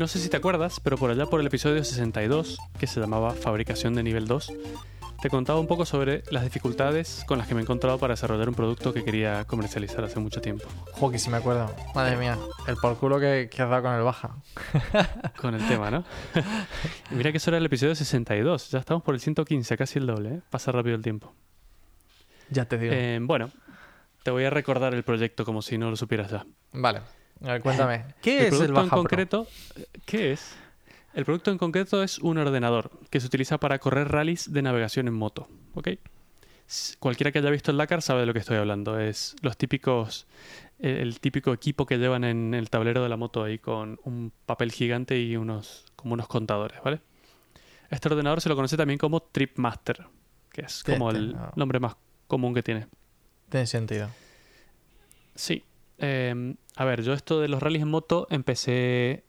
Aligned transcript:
no 0.00 0.08
sé 0.08 0.18
si 0.18 0.30
te 0.30 0.38
acuerdas, 0.38 0.80
pero 0.80 0.96
por 0.96 1.10
allá 1.10 1.26
por 1.26 1.40
el 1.40 1.46
episodio 1.46 1.84
62, 1.84 2.58
que 2.78 2.86
se 2.86 3.00
llamaba 3.00 3.32
Fabricación 3.32 3.92
de 3.92 4.02
nivel 4.02 4.26
2, 4.26 4.50
te 5.20 5.28
contaba 5.28 5.60
un 5.60 5.66
poco 5.66 5.84
sobre 5.84 6.22
las 6.30 6.42
dificultades 6.42 7.22
con 7.28 7.36
las 7.36 7.46
que 7.46 7.54
me 7.54 7.60
he 7.60 7.64
encontrado 7.64 7.98
para 7.98 8.14
desarrollar 8.14 8.48
un 8.48 8.54
producto 8.54 8.94
que 8.94 9.04
quería 9.04 9.44
comercializar 9.44 10.02
hace 10.02 10.18
mucho 10.18 10.40
tiempo. 10.40 10.66
Joder, 10.92 11.12
que 11.12 11.18
sí 11.18 11.28
me 11.28 11.36
acuerdo. 11.36 11.70
Madre 11.94 12.16
mía, 12.16 12.38
el 12.66 12.76
por 12.76 12.96
culo 12.96 13.20
que, 13.20 13.50
que 13.52 13.60
has 13.60 13.68
dado 13.68 13.82
con 13.82 13.92
el 13.92 14.02
baja. 14.02 14.36
con 15.38 15.54
el 15.54 15.68
tema, 15.68 15.90
¿no? 15.90 16.02
mira 17.10 17.30
que 17.30 17.36
eso 17.36 17.50
era 17.50 17.58
el 17.58 17.66
episodio 17.66 17.94
62, 17.94 18.70
ya 18.70 18.78
estamos 18.78 19.02
por 19.02 19.14
el 19.14 19.20
115, 19.20 19.76
casi 19.76 19.98
el 19.98 20.06
doble, 20.06 20.36
¿eh? 20.36 20.40
Pasa 20.48 20.72
rápido 20.72 20.96
el 20.96 21.02
tiempo. 21.02 21.34
Ya 22.48 22.64
te 22.64 22.78
digo. 22.78 22.94
Eh, 22.94 23.18
bueno, 23.20 23.50
te 24.22 24.30
voy 24.30 24.44
a 24.44 24.50
recordar 24.50 24.94
el 24.94 25.02
proyecto 25.02 25.44
como 25.44 25.60
si 25.60 25.76
no 25.76 25.90
lo 25.90 25.96
supieras 25.96 26.30
ya. 26.30 26.46
Vale. 26.72 27.02
A 27.42 27.52
ver, 27.52 27.62
cuéntame. 27.62 28.04
¿Qué 28.20 28.40
el 28.40 28.46
es 28.46 28.52
el 28.52 28.58
producto 28.58 28.74
Baja 28.74 28.84
en 28.84 28.88
Pro? 28.90 28.98
concreto? 28.98 29.46
¿Qué 30.04 30.32
es? 30.32 30.54
El 31.14 31.24
producto 31.24 31.50
en 31.50 31.58
concreto 31.58 32.02
es 32.02 32.18
un 32.18 32.38
ordenador 32.38 32.90
que 33.10 33.18
se 33.20 33.26
utiliza 33.26 33.58
para 33.58 33.78
correr 33.78 34.08
rallies 34.08 34.52
de 34.52 34.62
navegación 34.62 35.08
en 35.08 35.14
moto. 35.14 35.48
¿ok? 35.74 35.88
Cualquiera 37.00 37.32
que 37.32 37.40
haya 37.40 37.50
visto 37.50 37.72
el 37.72 37.78
Dakar 37.78 38.00
sabe 38.00 38.20
de 38.20 38.26
lo 38.26 38.32
que 38.32 38.38
estoy 38.38 38.56
hablando. 38.56 38.98
Es 39.00 39.34
los 39.42 39.56
típicos, 39.56 40.26
el, 40.78 41.18
típico 41.18 41.52
equipo 41.52 41.84
que 41.86 41.98
llevan 41.98 42.22
en 42.22 42.54
el 42.54 42.70
tablero 42.70 43.02
de 43.02 43.08
la 43.08 43.16
moto 43.16 43.42
ahí 43.42 43.58
con 43.58 43.98
un 44.04 44.32
papel 44.46 44.70
gigante 44.70 45.18
y 45.18 45.36
unos 45.36 45.84
como 45.96 46.14
unos 46.14 46.28
contadores, 46.28 46.78
¿vale? 46.84 47.00
Este 47.90 48.06
ordenador 48.08 48.40
se 48.40 48.48
lo 48.48 48.54
conoce 48.54 48.76
también 48.76 48.98
como 48.98 49.20
Tripmaster, 49.20 50.06
que 50.52 50.60
es 50.62 50.84
como 50.84 51.10
te- 51.10 51.18
el 51.18 51.32
no. 51.32 51.52
nombre 51.56 51.80
más 51.80 51.96
común 52.28 52.54
que 52.54 52.62
tiene. 52.62 52.86
Tiene 53.48 53.66
sentido. 53.66 54.08
Sí. 55.34 55.64
Eh, 55.98 56.54
a 56.80 56.84
ver, 56.86 57.02
yo 57.02 57.12
esto 57.12 57.40
de 57.40 57.48
los 57.48 57.62
rallies 57.62 57.82
en 57.82 57.88
moto 57.88 58.26
empecé 58.30 59.22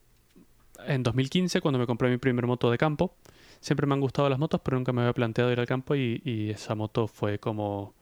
en 0.87 1.03
2015 1.03 1.59
cuando 1.59 1.79
me 1.79 1.85
compré 1.85 2.09
mi 2.09 2.15
primer 2.15 2.47
moto 2.47 2.71
de 2.71 2.77
campo. 2.77 3.13
Siempre 3.59 3.85
me 3.85 3.93
han 3.93 3.99
gustado 3.99 4.29
las 4.29 4.39
motos, 4.39 4.61
pero 4.63 4.77
nunca 4.77 4.93
me 4.93 5.01
había 5.01 5.11
planteado 5.11 5.51
ir 5.51 5.59
al 5.59 5.65
campo 5.65 5.93
y, 5.93 6.21
y 6.23 6.51
esa 6.51 6.75
moto 6.75 7.09
fue 7.09 7.39
como, 7.39 7.93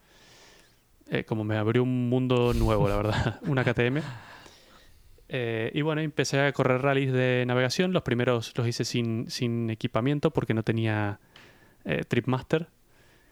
eh, 1.09 1.23
como 1.23 1.44
me 1.44 1.58
abrió 1.58 1.81
un 1.81 2.09
mundo 2.09 2.53
nuevo, 2.53 2.88
la 2.88 2.97
verdad. 2.97 3.39
Una 3.47 3.64
KTM. 3.64 4.03
Eh, 5.30 5.72
y 5.73 5.81
bueno, 5.81 6.02
empecé 6.02 6.39
a 6.42 6.53
correr 6.53 6.83
rallies 6.83 7.11
de 7.11 7.44
navegación. 7.47 7.92
Los 7.92 8.03
primeros 8.03 8.55
los 8.55 8.67
hice 8.67 8.86
sin, 8.86 9.31
sin 9.31 9.72
equipamiento 9.72 10.30
porque 10.30 10.53
no 10.53 10.61
tenía 10.61 11.20
eh, 11.86 12.03
Tripmaster. 12.08 12.67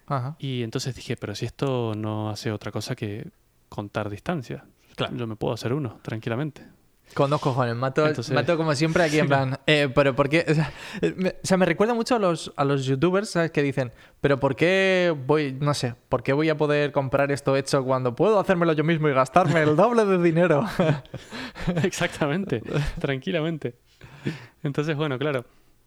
Ajá. 0.07 0.35
Y 0.39 0.63
entonces 0.63 0.95
dije, 0.95 1.15
pero 1.15 1.35
si 1.35 1.45
esto 1.45 1.93
no 1.95 2.31
hace 2.31 2.51
otra 2.51 2.71
cosa 2.71 2.95
que 2.95 3.27
contar 3.69 4.09
distancia. 4.09 4.65
Claro. 4.97 5.15
Yo 5.15 5.25
me 5.27 5.37
puedo 5.37 5.53
hacer 5.53 5.71
uno, 5.71 5.99
tranquilamente. 6.01 6.63
Con 7.13 7.29
dos 7.29 7.39
cojones. 7.39 7.73
Mato, 7.77 8.05
Entonces- 8.05 8.35
mato 8.35 8.57
como 8.57 8.75
siempre 8.75 9.01
aquí 9.03 9.17
en 9.19 9.27
plan. 9.27 9.57
eh, 9.65 9.87
pero 9.95 10.13
¿por 10.13 10.27
qué? 10.27 10.43
O 10.49 10.53
sea, 10.53 10.73
me, 11.15 11.29
o 11.29 11.33
sea, 11.41 11.55
me 11.55 11.65
recuerda 11.65 11.93
mucho 11.93 12.17
a 12.17 12.19
los, 12.19 12.51
a 12.57 12.65
los 12.65 12.83
youtubers, 12.85 13.29
¿sabes? 13.29 13.51
Que 13.51 13.63
dicen, 13.63 13.93
pero 14.19 14.37
¿por 14.41 14.57
qué 14.57 15.15
voy, 15.25 15.53
no 15.57 15.73
sé, 15.73 15.95
¿por 16.09 16.21
qué 16.21 16.33
voy 16.33 16.49
a 16.49 16.57
poder 16.57 16.91
comprar 16.91 17.31
esto 17.31 17.55
hecho 17.55 17.85
cuando 17.85 18.13
puedo 18.13 18.37
hacérmelo 18.41 18.73
yo 18.73 18.83
mismo 18.83 19.07
y 19.07 19.13
gastarme 19.13 19.61
el 19.63 19.77
doble 19.77 20.03
de 20.03 20.21
dinero? 20.21 20.65
Exactamente, 21.83 22.61
tranquilamente. 22.99 23.75
Entonces, 24.63 24.95
bueno, 24.95 25.17
claro, 25.17 25.45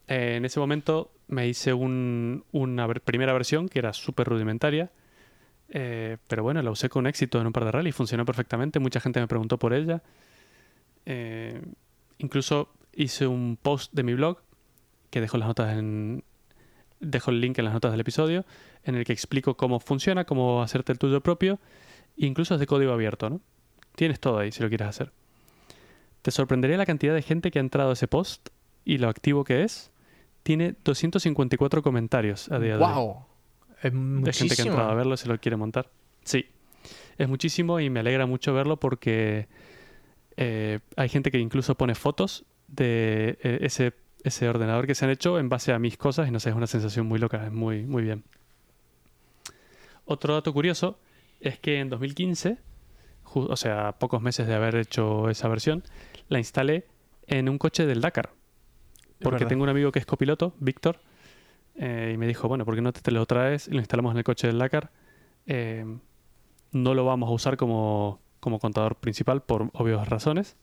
eh, 0.08 0.36
en 0.36 0.45
ese 0.45 0.58
momento 0.61 1.12
me 1.28 1.47
hice 1.48 1.72
un- 1.72 2.45
una 2.52 2.86
ver- 2.86 3.02
primera 3.02 3.33
versión 3.33 3.69
que 3.69 3.78
era 3.78 3.92
súper 3.92 4.27
rudimentaria, 4.28 4.91
eh, 5.71 6.17
pero 6.29 6.43
bueno, 6.43 6.61
la 6.63 6.71
usé 6.71 6.89
con 6.89 7.07
éxito 7.07 7.41
en 7.41 7.47
un 7.47 7.53
par 7.53 7.65
de 7.65 7.73
rallies, 7.73 7.95
funcionó 7.95 8.25
perfectamente, 8.25 8.81
mucha 8.81 9.01
gente 9.01 9.20
me 9.20 9.29
preguntó 9.29 9.58
por 9.58 9.73
ella. 9.73 10.03
Eh, 11.07 11.63
incluso 12.19 12.73
hice 12.92 13.27
un 13.27 13.57
post 13.61 13.92
de 13.92 14.03
mi 14.03 14.14
blog 14.14 14.39
que 15.11 15.20
dejo 15.20 15.39
las 15.39 15.48
notas 15.48 15.77
en 15.77 16.25
dejo 16.98 17.30
el 17.30 17.41
link 17.41 17.59
en 17.59 17.64
las 17.64 17.73
notas 17.73 17.92
del 17.92 18.01
episodio 18.01 18.45
en 18.85 18.95
el 18.95 19.05
que 19.05 19.13
explico 19.13 19.57
cómo 19.57 19.80
funciona, 19.80 20.25
cómo 20.25 20.63
hacerte 20.63 20.92
el 20.92 20.98
tuyo 20.98 21.20
propio, 21.23 21.59
e 22.19 22.27
incluso 22.27 22.55
es 22.55 22.61
de 22.61 22.67
código 22.67 22.92
abierto, 22.92 23.30
¿no? 23.30 23.41
Tienes 23.95 24.20
todo 24.20 24.39
ahí 24.39 24.53
si 24.53 24.63
lo 24.63 24.69
quieres 24.69 24.89
hacer. 24.89 25.13
Te 26.23 26.30
sorprendería 26.30 26.77
la 26.77 26.86
cantidad 26.86 27.14
de 27.14 27.23
gente 27.23 27.51
que 27.51 27.59
ha 27.59 27.61
entrado 27.61 27.91
a 27.91 27.92
ese 27.95 28.09
post 28.09 28.51
y 28.85 28.98
lo 28.98 29.09
activo 29.09 29.45
que 29.45 29.63
es. 29.63 29.91
Tiene 30.42 30.75
254 30.85 31.83
comentarios 31.83 32.51
a 32.51 32.59
día 32.59 32.77
de 32.77 32.85
hoy. 32.85 32.92
¡Wow! 32.92 33.30
Es 33.83 33.92
De 33.92 33.98
gente 33.98 34.23
que 34.23 34.23
ha 34.30 34.30
muchísimo. 34.33 34.68
entrado 34.70 34.91
a 34.91 34.95
verlo 34.95 35.14
y 35.14 35.17
se 35.17 35.29
lo 35.29 35.39
quiere 35.39 35.57
montar. 35.57 35.91
Sí, 36.24 36.46
es 37.18 37.29
muchísimo 37.29 37.80
y 37.80 37.91
me 37.91 38.01
alegra 38.01 38.27
mucho 38.27 38.52
verlo 38.55 38.79
porque 38.79 39.48
eh, 40.36 40.80
hay 40.96 41.08
gente 41.08 41.30
que 41.30 41.39
incluso 41.39 41.74
pone 41.74 41.95
fotos 41.95 42.45
de 42.68 43.39
eh, 43.42 43.58
ese, 43.63 43.95
ese 44.23 44.48
ordenador 44.48 44.86
que 44.86 44.95
se 44.95 45.05
han 45.05 45.11
hecho 45.11 45.39
en 45.39 45.48
base 45.48 45.73
a 45.73 45.79
mis 45.79 45.96
cosas 45.96 46.29
y 46.29 46.30
no 46.30 46.41
sé, 46.41 46.51
es 46.51 46.57
una 46.57 46.67
sensación 46.67 47.07
muy 47.07 47.18
loca, 47.18 47.45
es 47.46 47.52
muy, 47.52 47.85
muy 47.85 48.02
bien. 48.02 48.24
Otro 50.05 50.35
dato 50.35 50.52
curioso 50.52 50.98
es 51.41 51.58
que 51.58 51.79
en 51.80 51.89
2015, 51.89 52.58
ju- 53.24 53.47
o 53.48 53.57
sea, 53.57 53.92
pocos 53.92 54.20
meses 54.23 54.47
de 54.47 54.55
haber 54.55 54.77
hecho 54.77 55.29
esa 55.30 55.48
versión, 55.48 55.85
la 56.29 56.39
instalé 56.39 56.86
en 57.27 57.48
un 57.48 57.58
coche 57.58 57.86
del 57.86 58.01
Dakar. 58.01 58.30
Porque 59.23 59.45
tengo 59.48 59.62
un 59.62 59.68
amigo 59.68 59.92
que 59.92 59.98
es 59.98 60.07
copiloto, 60.07 60.55
Víctor, 60.61 60.98
eh, 61.83 62.13
y 62.14 62.18
me 62.18 62.27
dijo, 62.27 62.46
bueno, 62.46 62.64
¿por 62.67 62.74
qué 62.74 62.83
no 62.83 62.92
te, 62.92 63.01
te 63.01 63.11
lo 63.11 63.24
traes 63.24 63.67
y 63.67 63.70
lo 63.73 63.79
instalamos 63.79 64.13
en 64.13 64.18
el 64.18 64.24
coche 64.24 64.46
del 64.46 64.58
Dakar? 64.58 64.91
Eh, 65.46 65.85
no 66.73 66.95
lo 66.95 67.05
vamos 67.07 67.29
a 67.29 67.33
usar 67.33 67.57
como, 67.57 68.20
como 68.39 68.58
contador 68.58 68.96
principal 68.96 69.42
por 69.42 69.70
obvias 69.73 70.07
razones, 70.08 70.57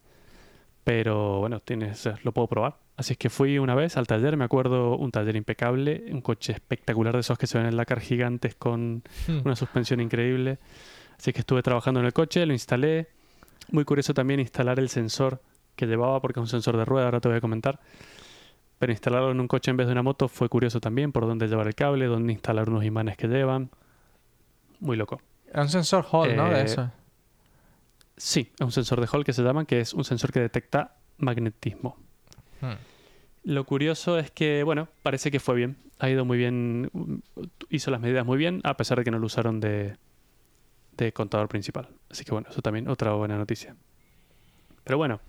pero 0.83 1.39
bueno, 1.39 1.59
tienes, 1.59 2.07
lo 2.23 2.31
puedo 2.31 2.47
probar. 2.47 2.77
Así 2.95 3.13
es 3.13 3.17
que 3.19 3.29
fui 3.29 3.59
una 3.59 3.75
vez 3.75 3.97
al 3.97 4.07
taller, 4.07 4.37
me 4.37 4.45
acuerdo, 4.45 4.95
un 4.97 5.11
taller 5.11 5.35
impecable, 5.35 6.05
un 6.11 6.21
coche 6.21 6.53
espectacular 6.53 7.13
de 7.13 7.19
esos 7.19 7.37
que 7.37 7.45
se 7.45 7.57
ven 7.57 7.65
en 7.67 7.71
el 7.73 7.77
Dakar 7.77 7.99
gigantes 7.99 8.55
con 8.55 9.03
Hmm. 9.27 9.41
una 9.45 9.55
suspensión 9.55 9.99
increíble. 9.99 10.59
Así 11.17 11.33
que 11.33 11.39
estuve 11.39 11.61
trabajando 11.63 11.99
en 11.99 12.05
el 12.05 12.13
coche, 12.13 12.45
lo 12.45 12.53
instalé. 12.53 13.07
Muy 13.71 13.83
curioso 13.85 14.13
también 14.13 14.39
instalar 14.39 14.79
el 14.79 14.87
sensor 14.89 15.41
que 15.75 15.85
llevaba, 15.87 16.21
porque 16.21 16.39
es 16.39 16.41
un 16.41 16.47
sensor 16.47 16.77
de 16.77 16.85
rueda, 16.85 17.05
ahora 17.05 17.19
te 17.19 17.27
voy 17.27 17.37
a 17.37 17.41
comentar. 17.41 17.79
Pero 18.79 18.91
instalarlo 18.91 19.31
en 19.31 19.39
un 19.39 19.47
coche 19.47 19.71
en 19.71 19.77
vez 19.77 19.87
de 19.87 19.93
una 19.93 20.03
moto 20.03 20.27
fue 20.27 20.49
curioso 20.49 20.79
también, 20.79 21.11
por 21.11 21.25
dónde 21.25 21.47
llevar 21.47 21.67
el 21.67 21.75
cable, 21.75 22.05
dónde 22.05 22.33
instalar 22.33 22.69
unos 22.69 22.83
imanes 22.85 23.17
que 23.17 23.27
llevan. 23.27 23.69
Muy 24.79 24.95
loco. 24.97 25.19
Era 25.49 25.63
un 25.63 25.69
sensor 25.69 26.05
Hall, 26.11 26.35
¿no? 26.35 26.49
De 26.49 26.59
Eh, 26.61 26.63
eso. 26.65 26.91
Sí, 28.15 28.51
es 28.53 28.61
un 28.61 28.71
sensor 28.71 29.01
de 29.01 29.07
Hall 29.11 29.23
que 29.23 29.33
se 29.33 29.43
llama, 29.43 29.65
que 29.65 29.79
es 29.79 29.93
un 29.93 30.03
sensor 30.03 30.31
que 30.31 30.39
detecta 30.39 30.95
magnetismo. 31.17 31.97
Hmm. 32.61 32.73
Lo 33.43 33.63
curioso 33.63 34.17
es 34.19 34.29
que, 34.29 34.63
bueno, 34.63 34.89
parece 35.03 35.31
que 35.31 35.39
fue 35.39 35.55
bien. 35.55 35.77
Ha 35.99 36.09
ido 36.09 36.25
muy 36.25 36.37
bien, 36.37 36.89
mm, 36.93 37.15
hizo 37.69 37.89
las 37.91 38.01
medidas 38.01 38.25
muy 38.25 38.37
bien, 38.37 38.61
a 38.63 38.75
pesar 38.77 38.97
de 38.99 39.03
que 39.03 39.11
no 39.11 39.19
lo 39.19 39.25
usaron 39.25 39.59
de, 39.59 39.95
de 40.97 41.13
contador 41.13 41.47
principal. 41.47 41.87
Así 42.09 42.23
que 42.25 42.31
bueno, 42.31 42.47
eso 42.49 42.61
también 42.61 42.87
otra 42.89 43.13
buena 43.13 43.37
noticia. 43.37 43.75
Pero 44.83 44.97
bueno, 44.97 45.19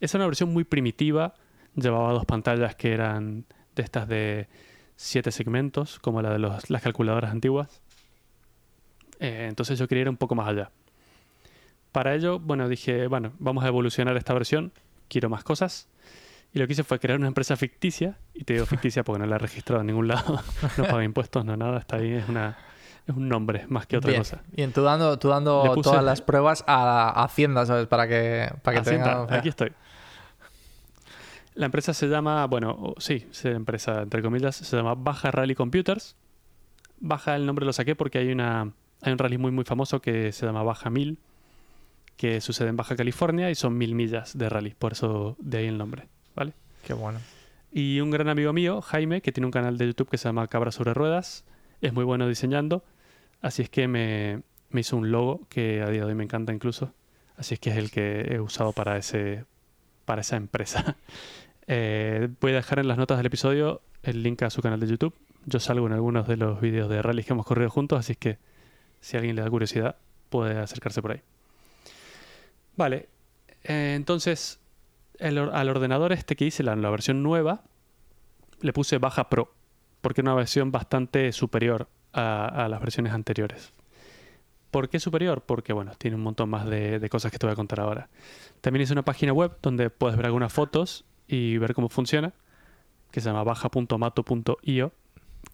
es 0.00 0.14
una 0.14 0.26
versión 0.26 0.52
muy 0.52 0.64
primitiva. 0.64 1.34
Llevaba 1.80 2.12
dos 2.12 2.24
pantallas 2.24 2.74
que 2.76 2.92
eran 2.92 3.44
de 3.74 3.82
estas 3.82 4.06
de 4.08 4.48
siete 4.96 5.30
segmentos, 5.32 5.98
como 5.98 6.20
la 6.22 6.30
de 6.30 6.38
los- 6.38 6.68
las 6.70 6.82
calculadoras 6.82 7.30
antiguas. 7.30 7.80
Eh, 9.18 9.46
entonces 9.48 9.78
yo 9.78 9.86
quería 9.88 10.02
ir 10.02 10.08
un 10.08 10.16
poco 10.16 10.34
más 10.34 10.48
allá. 10.48 10.70
Para 11.92 12.14
ello, 12.14 12.38
bueno, 12.38 12.68
dije, 12.68 13.06
bueno, 13.06 13.32
vamos 13.38 13.64
a 13.64 13.68
evolucionar 13.68 14.16
esta 14.16 14.32
versión, 14.32 14.72
quiero 15.08 15.28
más 15.28 15.42
cosas. 15.44 15.88
Y 16.52 16.58
lo 16.58 16.66
que 16.66 16.72
hice 16.72 16.84
fue 16.84 16.98
crear 16.98 17.18
una 17.18 17.28
empresa 17.28 17.56
ficticia, 17.56 18.16
y 18.34 18.44
te 18.44 18.54
digo 18.54 18.66
ficticia 18.66 19.04
porque 19.04 19.20
no 19.20 19.26
la 19.26 19.36
he 19.36 19.38
registrado 19.38 19.80
en 19.82 19.86
ningún 19.88 20.08
lado, 20.08 20.40
no 20.76 20.84
paga 20.84 21.04
impuestos, 21.04 21.44
no 21.44 21.56
nada, 21.56 21.78
está 21.78 21.96
ahí, 21.96 22.12
es, 22.12 22.28
una, 22.28 22.56
es 23.06 23.14
un 23.14 23.28
nombre 23.28 23.66
más 23.68 23.86
que 23.86 23.96
otra 23.96 24.10
Bien. 24.10 24.20
cosa. 24.20 24.42
Y 24.56 24.62
en 24.62 24.72
tú 24.72 24.82
dando, 24.82 25.18
tú 25.18 25.28
dando 25.28 25.74
todas 25.82 26.02
las 26.04 26.22
pruebas 26.22 26.64
a, 26.66 27.08
a 27.10 27.24
Hacienda, 27.24 27.66
¿sabes? 27.66 27.86
Para 27.86 28.08
que, 28.08 28.50
para 28.62 28.74
que 28.74 28.80
Hacienda, 28.80 29.26
aquí 29.30 29.48
estoy. 29.48 29.72
La 31.54 31.66
empresa 31.66 31.92
se 31.94 32.06
llama, 32.06 32.46
bueno, 32.46 32.94
sí, 32.98 33.26
es 33.30 33.44
empresa 33.44 34.02
entre 34.02 34.22
comillas, 34.22 34.56
se 34.56 34.76
llama 34.76 34.94
Baja 34.94 35.30
Rally 35.30 35.54
Computers. 35.54 36.16
Baja 37.00 37.34
el 37.36 37.46
nombre 37.46 37.66
lo 37.66 37.72
saqué 37.72 37.96
porque 37.96 38.18
hay 38.18 38.30
una 38.30 38.72
hay 39.02 39.12
un 39.12 39.18
rally 39.18 39.38
muy 39.38 39.50
muy 39.50 39.64
famoso 39.64 40.02
que 40.02 40.30
se 40.32 40.44
llama 40.44 40.62
Baja 40.62 40.90
1000 40.90 41.18
que 42.20 42.42
sucede 42.42 42.68
en 42.68 42.76
Baja 42.76 42.96
California 42.96 43.50
y 43.50 43.54
son 43.54 43.78
mil 43.78 43.94
millas 43.94 44.36
de 44.36 44.50
rally, 44.50 44.74
por 44.78 44.92
eso 44.92 45.36
de 45.38 45.56
ahí 45.56 45.66
el 45.66 45.78
nombre, 45.78 46.06
¿vale? 46.36 46.52
Qué 46.84 46.92
bueno. 46.92 47.18
Y 47.72 48.00
un 48.00 48.10
gran 48.10 48.28
amigo 48.28 48.52
mío, 48.52 48.82
Jaime, 48.82 49.22
que 49.22 49.32
tiene 49.32 49.46
un 49.46 49.50
canal 49.50 49.78
de 49.78 49.86
YouTube 49.86 50.10
que 50.10 50.18
se 50.18 50.28
llama 50.28 50.46
Cabra 50.46 50.70
sobre 50.70 50.92
Ruedas, 50.92 51.46
es 51.80 51.94
muy 51.94 52.04
bueno 52.04 52.28
diseñando, 52.28 52.84
así 53.40 53.62
es 53.62 53.70
que 53.70 53.88
me, 53.88 54.42
me 54.68 54.82
hizo 54.82 54.98
un 54.98 55.10
logo 55.10 55.46
que 55.48 55.80
a 55.80 55.88
día 55.88 56.02
de 56.02 56.08
hoy 56.08 56.14
me 56.14 56.24
encanta 56.24 56.52
incluso, 56.52 56.92
así 57.38 57.54
es 57.54 57.60
que 57.60 57.70
es 57.70 57.78
el 57.78 57.90
que 57.90 58.20
he 58.30 58.38
usado 58.38 58.74
para, 58.74 58.98
ese, 58.98 59.46
para 60.10 60.22
esa 60.22 60.36
empresa. 60.36 60.96
Eh, 61.72 62.28
voy 62.40 62.50
a 62.50 62.56
dejar 62.56 62.80
en 62.80 62.88
las 62.88 62.98
notas 62.98 63.16
del 63.16 63.26
episodio 63.26 63.80
el 64.02 64.24
link 64.24 64.42
a 64.42 64.50
su 64.50 64.60
canal 64.60 64.80
de 64.80 64.88
YouTube. 64.88 65.14
Yo 65.46 65.60
salgo 65.60 65.86
en 65.86 65.92
algunos 65.92 66.26
de 66.26 66.36
los 66.36 66.60
vídeos 66.60 66.88
de 66.88 67.00
rallies 67.00 67.26
que 67.26 67.32
hemos 67.32 67.46
corrido 67.46 67.70
juntos, 67.70 67.96
así 67.96 68.16
que 68.16 68.38
si 69.00 69.16
alguien 69.16 69.36
le 69.36 69.42
da 69.42 69.48
curiosidad 69.48 69.94
puede 70.30 70.58
acercarse 70.58 71.00
por 71.00 71.12
ahí. 71.12 71.22
Vale, 72.76 73.08
eh, 73.62 73.92
entonces 73.94 74.58
al 75.20 75.68
ordenador 75.68 76.10
este 76.12 76.34
que 76.34 76.46
hice, 76.46 76.64
la, 76.64 76.74
versión 76.74 77.22
nueva, 77.22 77.62
le 78.60 78.72
puse 78.72 78.98
baja 78.98 79.28
pro, 79.28 79.54
porque 80.00 80.22
es 80.22 80.24
una 80.24 80.34
versión 80.34 80.72
bastante 80.72 81.30
superior 81.30 81.88
a 82.12 82.66
las 82.68 82.80
versiones 82.80 83.12
anteriores. 83.12 83.72
¿Por 84.70 84.88
qué 84.88 85.00
superior? 85.00 85.42
Porque, 85.44 85.72
bueno, 85.72 85.92
tiene 85.98 86.16
un 86.16 86.22
montón 86.22 86.48
más 86.50 86.66
de, 86.66 86.98
de 86.98 87.08
cosas 87.10 87.32
que 87.32 87.38
te 87.38 87.46
voy 87.46 87.52
a 87.52 87.56
contar 87.56 87.80
ahora. 87.80 88.08
También 88.60 88.82
hice 88.82 88.92
una 88.92 89.04
página 89.04 89.32
web 89.32 89.56
donde 89.62 89.90
puedes 89.90 90.16
ver 90.16 90.26
algunas 90.26 90.52
fotos 90.52 91.04
y 91.26 91.58
ver 91.58 91.74
cómo 91.74 91.88
funciona, 91.88 92.32
que 93.10 93.20
se 93.20 93.28
llama 93.28 93.42
baja.mato.io, 93.44 94.92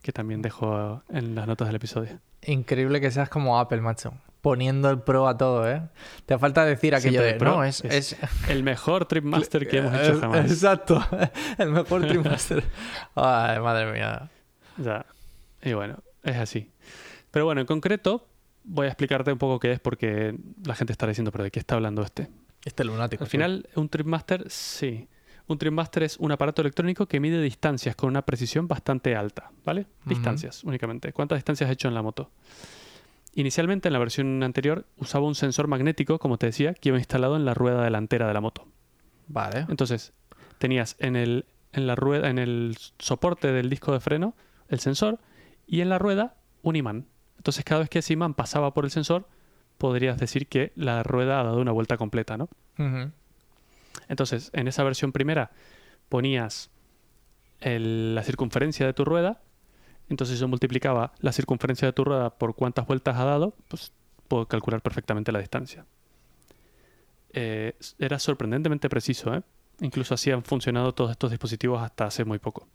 que 0.01 0.11
también 0.11 0.41
dejo 0.41 1.01
en 1.09 1.35
las 1.35 1.47
notas 1.47 1.67
del 1.67 1.75
episodio. 1.77 2.19
Increíble 2.45 3.01
que 3.01 3.09
seas 3.11 3.29
como 3.29 3.59
Apple, 3.59 3.81
macho. 3.81 4.13
Poniendo 4.41 4.89
el 4.91 4.99
pro 5.01 5.27
a 5.27 5.35
todo, 5.37 5.69
¿eh? 5.69 5.81
Te 6.25 6.37
falta 6.37 6.63
decir 6.63 6.93
aquello 6.93 7.19
Siempre 7.19 7.33
de, 7.33 7.39
pro 7.39 7.55
no, 7.57 7.63
es... 7.63 7.83
es- 7.83 8.13
es... 8.13 8.49
El 8.49 8.63
mejor 8.63 9.05
Tripmaster 9.05 9.67
que 9.67 9.79
hemos 9.79 9.93
hecho 9.99 10.19
jamás. 10.21 10.49
Exacto. 10.51 11.03
El 11.57 11.71
mejor 11.71 12.05
trimestre. 12.07 12.63
Ay, 13.15 13.59
madre 13.59 13.91
mía. 13.91 14.29
Ya. 14.77 15.05
Y 15.63 15.73
bueno, 15.73 15.97
es 16.23 16.35
así. 16.37 16.71
Pero 17.31 17.45
bueno, 17.45 17.61
en 17.61 17.67
concreto, 17.67 18.26
voy 18.67 18.85
a 18.85 18.89
explicarte 18.89 19.31
un 19.31 19.37
poco 19.37 19.59
qué 19.59 19.71
es 19.71 19.79
porque 19.79 20.37
la 20.65 20.75
gente 20.75 20.91
estará 20.91 21.09
diciendo, 21.09 21.31
pero 21.31 21.43
¿de 21.43 21.51
qué 21.51 21.59
está 21.59 21.75
hablando 21.75 22.03
este? 22.03 22.29
Este 22.63 22.83
lunático. 22.83 23.23
Al 23.23 23.29
final, 23.29 23.67
un 23.75 23.89
Tripmaster, 23.89 24.49
sí. 24.49 25.07
Un 25.47 25.57
Tripmaster 25.57 26.03
es 26.03 26.17
un 26.17 26.31
aparato 26.31 26.61
electrónico 26.61 27.05
que 27.05 27.19
mide 27.21 27.41
distancias 27.41 27.95
con 27.95 28.09
una 28.09 28.23
precisión 28.23 28.67
bastante 28.67 29.15
alta, 29.15 29.51
¿vale? 29.63 29.87
Distancias 30.03 30.63
únicamente. 30.65 31.13
¿Cuántas 31.13 31.37
distancias 31.37 31.69
has 31.69 31.73
hecho 31.73 31.87
en 31.87 31.93
la 31.93 32.01
moto? 32.01 32.29
Inicialmente, 33.33 33.87
en 33.87 33.93
la 33.93 33.99
versión 33.99 34.43
anterior, 34.43 34.85
usaba 34.97 35.25
un 35.25 35.35
sensor 35.35 35.67
magnético, 35.67 36.19
como 36.19 36.37
te 36.37 36.47
decía, 36.47 36.73
que 36.73 36.89
iba 36.89 36.97
instalado 36.97 37.37
en 37.37 37.45
la 37.45 37.53
rueda 37.53 37.83
delantera 37.83 38.27
de 38.27 38.33
la 38.33 38.41
moto. 38.41 38.67
Vale. 39.27 39.65
Entonces, 39.69 40.11
tenías 40.57 40.97
en 40.99 41.15
el, 41.15 41.45
en 41.71 41.87
la 41.87 41.95
rueda, 41.95 42.29
en 42.29 42.39
el 42.39 42.75
soporte 42.99 43.51
del 43.51 43.69
disco 43.69 43.93
de 43.93 43.99
freno 43.99 44.35
el 44.67 44.79
sensor 44.79 45.19
y 45.65 45.79
en 45.81 45.89
la 45.89 45.99
rueda 45.99 46.35
un 46.61 46.75
imán. 46.75 47.05
Entonces, 47.37 47.63
cada 47.63 47.79
vez 47.81 47.89
que 47.89 47.99
ese 47.99 48.13
imán 48.13 48.33
pasaba 48.33 48.73
por 48.73 48.83
el 48.85 48.91
sensor, 48.91 49.27
podrías 49.77 50.17
decir 50.17 50.47
que 50.47 50.71
la 50.75 51.03
rueda 51.03 51.39
ha 51.39 51.43
dado 51.43 51.59
una 51.61 51.71
vuelta 51.71 51.97
completa, 51.97 52.37
¿no? 52.37 52.49
Entonces, 54.09 54.49
en 54.53 54.67
esa 54.67 54.83
versión 54.83 55.11
primera 55.11 55.51
ponías 56.09 56.69
el- 57.59 58.15
la 58.15 58.23
circunferencia 58.23 58.85
de 58.85 58.93
tu 58.93 59.03
rueda, 59.05 59.41
entonces 60.09 60.39
yo 60.39 60.47
multiplicaba 60.47 61.13
la 61.19 61.31
circunferencia 61.31 61.87
de 61.87 61.93
tu 61.93 62.03
rueda 62.03 62.29
por 62.31 62.55
cuántas 62.55 62.85
vueltas 62.87 63.17
ha 63.17 63.25
dado, 63.25 63.53
pues 63.67 63.91
puedo 64.27 64.47
calcular 64.47 64.81
perfectamente 64.81 65.31
la 65.31 65.39
distancia. 65.39 65.85
Eh, 67.33 67.75
era 67.99 68.19
sorprendentemente 68.19 68.89
preciso, 68.89 69.33
¿eh? 69.35 69.41
Incluso 69.81 70.13
así 70.13 70.31
han 70.31 70.43
funcionado 70.43 70.93
todos 70.93 71.11
estos 71.11 71.29
dispositivos 71.29 71.81
hasta 71.81 72.05
hace 72.05 72.25
muy 72.25 72.39
poco. 72.39 72.67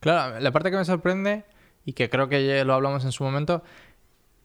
Claro, 0.00 0.38
la 0.40 0.50
parte 0.52 0.70
que 0.70 0.76
me 0.76 0.84
sorprende, 0.84 1.44
y 1.86 1.92
que 1.94 2.10
creo 2.10 2.28
que 2.28 2.46
ya 2.46 2.64
lo 2.64 2.74
hablamos 2.74 3.04
en 3.04 3.12
su 3.12 3.24
momento, 3.24 3.62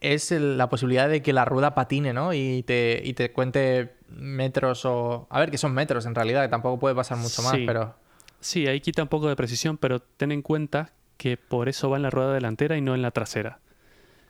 es 0.01 0.31
el- 0.31 0.57
la 0.57 0.69
posibilidad 0.69 1.09
de 1.09 1.21
que 1.21 1.33
la 1.33 1.45
rueda 1.45 1.75
patine, 1.75 2.13
¿no? 2.13 2.33
Y 2.33 2.63
te, 2.63 3.01
y 3.03 3.13
te 3.13 3.31
cuente 3.31 3.95
metros 4.09 4.85
o... 4.85 5.27
A 5.29 5.39
ver, 5.39 5.51
que 5.51 5.57
son 5.57 5.73
metros 5.73 6.05
en 6.05 6.15
realidad, 6.15 6.43
que 6.43 6.49
tampoco 6.49 6.79
puede 6.79 6.95
pasar 6.95 7.17
mucho 7.17 7.41
más, 7.41 7.53
Sí. 7.53 7.63
pero... 7.65 7.95
Sí, 8.39 8.67
ahí 8.67 8.79
quita 8.79 9.03
un 9.03 9.09
poco 9.09 9.27
de 9.27 9.35
precisión, 9.35 9.77
pero 9.77 9.99
ten 9.99 10.31
en 10.31 10.41
cuenta 10.41 10.91
que 11.17 11.35
por 11.35 11.67
eso 11.67 11.89
va 11.89 11.97
en 11.97 12.03
la 12.03 12.09
rueda 12.09 12.33
delantera 12.33 12.77
y 12.77 12.81
no 12.81 12.95
en 12.95 13.01
la 13.01 13.11
trasera. 13.11 13.59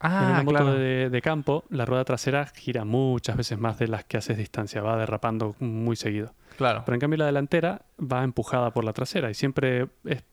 en 0.01 0.10
Ah, 0.12 0.27
una 0.31 0.44
moto 0.44 0.57
claro. 0.57 0.74
de, 0.74 1.10
de 1.10 1.21
campo, 1.21 1.66
la 1.69 1.86
rueda 1.86 2.06
trasera 2.06 2.48
gira 2.48 2.86
muchas 2.86 3.36
veces 3.38 3.60
más 3.60 3.77
de 3.77 3.88
las 3.89 4.06
que 4.06 4.18
haces 4.18 4.38
distancia, 4.38 4.81
va 4.81 4.98
derrapando 4.98 5.56
muy 5.60 5.95
seguido. 5.98 6.33
Claro. 6.57 6.83
Pero 6.86 6.95
en 6.95 7.01
cambio 7.01 7.18
la 7.18 7.25
delantera 7.27 7.81
va 8.01 8.24
empujada 8.24 8.71
por 8.71 8.83
la 8.86 8.94
trasera 8.94 9.30
y 9.30 9.33
siempre 9.33 9.89
es, 10.06 10.24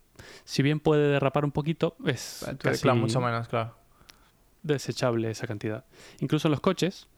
si 0.45 0.63
bien 0.63 0.79
puede 0.81 1.09
derrapar 1.09 1.45
un 1.45 1.51
poquito, 1.53 1.97
es 2.07 2.47
casi 2.63 2.81
Claro, 2.83 2.99
mucho 2.99 3.21
menos, 3.21 3.49
claro. 3.49 3.75
Desechable 4.67 5.31
esa 5.31 5.47
cantidad. 5.47 5.85
Incluso 6.21 6.49
en 6.49 6.53
los 6.53 6.61
coches, 6.61 7.09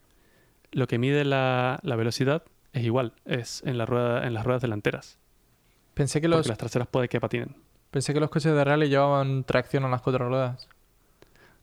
lo 0.73 0.87
que 0.87 0.99
mide 0.99 1.25
la, 1.25 1.79
la 1.83 1.97
velocidad 1.97 2.43
es 2.73 2.85
igual, 2.85 3.13
es 3.25 3.63
en, 3.65 3.79
la 3.79 3.87
rueda, 3.87 4.27
en 4.27 4.35
las 4.35 4.45
ruedas 4.45 4.63
delanteras, 4.63 5.19
Pensé 5.95 6.21
que 6.21 6.29
porque 6.29 6.37
los, 6.39 6.47
las 6.49 6.59
traseras 6.59 6.87
puede 6.87 7.09
que 7.09 7.21
patinen. 7.21 7.57
pensé 7.91 8.15
que 8.15 8.21
los 8.21 8.31
coches 8.31 8.53
de 8.53 8.63
rally 8.65 8.89
llevaban 8.89 9.43
tracción 9.45 9.85
a 9.85 9.89
las 9.89 10.01
cuatro 10.03 10.29
ruedas. 10.29 10.69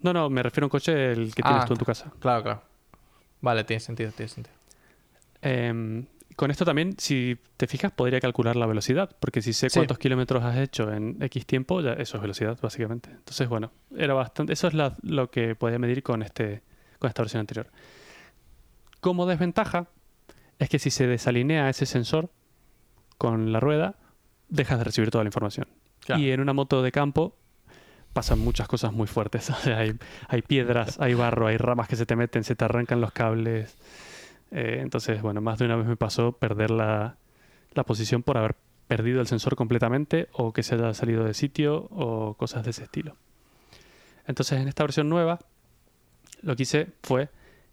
No, 0.02 0.12
no, 0.12 0.30
me 0.30 0.44
refiero 0.44 0.66
a 0.66 0.68
un 0.68 0.72
coche 0.72 1.12
el 1.14 1.34
que 1.34 1.42
Ah. 1.46 1.50
tienes 1.50 1.66
tú 1.66 1.74
en 1.74 1.80
tu 1.80 1.86
casa. 1.86 2.12
Claro, 2.20 2.44
claro. 2.44 2.62
Vale, 3.42 3.64
tiene 3.64 3.80
sentido, 3.80 4.12
tiene 4.12 4.28
sentido. 4.30 4.56
Em, 5.42 6.06
con 6.36 6.52
esto 6.52 6.66
también, 6.66 6.96
si 6.98 7.38
te 7.58 7.66
fijas, 7.68 7.92
podría 7.92 8.20
calcular 8.20 8.56
la 8.56 8.66
velocidad, 8.66 9.16
porque 9.20 9.42
si 9.42 9.54
sé 9.54 9.70
Sí. 9.70 9.80
cuántos 9.80 9.98
kilómetros 9.98 10.44
has 10.44 10.58
hecho 10.58 10.92
en 10.92 11.18
X 11.22 11.46
tiempo, 11.46 11.82
ya 11.82 11.94
eso 11.94 12.18
es 12.18 12.22
velocidad, 12.22 12.58
básicamente. 12.62 13.10
Entonces, 13.10 13.48
bueno, 13.48 13.72
era 13.96 14.14
bastante. 14.14 14.54
Eso 14.54 14.68
es 14.68 14.74
la- 14.74 14.96
lo 15.02 15.30
que 15.32 15.56
podía 15.56 15.80
medir 15.80 16.04
con 16.04 16.22
este, 16.22 16.62
con 17.00 17.08
esta 17.08 17.22
versión 17.22 17.40
anterior. 17.42 17.68
Como 19.00 19.26
desventaja, 19.26 19.88
es 20.60 20.70
que 20.70 20.80
si 20.80 20.90
se 20.90 21.08
desalinea 21.08 21.70
ese 21.70 21.86
sensor 21.86 22.32
con 23.18 23.52
la 23.52 23.60
rueda, 23.60 23.96
dejas 24.50 24.78
de 24.80 24.84
recibir 24.86 25.12
toda 25.12 25.24
la 25.24 25.28
información. 25.30 25.68
Claro. 26.06 26.22
Y 26.22 26.32
en 26.32 26.40
una 26.40 26.54
moto 26.54 26.82
de 26.82 26.92
campo 26.92 27.38
pasan 28.14 28.40
muchas 28.40 28.68
cosas 28.68 28.94
muy 28.94 29.08
fuertes. 29.08 29.50
O 29.52 29.56
sea, 29.56 29.80
hay, 29.80 29.94
hay 30.28 30.42
piedras, 30.42 31.00
hay 31.00 31.14
barro, 31.14 31.48
hay 31.48 31.58
ramas 31.58 31.88
que 31.88 31.96
se 31.96 32.06
te 32.06 32.16
meten, 32.16 32.44
se 32.44 32.56
te 32.56 32.66
arrancan 32.66 33.02
los 33.02 33.12
cables. 33.12 33.76
Eh, 34.58 34.80
entonces, 34.82 35.22
bueno, 35.22 35.42
más 35.42 35.60
de 35.60 35.66
una 35.66 35.76
vez 35.76 35.86
me 35.86 35.98
pasó 35.98 36.32
perder 36.32 36.72
la, 36.72 37.18
la 37.74 37.84
posición 37.84 38.24
por 38.24 38.38
haber 38.38 38.56
perdido 38.88 39.20
el 39.20 39.28
sensor 39.28 39.56
completamente 39.58 40.30
o 40.32 40.54
que 40.54 40.64
se 40.64 40.76
haya 40.76 40.94
salido 40.94 41.26
de 41.26 41.34
sitio 41.34 41.88
o 41.92 42.36
cosas 42.36 42.64
de 42.64 42.70
ese 42.72 42.84
estilo. 42.84 43.18
Entonces, 44.28 44.60
en 44.62 44.68
esta 44.68 44.84
versión 44.84 45.10
nueva, 45.10 45.40
lo 46.42 46.56
que 46.56 46.64
hice 46.64 46.88
fue 47.04 47.30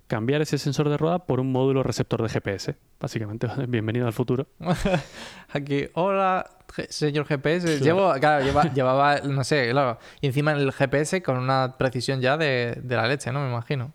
cambiar 0.08 0.42
ese 0.42 0.58
sensor 0.58 0.88
de 0.88 0.96
rueda 0.96 1.20
por 1.20 1.38
un 1.40 1.52
módulo 1.52 1.82
receptor 1.82 2.20
de 2.22 2.28
GPS. 2.28 2.74
Básicamente, 3.00 3.46
bienvenido 3.68 4.06
al 4.06 4.12
futuro. 4.12 4.46
Aquí, 5.52 5.86
hola, 5.94 6.50
señor 6.88 7.26
GPS. 7.26 7.66
Claro. 7.78 7.84
Llevo, 7.84 8.12
claro, 8.20 8.44
lleva- 8.44 8.72
llevaba, 8.72 9.20
no 9.20 9.44
sé, 9.44 9.70
claro. 9.70 9.98
Y 10.20 10.26
encima 10.26 10.52
el 10.52 10.72
GPS 10.72 11.22
con 11.22 11.38
una 11.38 11.76
precisión 11.78 12.20
ya 12.20 12.36
de, 12.36 12.78
de 12.82 12.96
la 12.96 13.06
leche, 13.06 13.30
¿no? 13.32 13.40
Me 13.40 13.50
imagino. 13.50 13.92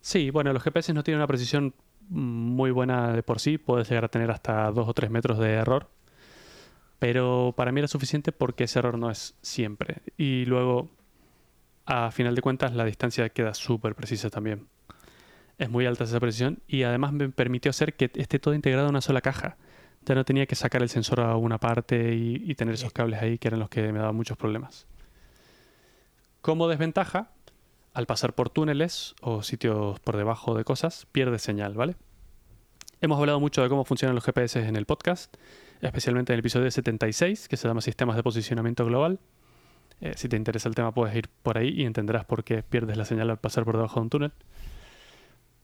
Sí, 0.00 0.30
bueno, 0.30 0.52
los 0.52 0.62
GPS 0.62 0.92
no 0.92 1.02
tienen 1.04 1.20
una 1.20 1.26
precisión 1.28 1.74
muy 2.08 2.70
buena 2.70 3.12
de 3.12 3.22
por 3.22 3.40
sí, 3.40 3.58
puedes 3.58 3.88
llegar 3.88 4.04
a 4.04 4.08
tener 4.08 4.30
hasta 4.30 4.70
2 4.70 4.88
o 4.88 4.94
3 4.94 5.10
metros 5.10 5.38
de 5.38 5.52
error, 5.52 5.90
pero 6.98 7.54
para 7.56 7.72
mí 7.72 7.80
era 7.80 7.88
suficiente 7.88 8.32
porque 8.32 8.64
ese 8.64 8.78
error 8.78 8.98
no 8.98 9.10
es 9.10 9.36
siempre. 9.42 10.02
Y 10.16 10.44
luego, 10.44 10.90
a 11.86 12.10
final 12.10 12.34
de 12.34 12.42
cuentas, 12.42 12.74
la 12.74 12.84
distancia 12.84 13.28
queda 13.30 13.54
súper 13.54 13.94
precisa 13.94 14.30
también. 14.30 14.68
Es 15.58 15.68
muy 15.70 15.86
alta 15.86 16.04
esa 16.04 16.20
precisión 16.20 16.60
y 16.66 16.84
además 16.84 17.12
me 17.12 17.28
permitió 17.28 17.70
hacer 17.70 17.94
que 17.94 18.10
esté 18.14 18.38
todo 18.38 18.54
integrado 18.54 18.86
en 18.86 18.92
una 18.92 19.00
sola 19.00 19.20
caja. 19.20 19.56
Ya 20.04 20.14
no 20.14 20.24
tenía 20.24 20.46
que 20.46 20.54
sacar 20.54 20.82
el 20.82 20.88
sensor 20.88 21.20
a 21.20 21.36
una 21.36 21.58
parte 21.58 22.14
y, 22.14 22.42
y 22.44 22.54
tener 22.54 22.74
esos 22.74 22.92
cables 22.92 23.22
ahí 23.22 23.38
que 23.38 23.48
eran 23.48 23.60
los 23.60 23.68
que 23.68 23.92
me 23.92 23.98
daban 23.98 24.16
muchos 24.16 24.36
problemas. 24.36 24.86
Como 26.40 26.66
desventaja, 26.66 27.30
al 27.94 28.06
pasar 28.06 28.34
por 28.34 28.50
túneles 28.50 29.14
o 29.20 29.42
sitios 29.42 30.00
por 30.00 30.16
debajo 30.16 30.54
de 30.54 30.64
cosas, 30.64 31.06
pierde 31.12 31.38
señal, 31.38 31.74
¿vale? 31.74 31.96
Hemos 33.00 33.18
hablado 33.18 33.40
mucho 33.40 33.62
de 33.62 33.68
cómo 33.68 33.84
funcionan 33.84 34.14
los 34.14 34.24
GPS 34.24 34.60
en 34.66 34.76
el 34.76 34.86
podcast, 34.86 35.36
especialmente 35.80 36.32
en 36.32 36.34
el 36.34 36.40
episodio 36.40 36.70
76, 36.70 37.48
que 37.48 37.56
se 37.56 37.68
llama 37.68 37.80
Sistemas 37.80 38.16
de 38.16 38.22
Posicionamiento 38.22 38.86
Global. 38.86 39.18
Eh, 40.00 40.12
si 40.16 40.28
te 40.28 40.36
interesa 40.36 40.68
el 40.68 40.74
tema, 40.74 40.92
puedes 40.92 41.14
ir 41.16 41.28
por 41.42 41.58
ahí 41.58 41.68
y 41.68 41.84
entenderás 41.84 42.24
por 42.24 42.44
qué 42.44 42.62
pierdes 42.62 42.96
la 42.96 43.04
señal 43.04 43.28
al 43.30 43.38
pasar 43.38 43.64
por 43.64 43.76
debajo 43.76 44.00
de 44.00 44.02
un 44.02 44.10
túnel. 44.10 44.32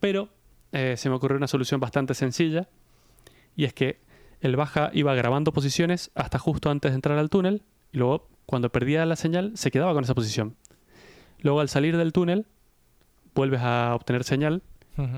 Pero 0.01 0.29
eh, 0.73 0.97
se 0.97 1.09
me 1.09 1.15
ocurrió 1.15 1.37
una 1.37 1.47
solución 1.47 1.81
bastante 1.81 2.15
sencilla, 2.15 2.69
y 3.57 3.65
es 3.65 3.73
que 3.73 4.01
el 4.41 4.57
baja 4.57 4.91
iba 4.93 5.15
grabando 5.15 5.53
posiciones 5.53 6.11
hasta 6.15 6.39
justo 6.39 6.71
antes 6.71 6.93
de 6.93 6.97
entrar 6.97 7.19
al 7.19 7.31
túnel, 7.31 7.63
y 7.93 7.99
luego, 7.99 8.29
cuando 8.47 8.71
perdía 8.71 9.07
la 9.07 9.17
señal, 9.17 9.53
se 9.57 9.71
quedaba 9.71 9.95
con 9.95 10.05
esa 10.05 10.15
posición. 10.15 10.57
Luego 11.41 11.61
al 11.61 11.69
salir 11.69 11.97
del 11.97 12.13
túnel, 12.13 12.47
vuelves 13.35 13.61
a 13.63 13.95
obtener 13.95 14.25
señal 14.25 14.63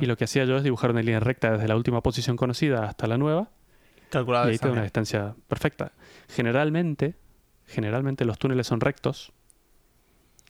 y 0.03 0.05
lo 0.05 0.15
que 0.19 0.25
hacía 0.25 0.45
yo 0.45 0.57
es 0.59 0.63
dibujar 0.63 0.91
una 0.91 1.01
línea 1.01 1.21
recta 1.21 1.53
desde 1.53 1.67
la 1.67 1.75
última 1.75 2.03
posición 2.03 2.37
conocida 2.37 2.85
hasta 2.85 3.07
la 3.07 3.17
nueva 3.17 3.49
Calculado 4.11 4.49
y 4.49 4.53
ahí 4.53 4.59
te 4.59 4.67
da 4.67 4.73
una 4.73 4.83
distancia 4.83 5.35
perfecta. 5.49 5.93
Generalmente, 6.29 7.15
generalmente 7.67 8.27
los 8.27 8.39
túneles 8.39 8.67
son 8.67 8.81
rectos 8.81 9.33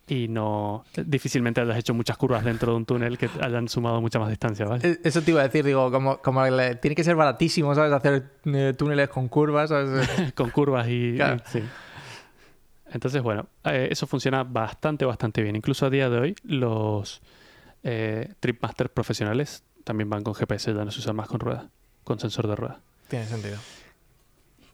y 0.09 0.27
no 0.27 0.85
difícilmente 1.07 1.61
hayas 1.61 1.77
hecho 1.79 1.95
muchas 1.95 2.17
curvas 2.17 2.43
dentro 2.45 2.73
de 2.73 2.79
un 2.79 2.85
túnel 2.87 3.17
que 3.19 3.31
hayan 3.41 3.69
sumado 3.69 4.01
mucha 4.01 4.19
más 4.19 4.29
distancia, 4.31 4.67
¿vale? 4.67 4.89
Eh, 4.89 4.99
Eso 5.05 5.23
te 5.23 5.31
iba 5.31 5.41
a 5.41 5.45
decir, 5.45 5.65
digo, 5.65 5.93
como, 5.93 6.19
como 6.21 6.45
le- 6.47 6.75
tiene 6.75 6.97
que 6.97 7.05
ser 7.05 7.15
baratísimo, 7.15 7.73
¿sabes? 7.77 7.93
Hacer 7.93 8.25
eh, 8.47 8.75
túneles 8.77 9.09
con 9.11 9.29
curvas, 9.29 9.69
¿sabes? 9.69 10.09
con 10.35 10.51
curvas 10.51 10.89
y, 10.89 11.15
Claro. 11.15 11.37
y- 11.37 11.49
sí. 11.49 11.63
Entonces, 12.93 13.23
bueno, 13.23 13.49
eh, 13.65 13.89
eso 13.91 14.07
funciona 14.07 14.43
bastante, 14.43 15.05
bastante 15.05 15.43
bien. 15.43 15.57
Incluso 15.57 15.87
a 15.87 15.91
día 15.91 16.11
de 16.11 16.19
hoy, 16.19 16.37
los 16.43 17.23
eh, 17.83 18.35
Tripmasters 18.41 18.91
profesionales 18.91 19.65
también 19.85 20.11
van 20.11 20.23
con 20.23 20.35
GPS, 20.35 20.75
ya 20.75 20.85
no 20.85 20.91
se 20.91 20.99
usan 21.01 21.17
más 21.17 21.29
con 21.29 21.41
rueda, 21.41 21.71
con 22.05 22.19
sensor 22.19 22.49
de 22.49 22.57
rueda. 22.57 22.81
Tiene 23.09 23.27
sentido. 23.27 23.59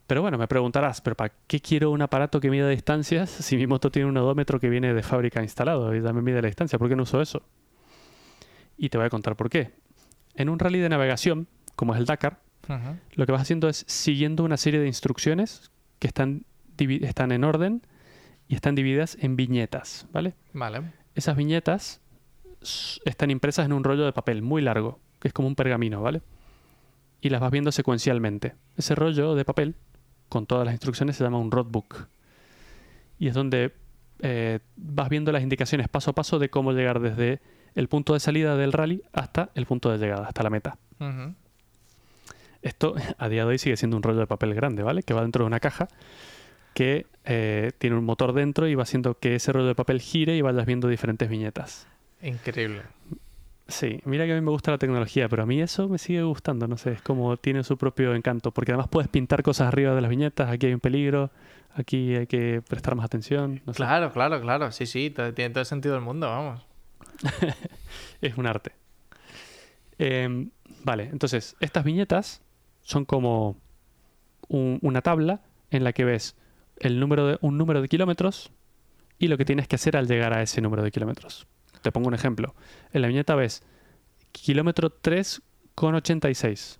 Pero 0.06 0.22
bueno, 0.22 0.38
me 0.38 0.46
preguntarás, 0.46 1.00
¿pero 1.00 1.16
para 1.16 1.32
qué 1.46 1.60
quiero 1.60 1.90
un 1.90 2.00
aparato 2.00 2.40
que 2.40 2.48
mida 2.48 2.68
distancias 2.68 3.28
si 3.28 3.56
mi 3.56 3.66
moto 3.66 3.90
tiene 3.90 4.08
un 4.08 4.16
odómetro 4.16 4.60
que 4.60 4.68
viene 4.68 4.94
de 4.94 5.02
fábrica 5.02 5.42
instalado 5.42 5.94
y 5.94 6.00
ya 6.00 6.12
me 6.12 6.22
mide 6.22 6.40
la 6.40 6.46
distancia? 6.46 6.78
¿Por 6.78 6.88
qué 6.88 6.96
no 6.96 7.02
uso 7.02 7.20
eso? 7.20 7.42
Y 8.78 8.88
te 8.88 8.98
voy 8.98 9.06
a 9.06 9.10
contar 9.10 9.36
por 9.36 9.50
qué. 9.50 9.72
En 10.36 10.48
un 10.48 10.58
rally 10.58 10.78
de 10.78 10.88
navegación, 10.88 11.48
como 11.74 11.94
es 11.94 12.00
el 12.00 12.06
Dakar, 12.06 12.40
lo 13.14 13.26
que 13.26 13.32
vas 13.32 13.42
haciendo 13.42 13.68
es 13.68 13.84
siguiendo 13.88 14.42
una 14.42 14.56
serie 14.56 14.80
de 14.80 14.86
instrucciones 14.86 15.70
que 15.98 16.08
están, 16.08 16.44
están 16.78 17.32
en 17.32 17.44
orden 17.44 17.82
y 18.48 18.54
están 18.54 18.74
divididas 18.74 19.16
en 19.20 19.36
viñetas, 19.36 20.06
¿vale? 20.12 20.34
Vale. 20.52 20.92
Esas 21.14 21.36
viñetas 21.36 22.00
están 23.04 23.30
impresas 23.30 23.66
en 23.66 23.72
un 23.72 23.84
rollo 23.84 24.04
de 24.04 24.12
papel 24.12 24.42
muy 24.42 24.62
largo, 24.62 25.00
que 25.20 25.28
es 25.28 25.34
como 25.34 25.48
un 25.48 25.56
pergamino, 25.56 26.02
¿vale? 26.02 26.22
Y 27.20 27.30
las 27.30 27.40
vas 27.40 27.50
viendo 27.50 27.72
secuencialmente. 27.72 28.54
Ese 28.76 28.94
rollo 28.94 29.34
de 29.34 29.44
papel, 29.44 29.74
con 30.28 30.46
todas 30.46 30.64
las 30.64 30.74
instrucciones, 30.74 31.16
se 31.16 31.24
llama 31.24 31.38
un 31.38 31.50
roadbook. 31.50 32.08
Y 33.18 33.28
es 33.28 33.34
donde 33.34 33.72
eh, 34.20 34.60
vas 34.76 35.08
viendo 35.08 35.32
las 35.32 35.42
indicaciones 35.42 35.88
paso 35.88 36.10
a 36.10 36.14
paso 36.14 36.38
de 36.38 36.50
cómo 36.50 36.72
llegar 36.72 37.00
desde 37.00 37.40
el 37.74 37.88
punto 37.88 38.14
de 38.14 38.20
salida 38.20 38.56
del 38.56 38.72
rally 38.72 39.02
hasta 39.12 39.50
el 39.54 39.66
punto 39.66 39.90
de 39.90 39.98
llegada, 39.98 40.26
hasta 40.26 40.42
la 40.42 40.50
meta. 40.50 40.78
Esto 42.62 42.94
a 43.18 43.28
día 43.28 43.42
de 43.42 43.48
hoy 43.48 43.58
sigue 43.58 43.76
siendo 43.76 43.96
un 43.96 44.02
rollo 44.02 44.20
de 44.20 44.26
papel 44.26 44.54
grande, 44.54 44.82
¿vale? 44.82 45.02
Que 45.02 45.14
va 45.14 45.22
dentro 45.22 45.44
de 45.44 45.46
una 45.46 45.60
caja 45.60 45.88
que 46.76 47.06
eh, 47.24 47.72
tiene 47.78 47.96
un 47.96 48.04
motor 48.04 48.34
dentro 48.34 48.68
y 48.68 48.74
va 48.74 48.82
haciendo 48.82 49.18
que 49.18 49.34
ese 49.36 49.50
rollo 49.50 49.66
de 49.66 49.74
papel 49.74 49.98
gire 50.02 50.36
y 50.36 50.42
vayas 50.42 50.66
viendo 50.66 50.88
diferentes 50.88 51.26
viñetas. 51.26 51.88
Increíble. 52.20 52.82
Sí, 53.66 54.00
mira 54.04 54.26
que 54.26 54.32
a 54.32 54.34
mí 54.34 54.42
me 54.42 54.50
gusta 54.50 54.72
la 54.72 54.76
tecnología, 54.78 55.26
pero 55.30 55.42
a 55.44 55.46
mí 55.46 55.58
eso 55.62 55.88
me 55.88 55.96
sigue 55.96 56.22
gustando, 56.22 56.68
no 56.68 56.76
sé, 56.76 56.92
es 56.92 57.00
como 57.00 57.34
tiene 57.38 57.64
su 57.64 57.78
propio 57.78 58.14
encanto, 58.14 58.50
porque 58.50 58.72
además 58.72 58.88
puedes 58.88 59.08
pintar 59.08 59.42
cosas 59.42 59.68
arriba 59.68 59.94
de 59.94 60.02
las 60.02 60.10
viñetas, 60.10 60.50
aquí 60.50 60.66
hay 60.66 60.74
un 60.74 60.80
peligro, 60.80 61.30
aquí 61.74 62.14
hay 62.14 62.26
que 62.26 62.60
prestar 62.68 62.94
más 62.94 63.06
atención, 63.06 63.62
no 63.64 63.72
sé, 63.72 63.78
Claro, 63.78 64.12
claro, 64.12 64.38
claro. 64.42 64.70
Sí, 64.70 64.84
sí, 64.84 65.08
tiene 65.34 65.48
todo 65.50 65.60
el 65.60 65.66
sentido 65.66 65.94
del 65.94 66.04
mundo, 66.04 66.28
vamos. 66.28 66.64
es 68.20 68.36
un 68.36 68.46
arte. 68.46 68.72
Em, 69.98 70.50
vale, 70.84 71.04
entonces, 71.04 71.56
estas 71.60 71.84
viñetas 71.84 72.42
son 72.82 73.06
como 73.06 73.56
un- 74.48 74.78
una 74.82 75.00
tabla 75.00 75.40
en 75.70 75.82
la 75.84 75.92
que 75.94 76.04
ves 76.04 76.36
el 76.78 77.00
número 77.00 77.26
de, 77.26 77.38
un 77.40 77.58
número 77.58 77.80
de 77.82 77.88
kilómetros 77.88 78.50
y 79.18 79.28
lo 79.28 79.38
que 79.38 79.44
tienes 79.44 79.68
que 79.68 79.76
hacer 79.76 79.96
al 79.96 80.06
llegar 80.06 80.32
a 80.34 80.42
ese 80.42 80.60
número 80.60 80.82
de 80.82 80.90
kilómetros. 80.90 81.46
Te 81.82 81.92
pongo 81.92 82.08
un 82.08 82.14
ejemplo. 82.14 82.54
En 82.92 83.02
la 83.02 83.08
viñeta 83.08 83.34
ves 83.34 83.62
kilómetro 84.32 84.90
3,86 85.00 86.78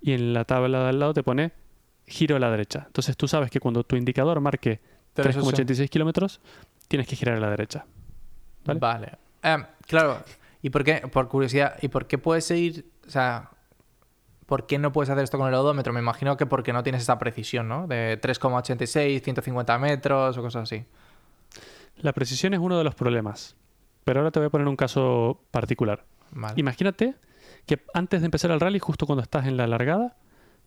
y 0.00 0.12
en 0.12 0.34
la 0.34 0.44
tabla 0.44 0.82
de 0.82 0.88
al 0.88 0.98
lado 0.98 1.14
te 1.14 1.22
pone 1.22 1.52
giro 2.06 2.36
a 2.36 2.38
la 2.38 2.50
derecha. 2.50 2.84
Entonces 2.86 3.16
tú 3.16 3.28
sabes 3.28 3.50
que 3.50 3.60
cuando 3.60 3.84
tu 3.84 3.96
indicador 3.96 4.40
marque 4.40 4.80
Pero 5.14 5.30
eso 5.30 5.40
sí. 5.42 5.62
3,86 5.62 5.88
kilómetros, 5.88 6.40
tienes 6.88 7.06
que 7.06 7.16
girar 7.16 7.36
a 7.36 7.40
la 7.40 7.50
derecha. 7.50 7.86
¿Vale? 8.64 8.80
Vale. 8.80 9.12
Em, 9.42 9.64
claro. 9.86 10.22
¿Y 10.62 10.70
por 10.70 10.84
qué? 10.84 11.06
Por 11.12 11.28
curiosidad, 11.28 11.76
¿y 11.82 11.88
por 11.88 12.06
qué 12.06 12.18
puedes 12.18 12.50
ir, 12.50 12.86
o 13.06 13.10
sea, 13.10 13.50
por 14.46 14.66
qué 14.66 14.78
no 14.78 14.92
puedes 14.92 15.10
hacer 15.10 15.24
esto 15.24 15.38
con 15.38 15.48
el 15.48 15.54
odómetro? 15.54 15.92
Me 15.92 16.00
imagino 16.00 16.36
que 16.36 16.46
porque 16.46 16.72
no 16.72 16.82
tienes 16.82 17.02
esa 17.02 17.18
precisión, 17.18 17.68
¿no? 17.68 17.86
De 17.86 18.20
3,86, 18.20 19.20
150 19.22 19.78
metros 19.78 20.36
o 20.36 20.42
cosas 20.42 20.64
así. 20.64 20.84
La 21.96 22.12
precisión 22.12 22.54
es 22.54 22.60
uno 22.60 22.76
de 22.78 22.84
los 22.84 22.94
problemas. 22.94 23.56
Pero 24.04 24.20
ahora 24.20 24.30
te 24.30 24.38
voy 24.40 24.46
a 24.46 24.50
poner 24.50 24.68
un 24.68 24.76
caso 24.76 25.40
particular. 25.50 26.04
Vale. 26.30 26.54
Imagínate 26.56 27.14
que 27.66 27.82
antes 27.94 28.20
de 28.20 28.26
empezar 28.26 28.50
el 28.50 28.60
rally, 28.60 28.78
justo 28.78 29.06
cuando 29.06 29.22
estás 29.22 29.46
en 29.46 29.56
la 29.56 29.66
largada, 29.66 30.16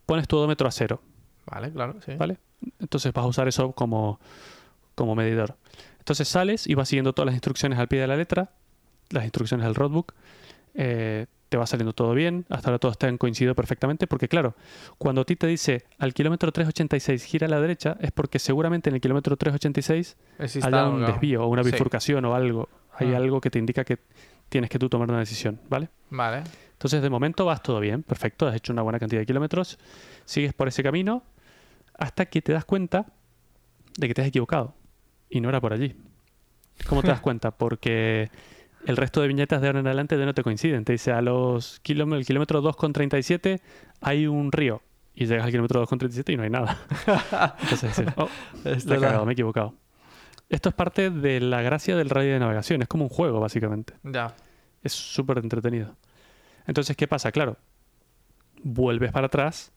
pones 0.06 0.28
tu 0.28 0.38
odómetro 0.38 0.68
a 0.68 0.72
cero, 0.72 1.02
Vale, 1.50 1.72
claro, 1.72 1.96
sí. 2.06 2.14
¿vale? 2.16 2.38
Entonces 2.80 3.14
vas 3.14 3.24
a 3.24 3.28
usar 3.28 3.48
eso 3.48 3.72
como, 3.72 4.20
como 4.96 5.16
medidor. 5.16 5.56
Entonces 6.00 6.28
sales 6.28 6.68
y 6.68 6.74
vas 6.74 6.90
siguiendo 6.90 7.14
todas 7.14 7.28
las 7.28 7.36
instrucciones 7.36 7.78
al 7.80 7.88
pie 7.88 8.02
de 8.02 8.08
la 8.08 8.16
letra, 8.18 8.52
las 9.12 9.24
instrucciones 9.24 9.66
del 9.66 9.76
roadbook. 9.76 10.14
eh, 10.74 11.28
te 11.50 11.58
va 11.58 11.66
saliendo 11.66 11.94
todo 11.94 12.14
bien, 12.14 12.46
hasta 12.50 12.70
ahora 12.70 12.80
todo 12.80 12.92
está 12.92 13.08
en 13.08 13.18
coincidido 13.18 13.56
perfectamente, 13.56 14.06
porque 14.08 14.28
claro, 14.28 14.56
cuando 14.98 15.22
a 15.22 15.26
ti 15.26 15.36
te 15.36 15.48
dice 15.48 15.86
al 15.98 16.14
kilómetro 16.14 16.52
386 16.52 17.24
gira 17.24 17.48
a 17.48 17.50
la 17.50 17.62
derecha, 17.62 17.98
es 18.02 18.12
porque 18.12 18.40
seguramente 18.40 18.90
en 18.90 18.96
el 18.96 19.02
kilómetro 19.02 19.38
386 19.38 20.18
Existe 20.40 20.68
haya 20.68 20.86
un 20.90 21.06
desvío 21.06 21.44
o 21.44 21.48
una 21.48 21.64
Sí. 21.64 21.72
bifurcación 21.72 22.26
o 22.26 22.36
algo. 22.36 22.68
Hay 22.94 23.14
Ah. 23.14 23.18
algo 23.18 23.40
que 23.42 23.50
te 23.50 23.60
indica 23.60 23.84
que 23.86 24.00
tienes 24.50 24.70
que 24.70 24.80
tú 24.80 24.90
tomar 24.90 25.10
una 25.10 25.20
decisión, 25.20 25.60
¿vale? 25.70 25.90
Vale. 26.10 26.44
Entonces, 26.74 27.02
de 27.02 27.10
momento 27.10 27.46
vas 27.46 27.62
todo 27.64 27.80
bien, 27.80 28.04
perfecto, 28.04 28.48
has 28.48 28.56
hecho 28.56 28.72
una 28.74 28.82
buena 28.82 29.00
cantidad 29.00 29.22
de 29.22 29.26
kilómetros, 29.26 29.80
sigues 30.26 30.54
por 30.54 30.68
ese 30.68 30.84
camino 30.84 31.24
hasta 31.98 32.26
que 32.28 32.42
te 32.42 32.54
das 32.54 32.66
cuenta 32.66 33.08
de 33.98 34.08
que 34.08 34.14
te 34.14 34.22
has 34.22 34.28
equivocado 34.28 34.76
y 35.30 35.42
no 35.42 35.50
era 35.50 35.60
por 35.62 35.74
allí. 35.74 35.96
¿Cómo 36.88 37.02
te 37.02 37.08
das 37.08 37.20
cuenta? 37.22 37.52
Porque 37.52 38.30
el 38.86 38.98
resto 38.98 39.22
de 39.22 39.28
viñetas 39.28 39.62
de 39.62 39.68
ahora 39.68 39.80
en 39.80 39.88
adelante 39.88 40.18
ya 40.18 40.26
no 40.26 40.34
te 40.34 40.44
coinciden. 40.44 40.86
Te 40.86 40.94
dice 40.94 41.12
a 41.12 41.22
los 41.22 41.80
kilómetros, 41.82 42.22
el 42.22 42.26
kilómetro 42.28 42.62
2,37 42.62 43.60
hay 44.02 44.28
un 44.28 44.52
río 44.52 44.82
y 45.16 45.26
llegas 45.26 45.46
al 45.46 45.52
kilómetro 45.52 45.86
2,37 45.86 46.34
y 46.34 46.38
no 46.38 46.44
hay 46.44 46.50
nada. 46.50 46.78
Entonces 47.62 47.98
dices, 47.98 48.14
oh, 48.18 48.30
da- 48.64 48.96
cagado, 49.00 49.26
me 49.26 49.32
he 49.32 49.34
equivocado. 49.34 49.74
Esto 50.50 50.70
es 50.70 50.76
parte 50.76 51.10
de 51.10 51.42
la 51.42 51.62
gracia 51.62 51.96
del 51.98 52.10
rally 52.10 52.28
de 52.30 52.40
navegación, 52.40 52.82
es 52.82 52.88
como 52.88 53.04
un 53.04 53.10
juego 53.10 53.40
básicamente. 53.42 53.94
Ya. 54.04 54.34
Es 54.84 54.94
súper 54.94 55.40
entretenido. 55.40 55.96
Entonces, 56.68 56.96
¿qué 56.96 57.08
pasa? 57.08 57.32
Claro, 57.32 57.58
vuelves 58.64 59.12
para 59.12 59.28
atrás 59.28 59.72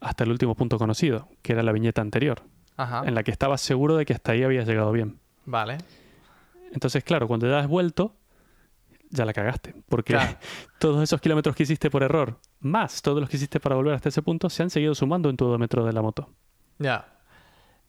hasta 0.00 0.24
el 0.24 0.30
último 0.30 0.54
punto 0.54 0.78
conocido, 0.78 1.28
que 1.42 1.52
era 1.52 1.62
la 1.62 1.72
viñeta 1.72 2.02
anterior, 2.02 2.42
Ajá. 2.76 3.02
en 3.06 3.14
la 3.14 3.22
que 3.22 3.30
estabas 3.30 3.60
seguro 3.62 3.96
de 3.96 4.04
que 4.04 4.12
hasta 4.12 4.32
ahí 4.32 4.42
habías 4.42 4.66
llegado 4.66 4.92
bien. 4.92 5.18
Vale. 5.46 5.78
Entonces, 6.72 7.04
claro, 7.04 7.28
cuando 7.28 7.48
ya 7.48 7.58
has 7.60 7.68
vuelto, 7.68 8.16
ya 9.10 9.24
la 9.24 9.32
cagaste, 9.32 9.74
porque 9.88 10.14
Claro. 10.14 10.36
todos 10.78 11.02
esos 11.02 11.20
kilómetros 11.20 11.54
que 11.54 11.62
hiciste 11.62 11.90
por 11.90 12.02
error, 12.02 12.40
más 12.60 13.02
todos 13.02 13.20
los 13.20 13.28
que 13.28 13.36
hiciste 13.36 13.60
para 13.60 13.76
volver 13.76 13.94
hasta 13.94 14.08
ese 14.08 14.22
punto, 14.22 14.50
se 14.50 14.62
han 14.62 14.70
seguido 14.70 14.94
sumando 14.94 15.30
en 15.30 15.36
tu 15.36 15.46
odómetro 15.46 15.84
de 15.84 15.92
la 15.92 16.02
moto. 16.02 16.30
Ya. 16.78 17.12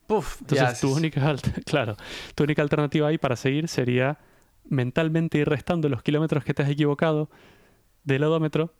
Puf. 0.05 0.41
Entonces, 0.41 0.79
tu 0.79 0.95
única, 0.95 1.35
claro, 1.65 1.97
tu 2.35 2.43
única 2.43 2.61
alternativa 2.61 3.07
ahí 3.07 3.17
para 3.17 3.35
seguir 3.35 3.67
sería 3.67 4.19
mentalmente 4.69 5.37
ir 5.37 5.49
restando 5.49 5.89
los 5.89 6.01
kilómetros 6.03 6.43
que 6.43 6.53
te 6.53 6.63
has 6.63 6.69
equivocado 6.69 7.29
del 8.03 8.23
odómetro 8.23 8.73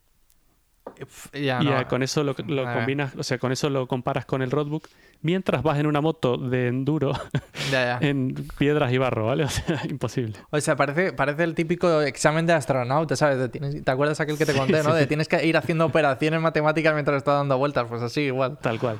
Y 1.33 1.45
ya 1.45 1.87
con 1.87 2.03
eso 2.03 2.23
lo, 2.23 2.35
lo 2.47 2.63
combinas, 2.73 3.15
o 3.15 3.23
sea, 3.23 3.37
con 3.37 3.51
eso 3.51 3.69
lo 3.69 3.87
comparas 3.87 4.25
con 4.25 4.41
el 4.41 4.51
roadbook 4.51 4.87
mientras 5.21 5.63
vas 5.63 5.79
en 5.79 5.87
una 5.87 5.99
moto 6.01 6.37
de 6.37 6.67
enduro 6.67 7.11
Ya, 7.71 7.99
ya. 7.99 8.07
en 8.07 8.33
piedras 8.57 8.91
y 8.93 8.97
barro, 8.97 9.25
¿vale? 9.27 9.43
O 9.47 9.49
sea, 9.49 9.81
imposible. 9.89 10.33
O 10.51 10.59
sea, 10.61 10.75
parece, 10.75 11.13
parece 11.13 11.43
el 11.43 11.55
típico 11.55 12.01
examen 12.01 12.45
de 12.45 12.53
astronauta, 12.53 13.15
¿sabes? 13.15 13.37
De 13.39 13.49
tienes- 13.49 13.83
¿Te 13.83 13.91
acuerdas 13.91 14.19
aquel 14.19 14.37
que 14.37 14.45
te 14.45 14.53
Sí, 14.53 14.57
conté, 14.59 14.83
no? 14.83 14.91
sí. 14.91 14.97
De 14.97 15.07
tienes 15.07 15.27
que 15.27 15.45
ir 15.45 15.57
haciendo 15.57 15.85
operaciones 15.85 16.41
matemáticas 16.41 16.93
mientras 16.93 17.17
estás 17.17 17.35
dando 17.35 17.57
vueltas. 17.57 17.87
Pues 17.89 18.01
así, 18.01 18.21
igual. 18.21 18.57
Tal 18.61 18.79
cual. 18.79 18.97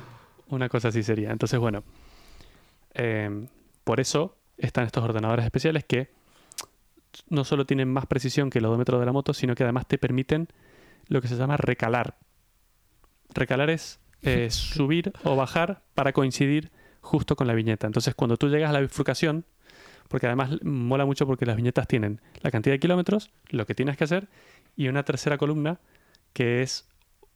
Una 0.48 0.68
cosa 0.68 0.88
así 0.88 1.02
sería. 1.02 1.30
Entonces, 1.30 1.58
bueno, 1.58 1.82
eh, 2.94 3.46
por 3.84 4.00
eso 4.00 4.36
están 4.56 4.84
estos 4.86 5.04
ordenadores 5.04 5.44
especiales 5.44 5.84
que 5.84 6.10
no 7.30 7.44
solo 7.44 7.64
tienen 7.66 7.88
más 7.92 8.06
precisión 8.06 8.50
que 8.50 8.58
el 8.58 8.64
odómetro 8.66 8.98
de 8.98 9.06
la 9.06 9.12
moto, 9.12 9.32
sino 9.34 9.54
que 9.54 9.62
además 9.64 9.86
te 9.86 9.98
permiten 9.98 10.48
lo 11.08 11.20
que 11.20 11.28
se 11.28 11.36
llama 11.36 11.56
recalar. 11.56 12.16
Recalar 13.34 13.70
es 13.70 14.00
eh, 14.22 14.50
subir 14.50 15.12
o 15.24 15.36
bajar 15.36 15.82
para 15.94 16.12
coincidir 16.12 16.70
justo 17.00 17.36
con 17.36 17.46
la 17.46 17.54
viñeta. 17.54 17.86
Entonces, 17.86 18.14
cuando 18.14 18.36
tú 18.36 18.48
llegas 18.48 18.70
a 18.70 18.72
la 18.72 18.80
bifurcación, 18.80 19.44
porque 20.08 20.26
además 20.26 20.62
mola 20.62 21.04
mucho 21.04 21.26
porque 21.26 21.46
las 21.46 21.56
viñetas 21.56 21.86
tienen 21.86 22.20
la 22.40 22.50
cantidad 22.50 22.74
de 22.74 22.80
kilómetros, 22.80 23.30
lo 23.50 23.66
que 23.66 23.74
tienes 23.74 23.96
que 23.96 24.04
hacer, 24.04 24.28
y 24.76 24.88
una 24.88 25.02
tercera 25.04 25.36
columna 25.38 25.80
que 26.32 26.62
es 26.62 26.88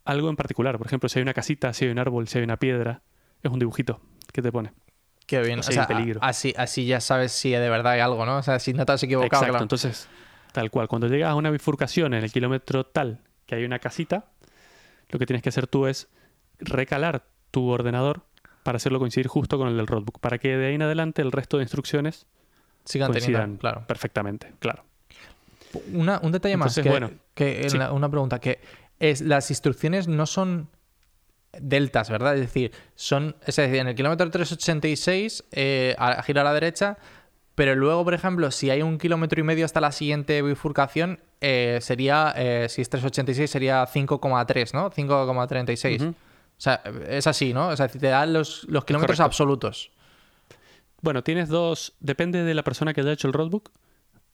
algo 0.05 0.31
en 0.31 0.37
particular. 0.37 0.79
Por 0.79 0.87
ejemplo, 0.87 1.09
si 1.09 1.19
hay 1.19 1.23
una 1.23 1.35
casita, 1.35 1.73
si 1.73 1.85
hay 1.85 1.91
un 1.91 1.99
árbol, 1.99 2.29
si 2.29 2.39
hay 2.39 2.45
una 2.45 2.57
piedra, 2.57 3.03
es 3.43 3.51
un 3.51 3.59
dibujito 3.59 4.01
que 4.33 4.43
te 4.43 4.51
pone. 4.51 4.73
Qué 5.27 5.41
bien. 5.43 5.59
O 5.59 5.61
O 5.61 5.63
sea, 5.63 5.87
peligro. 5.87 6.21
así, 6.23 6.53
así 6.57 6.87
ya 6.87 7.01
sabes 7.01 7.33
si 7.33 7.51
de 7.51 7.69
verdad 7.71 7.93
hay 7.93 8.01
algo, 8.01 8.27
¿no? 8.27 8.39
O 8.39 8.43
sea, 8.43 8.59
si 8.59 8.73
no 8.73 8.85
te 8.85 8.93
has 8.93 9.03
equivocado, 9.03 9.27
Exacto. 9.45 9.51
claro. 9.53 9.63
Entonces, 9.65 10.09
tal 10.53 10.71
cual. 10.71 10.89
Cuando 10.89 11.07
llegas 11.07 11.31
a 11.31 11.35
una 11.35 11.51
bifurcación 11.51 12.15
en 12.15 12.25
el 12.25 12.33
kilómetro 12.33 12.85
tal 12.85 13.21
que 13.53 13.57
hay 13.61 13.65
una 13.67 13.79
casita, 13.79 14.25
lo 15.11 15.19
que 15.19 15.27
tienes 15.27 15.43
que 15.43 15.51
hacer 15.51 15.67
tú 15.67 15.87
es 15.87 16.09
recalar 16.59 17.25
tu 17.51 17.69
ordenador 17.69 18.23
para 18.63 18.77
hacerlo 18.77 18.99
coincidir 18.99 19.27
justo 19.27 19.59
con 19.59 19.69
el 19.69 19.77
del 19.77 19.87
roadbook, 19.87 20.21
para 20.21 20.39
que 20.39 20.57
de 20.57 20.67
ahí 20.69 20.75
en 20.75 20.83
adelante 20.83 21.21
el 21.21 21.33
resto 21.33 21.59
de 21.59 21.65
instrucciones 21.65 22.27
Sigan 22.85 23.11
coincidan 23.11 23.41
teniendo, 23.43 23.61
claro. 23.61 23.85
perfectamente. 23.87 24.53
Claro. 24.59 24.85
Una- 25.93 26.19
un 26.23 26.33
detalle 26.33 26.57
más, 26.57 26.75
que, 26.75 26.89
bueno, 26.89 27.11
que 27.35 27.69
sí. 27.69 27.77
la- 27.77 27.93
una 27.93 28.09
pregunta, 28.09 28.39
que 28.41 28.59
es 28.99 29.21
las 29.21 29.51
instrucciones 29.51 30.09
no 30.09 30.27
son 30.27 30.69
deltas, 31.59 32.09
¿verdad? 32.09 32.35
Es 32.35 32.41
decir, 32.41 32.73
son, 32.95 33.37
es 33.47 33.57
decir, 33.57 33.77
en 33.77 33.89
el 33.89 33.95
kilómetro 33.95 34.31
386 34.31 35.45
eh, 35.53 35.95
a- 35.99 36.23
gira 36.23 36.41
a 36.41 36.45
la 36.45 36.55
derecha, 36.55 36.97
pero 37.55 37.75
luego, 37.75 38.05
por 38.05 38.15
ejemplo, 38.15 38.51
si 38.51 38.71
hay 38.71 38.83
un 38.83 38.99
kilómetro 38.99 39.41
y 39.41 39.43
medio 39.43 39.65
hasta 39.65 39.81
la 39.81 39.93
siguiente 39.93 40.41
bifurcación, 40.43 41.21
eh, 41.41 41.79
sería, 41.83 42.33
eh, 42.37 42.67
si 42.69 42.81
es 42.83 42.89
386 42.89 43.51
sería 43.51 43.85
5,3, 43.87 44.73
¿no? 44.75 44.91
5,36. 44.91 46.01
Ujú. 46.03 46.15
sea, 46.57 46.83
es 47.09 47.27
así, 47.27 47.53
¿no? 47.53 47.69
O 47.69 47.77
sea, 47.77 47.89
te 47.89 47.99
dan 47.99 48.33
los, 48.33 48.65
los 48.69 48.85
kilómetros 48.85 49.17
Correcto. 49.19 49.25
absolutos. 49.25 49.91
Bueno, 51.01 51.23
tienes 51.25 51.49
dos. 51.49 51.95
Depende 52.01 52.43
de 52.45 52.55
la 52.55 52.63
persona 52.63 52.95
que 52.95 53.01
haya 53.01 53.13
hecho 53.13 53.27
el 53.27 53.35
roadbook. 53.35 53.71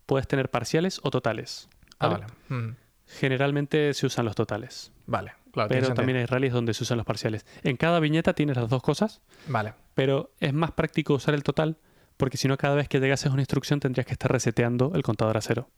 Puedes 0.06 0.28
tener 0.28 0.50
parciales 0.50 1.00
o 1.02 1.10
totales. 1.10 1.68
Ah, 1.98 2.08
¿vale? 2.08 2.26
Mm, 2.48 2.76
Generalmente 3.06 3.94
se 3.94 4.04
usan 4.06 4.26
los 4.26 4.34
totales. 4.37 4.92
Vale, 5.06 5.32
claro. 5.50 5.70
Pero 5.70 5.94
también 5.94 6.18
hay 6.18 6.26
rallies 6.26 6.52
donde 6.52 6.75
se 6.75 6.82
usan 6.84 6.98
los 6.98 7.06
parciales. 7.06 7.46
En 7.62 7.76
cada 7.78 8.00
viñeta 8.00 8.34
tienes 8.34 8.56
las 8.58 8.68
dos 8.68 8.82
cosas, 8.82 9.22
Vale. 9.46 9.72
pero 9.94 10.30
es 10.40 10.52
más 10.52 10.72
práctico 10.72 11.14
usar 11.14 11.34
el 11.34 11.42
total 11.42 11.78
porque 12.18 12.37
si 12.37 12.46
no 12.48 12.58
cada 12.58 12.75
vez 12.75 12.88
que 12.88 13.00
llegases 13.00 13.30
a 13.30 13.32
una 13.32 13.40
instrucción 13.40 13.80
tendrías 13.80 14.04
que 14.06 14.12
estar 14.12 14.30
reseteando 14.30 14.92
el 14.94 15.02
contador 15.02 15.38
a 15.38 15.40
cero. 15.40 15.70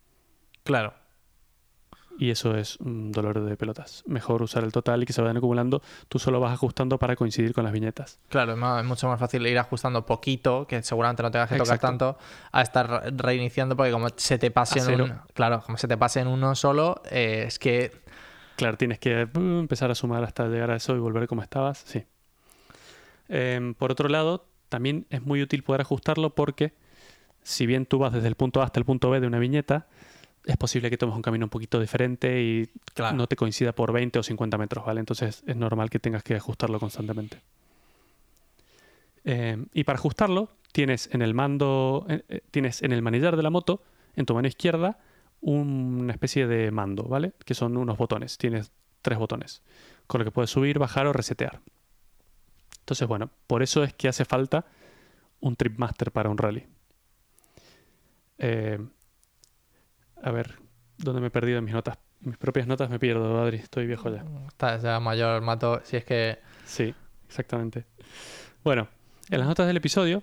Claro. 0.65 0.95
Y 2.19 2.31
eso 2.31 2.55
es 2.55 2.77
un 2.81 3.13
dolor 3.13 3.41
de 3.43 3.57
pelotas. 3.57 4.03
Mejor 4.07 4.43
usar 4.43 4.63
el 4.65 4.73
total 4.73 5.03
y 5.03 5.07
que 5.07 5.13
se 5.15 5.23
vayan 5.23 5.39
acumulando. 5.39 5.81
Tú 6.09 6.19
solo 6.19 6.39
vas 6.39 6.53
ajustando 6.53 6.99
para 6.99 7.17
coincidir 7.17 7.55
con 7.55 7.65
las 7.65 7.73
viñetas. 7.73 8.19
Claro, 8.29 8.53
es 8.53 8.59
más- 8.59 8.83
es 8.83 8.87
mucho 8.87 9.09
más 9.09 9.19
fácil 9.19 9.47
ir 9.47 9.59
ajustando 9.59 10.05
poquito, 10.05 10.67
que 10.67 10.83
seguramente 10.83 11.23
no 11.23 11.31
tengas 11.31 11.49
que 11.49 11.57
tocar 11.57 11.77
Exacto. 11.77 11.87
tanto, 11.87 12.19
a 12.53 12.61
estar 12.61 12.91
re- 12.91 13.11
reiniciando, 13.17 13.75
porque 13.75 13.91
como 13.93 14.09
se 14.15 14.37
te 14.39 14.51
pase 14.51 14.81
en 14.81 14.85
cero. 14.85 15.05
un, 15.05 15.19
claro, 15.33 15.63
como 15.65 15.79
se 15.79 15.89
te 15.89 15.97
pase 15.97 16.21
en 16.21 16.27
uno 16.29 16.55
solo, 16.57 17.01
eh, 17.11 17.45
es 17.47 17.59
que 17.59 17.93
Claro, 18.57 18.77
tienes 18.77 18.99
que 18.99 19.27
uh, 19.35 19.39
empezar 19.59 19.91
a 19.91 19.95
sumar 19.95 20.23
hasta 20.23 20.47
llegar 20.47 20.71
a 20.73 20.77
eso 20.77 20.95
y 20.95 20.99
volver 20.99 21.27
como 21.27 21.41
estabas. 21.43 21.79
Sí. 21.87 22.05
Em, 23.31 23.73
por 23.73 23.93
otro 23.93 24.11
lado, 24.11 24.45
también 24.71 25.05
es 25.11 25.21
muy 25.23 25.43
útil 25.43 25.63
poder 25.63 25.83
ajustarlo 25.83 26.35
porque 26.35 26.73
si 27.43 27.67
bien 27.67 27.85
tú 27.85 27.99
vas 27.99 28.13
desde 28.15 28.29
el 28.29 28.35
punto 28.37 28.63
A 28.63 28.65
hasta 28.65 28.81
el 28.81 28.87
punto 28.87 29.11
B 29.11 29.21
de 29.21 29.27
una 29.27 29.39
viñeta, 29.39 29.87
es 30.47 30.57
posible 30.57 30.89
que 30.89 30.97
tomes 30.97 31.15
un 31.15 31.23
camino 31.23 31.45
un 31.45 31.51
poquito 31.51 31.79
diferente 31.81 32.41
y 32.43 32.71
Claro. 32.95 33.17
no 33.17 33.27
te 33.27 33.37
coincida 33.37 33.73
por 33.73 33.93
20 33.93 34.19
o 34.19 34.23
50 34.23 34.57
metros, 34.57 34.87
¿vale? 34.87 35.01
Entonces 35.01 35.43
es 35.47 35.57
normal 35.57 35.91
que 35.91 35.99
tengas 35.99 36.23
que 36.23 36.35
ajustarlo 36.35 36.81
constantemente. 36.81 37.43
Em, 39.25 39.67
y 39.75 39.85
para 39.85 39.99
ajustarlo, 39.99 40.49
tienes 40.73 41.11
en 41.13 41.21
el 41.23 41.35
mando, 41.35 42.07
eh, 42.09 42.23
eh, 42.29 42.41
tienes 42.51 42.83
en 42.83 42.93
el 42.93 43.03
manillar 43.03 43.37
de 43.37 43.43
la 43.43 43.51
moto, 43.51 43.83
en 44.17 44.25
tu 44.27 44.35
mano 44.35 44.49
izquierda, 44.49 44.99
una 45.43 46.13
especie 46.13 46.47
de 46.47 46.71
mando, 46.71 47.05
¿vale? 47.05 47.33
Que 47.45 47.55
son 47.55 47.77
unos 47.77 47.99
botones. 47.99 48.39
Tienes 48.39 48.73
tres 49.03 49.19
botones, 49.19 49.63
con 50.07 50.19
lo 50.21 50.25
que 50.25 50.31
puedes 50.31 50.51
subir, 50.51 50.79
bajar 50.79 51.07
o 51.07 51.13
resetear. 51.13 51.61
Entonces, 52.81 53.07
bueno, 53.07 53.31
por 53.47 53.63
eso 53.63 53.85
es 53.85 53.95
que 53.95 54.09
hace 54.09 54.25
falta 54.25 54.65
un 55.41 55.57
Tripmaster 55.57 56.13
para 56.13 56.29
un 56.29 56.39
rally. 56.39 56.67
Eh, 58.39 58.79
a 60.23 60.31
ver, 60.31 60.57
¿dónde 60.99 61.21
me 61.21 61.29
he 61.29 61.31
perdido 61.31 61.59
en 61.59 61.65
mis 61.65 61.75
notas? 61.75 61.99
Mis 62.21 62.37
propias 62.37 62.67
notas 62.67 62.91
me 62.91 62.99
pierdo, 62.99 63.41
Adri. 63.41 63.59
Estoy 63.59 63.87
viejo 63.87 64.11
ya. 64.11 64.25
estás 64.49 64.83
ya 64.83 65.01
mayor, 65.01 65.41
mato. 65.41 65.81
Si 65.85 65.97
es 65.97 66.05
que. 66.05 66.39
Sí, 66.65 66.95
exactamente. 67.27 67.85
Bueno, 68.63 68.89
en 69.31 69.39
las 69.39 69.49
notas 69.49 69.67
del 69.67 69.79
episodio 69.79 70.23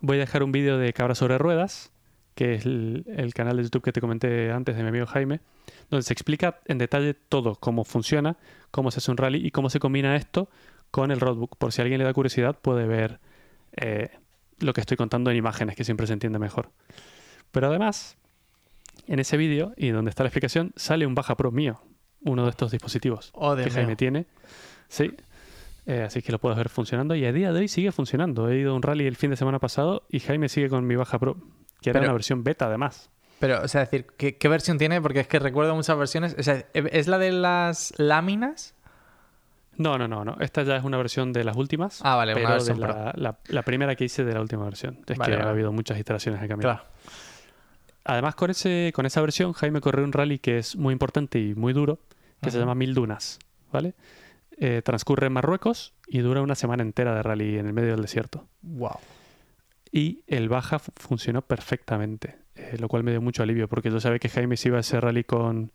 voy 0.00 0.18
a 0.18 0.20
dejar 0.20 0.42
un 0.42 0.52
vídeo 0.52 0.78
de 0.78 0.92
Cabra 0.92 1.14
sobre 1.14 1.38
Ruedas, 1.38 1.92
que 2.34 2.54
es 2.54 2.66
el, 2.66 3.04
el 3.16 3.34
canal 3.34 3.56
de 3.56 3.64
YouTube 3.64 3.82
que 3.82 3.92
te 3.92 4.00
comenté 4.00 4.52
antes 4.52 4.76
de 4.76 4.82
mi 4.82 4.88
amigo 4.90 5.06
Jaime, 5.06 5.40
donde 5.90 6.02
se 6.02 6.12
explica 6.12 6.60
en 6.66 6.78
detalle 6.78 7.14
todo, 7.14 7.56
cómo 7.56 7.84
funciona, 7.84 8.36
cómo 8.70 8.90
se 8.90 8.98
hace 8.98 9.10
un 9.10 9.16
rally 9.16 9.44
y 9.44 9.50
cómo 9.50 9.70
se 9.70 9.80
combina 9.80 10.14
esto 10.14 10.48
con 10.92 11.10
el 11.10 11.18
roadbook. 11.18 11.56
Por 11.56 11.72
si 11.72 11.80
a 11.80 11.82
alguien 11.82 11.98
le 11.98 12.04
da 12.04 12.12
curiosidad, 12.12 12.56
puede 12.60 12.86
ver 12.86 13.18
eh, 13.76 14.10
lo 14.60 14.72
que 14.72 14.80
estoy 14.80 14.96
contando 14.96 15.30
en 15.32 15.36
imágenes, 15.36 15.74
que 15.74 15.82
siempre 15.82 16.06
se 16.06 16.12
entiende 16.12 16.38
mejor. 16.38 16.70
Pero 17.50 17.66
además, 17.66 18.16
en 19.08 19.18
ese 19.18 19.36
vídeo 19.36 19.72
y 19.76 19.88
donde 19.88 20.10
está 20.10 20.22
la 20.22 20.28
explicación, 20.28 20.72
sale 20.76 21.04
un 21.06 21.16
Baja 21.16 21.34
Pro 21.36 21.50
mío, 21.50 21.80
uno 22.20 22.44
de 22.44 22.50
estos 22.50 22.70
dispositivos 22.70 23.30
Oh, 23.34 23.56
que 23.56 23.68
Jaime 23.70 23.96
tiene. 23.96 24.26
Sí. 24.88 25.10
Eh, 25.86 26.02
así 26.02 26.22
que 26.22 26.30
lo 26.30 26.38
puedes 26.38 26.56
ver 26.56 26.68
funcionando. 26.68 27.16
Y 27.16 27.24
a 27.24 27.32
día 27.32 27.52
de 27.52 27.58
hoy 27.60 27.66
sigue 27.68 27.90
funcionando. 27.90 28.48
He 28.48 28.58
ido 28.60 28.72
a 28.72 28.76
un 28.76 28.82
rally 28.82 29.06
el 29.06 29.16
fin 29.16 29.30
de 29.30 29.36
semana 29.36 29.58
pasado 29.58 30.04
y 30.08 30.20
Jaime 30.20 30.48
sigue 30.48 30.68
con 30.68 30.86
mi 30.86 30.94
Baja 30.94 31.18
Pro, 31.18 31.36
que 31.80 31.90
era 31.90 31.98
Pero- 31.98 32.04
una 32.04 32.12
versión 32.12 32.44
beta 32.44 32.66
además. 32.66 33.10
Pero, 33.40 33.60
o 33.60 33.66
sea, 33.66 33.80
decir, 33.80 34.06
¿qué, 34.16 34.36
qué 34.36 34.46
versión 34.46 34.78
tiene? 34.78 35.00
Porque 35.02 35.18
es 35.18 35.26
que 35.26 35.40
recuerdo 35.40 35.74
muchas 35.74 35.98
versiones. 35.98 36.36
O 36.38 36.42
sea, 36.44 36.64
¿es 36.74 37.08
la 37.08 37.18
de 37.18 37.32
las 37.32 37.92
láminas? 37.98 38.76
No, 39.78 39.96
no, 39.98 40.06
no, 40.06 40.24
no. 40.24 40.36
Esta 40.40 40.62
ya 40.64 40.76
es 40.76 40.84
una 40.84 40.98
versión 40.98 41.32
de 41.32 41.44
las 41.44 41.56
últimas. 41.56 42.00
Ah, 42.04 42.16
vale, 42.16 42.34
una 42.34 42.58
pero 42.58 42.64
de 42.64 42.76
la, 42.76 43.12
la- 43.16 43.38
la 43.48 43.62
primera 43.62 43.94
que 43.96 44.04
hice 44.04 44.24
de 44.24 44.34
la 44.34 44.40
última 44.40 44.64
versión. 44.64 44.98
Es 45.06 45.16
Vale, 45.18 45.30
que 45.32 45.36
vale. 45.38 45.48
ha 45.48 45.50
habido 45.52 45.72
muchas 45.72 45.98
iteraciones 45.98 46.38
en 46.38 46.44
el 46.44 46.48
camino. 46.50 46.68
Claro. 46.68 46.84
Además, 48.04 48.34
con, 48.34 48.50
ese, 48.50 48.92
con 48.94 49.06
esa 49.06 49.20
versión, 49.20 49.52
Jaime 49.52 49.80
corrió 49.80 50.04
un 50.04 50.12
rally 50.12 50.38
que 50.38 50.58
es 50.58 50.76
muy 50.76 50.92
importante 50.92 51.38
y 51.38 51.54
muy 51.54 51.72
duro, 51.72 52.00
que 52.40 52.50
se 52.50 52.58
llama 52.58 52.74
Mil 52.74 52.94
Dunas. 52.94 53.38
¿Vale? 53.72 53.94
Eh, 54.58 54.82
transcurre 54.84 55.28
en 55.28 55.32
Marruecos 55.32 55.94
y 56.06 56.18
dura 56.18 56.42
una 56.42 56.54
semana 56.54 56.82
entera 56.82 57.14
de 57.14 57.22
rally 57.22 57.58
en 57.58 57.66
el 57.66 57.72
medio 57.72 57.92
del 57.92 58.02
desierto. 58.02 58.46
Wow. 58.62 58.98
y 59.90 60.22
el 60.26 60.48
baja 60.48 60.78
fu- 60.78 60.92
funcionó 60.96 61.42
perfectamente, 61.42 62.36
eh, 62.54 62.76
lo 62.78 62.88
cual 62.88 63.02
me 63.04 63.10
dio 63.12 63.20
mucho 63.20 63.42
alivio 63.42 63.68
porque 63.68 63.90
yo 63.90 64.00
sabía 64.00 64.18
que 64.18 64.28
Jaime 64.28 64.56
se 64.56 64.68
iba 64.68 64.78
a 64.78 64.80
ese 64.80 65.00
rally 65.00 65.24
con, 65.24 65.70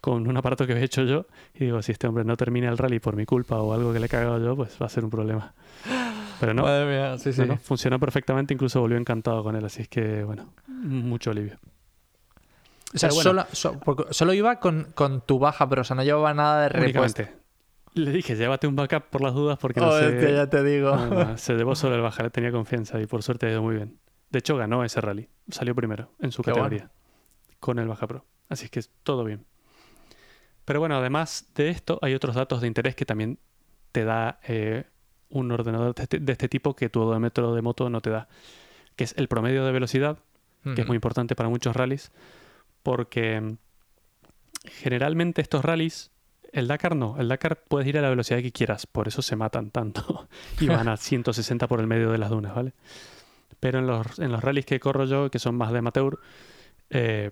con 0.00 0.26
un 0.28 0.36
aparato 0.36 0.66
que 0.66 0.72
había 0.72 0.84
hecho 0.84 1.02
yo 1.04 1.26
y 1.54 1.64
digo, 1.64 1.82
si 1.82 1.92
este 1.92 2.06
hombre 2.06 2.24
no 2.24 2.36
termina 2.36 2.68
el 2.68 2.78
rally 2.78 3.00
por 3.00 3.16
mi 3.16 3.26
culpa 3.26 3.56
o 3.58 3.72
algo 3.74 3.92
que 3.92 3.98
le 4.00 4.06
he 4.06 4.08
cagado 4.08 4.38
yo, 4.44 4.54
pues 4.56 4.76
va 4.80 4.86
a 4.86 4.88
ser 4.88 5.04
un 5.04 5.10
problema. 5.10 5.54
Pero 6.40 6.54
no, 6.54 6.62
Madre 6.62 6.86
mía, 6.86 7.18
sí, 7.18 7.32
sí. 7.32 7.40
no, 7.40 7.46
no, 7.48 7.56
funcionó 7.58 7.98
perfectamente, 7.98 8.54
incluso 8.54 8.80
volvió 8.80 8.96
encantado 8.96 9.42
con 9.42 9.56
él, 9.56 9.64
así 9.64 9.82
es 9.82 9.88
que 9.88 10.22
bueno, 10.22 10.52
mucho 10.68 11.30
alivio. 11.32 11.56
O 12.94 12.98
sea, 12.98 13.10
bueno. 13.10 13.22
solo, 13.22 13.46
so- 13.52 13.78
solo 14.12 14.32
iba 14.32 14.60
con, 14.60 14.88
con 14.94 15.20
tu 15.20 15.38
baja, 15.38 15.68
pero 15.68 15.82
o 15.82 15.84
sea, 15.84 15.94
no 15.96 16.02
llevaba 16.04 16.32
nada 16.32 16.62
de 16.62 16.68
repuesto. 16.70 17.22
Únicamente. 17.22 17.38
Le 17.94 18.12
dije, 18.12 18.36
llévate 18.36 18.66
un 18.66 18.76
backup 18.76 19.04
por 19.10 19.20
las 19.22 19.34
dudas 19.34 19.58
porque 19.58 19.80
no 19.80 19.88
Oh, 19.88 19.98
sé... 19.98 20.32
ya 20.32 20.48
te 20.48 20.62
digo. 20.62 20.94
No, 20.94 21.06
no, 21.08 21.38
se 21.38 21.54
llevó 21.54 21.74
solo 21.74 21.96
el 21.96 22.00
baja, 22.02 22.22
le 22.22 22.30
tenía 22.30 22.52
confianza 22.52 23.00
y 23.00 23.06
por 23.06 23.22
suerte 23.22 23.46
ha 23.46 23.50
ido 23.50 23.62
muy 23.62 23.74
bien. 23.74 23.98
De 24.30 24.38
hecho, 24.38 24.56
ganó 24.56 24.84
ese 24.84 25.00
rally. 25.00 25.28
Salió 25.50 25.74
primero 25.74 26.12
en 26.20 26.30
su 26.30 26.42
Qué 26.42 26.50
categoría 26.52 26.90
con 27.60 27.78
el 27.78 27.88
Baja 27.88 28.06
Pro. 28.06 28.24
Así 28.48 28.66
es 28.66 28.70
que 28.70 28.80
todo 29.02 29.24
bien. 29.24 29.44
Pero 30.68 30.80
bueno, 30.80 30.98
además 30.98 31.48
de 31.54 31.70
esto, 31.70 31.98
hay 32.02 32.12
otros 32.12 32.34
datos 32.34 32.60
de 32.60 32.66
interés 32.66 32.94
que 32.94 33.06
también 33.06 33.38
te 33.90 34.04
da 34.04 34.38
eh, 34.46 34.84
un 35.30 35.50
ordenador 35.50 35.94
de 35.94 36.02
este, 36.02 36.18
de 36.18 36.30
este 36.30 36.46
tipo 36.46 36.76
que 36.76 36.90
tu 36.90 37.00
odómetro 37.00 37.54
de 37.54 37.62
moto 37.62 37.88
no 37.88 38.02
te 38.02 38.10
da, 38.10 38.28
que 38.94 39.04
es 39.04 39.14
el 39.16 39.28
promedio 39.28 39.64
de 39.64 39.72
velocidad, 39.72 40.18
que 40.74 40.82
es 40.82 40.86
muy 40.86 40.96
importante 40.96 41.34
para 41.34 41.48
muchos 41.48 41.74
rallies, 41.74 42.12
porque 42.82 43.40
mm, 43.40 43.56
generalmente 44.66 45.40
estos 45.40 45.64
rallies, 45.64 46.10
el 46.52 46.68
Dakar 46.68 46.96
no, 46.96 47.16
el 47.18 47.28
Dakar 47.28 47.62
puedes 47.66 47.88
ir 47.88 47.96
a 47.96 48.02
la 48.02 48.10
velocidad 48.10 48.42
que 48.42 48.52
quieras, 48.52 48.84
por 48.84 49.08
eso 49.08 49.22
se 49.22 49.36
matan 49.36 49.70
tanto 49.70 50.28
y 50.60 50.66
van 50.66 50.88
a 50.88 50.96
160 50.98 51.66
por 51.66 51.80
el 51.80 51.86
medio 51.86 52.12
de 52.12 52.18
las 52.18 52.28
dunas, 52.28 52.54
¿vale? 52.54 52.74
Pero 53.58 53.78
en 53.78 53.86
los, 53.86 54.18
en 54.18 54.32
los 54.32 54.44
rallies 54.44 54.66
que 54.66 54.78
corro 54.80 55.06
yo, 55.06 55.30
que 55.30 55.38
son 55.38 55.54
más 55.54 55.72
de 55.72 55.78
amateur, 55.78 56.20
eh, 56.90 57.30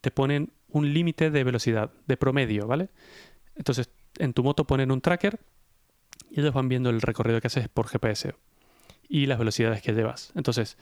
te 0.00 0.10
ponen 0.10 0.55
un 0.68 0.92
límite 0.92 1.30
de 1.30 1.44
velocidad, 1.44 1.90
de 2.06 2.16
promedio, 2.16 2.66
¿vale? 2.66 2.88
Entonces, 3.56 3.90
en 4.18 4.32
tu 4.32 4.42
moto 4.42 4.66
ponen 4.66 4.90
un 4.90 5.00
tracker 5.00 5.38
y 6.30 6.40
ellos 6.40 6.52
van 6.54 6.68
viendo 6.68 6.90
el 6.90 7.00
recorrido 7.00 7.40
que 7.40 7.46
haces 7.46 7.68
por 7.68 7.86
GPS 7.88 8.34
y 9.08 9.26
las 9.26 9.38
velocidades 9.38 9.82
que 9.82 9.92
llevas. 9.92 10.32
Entonces, 10.34 10.76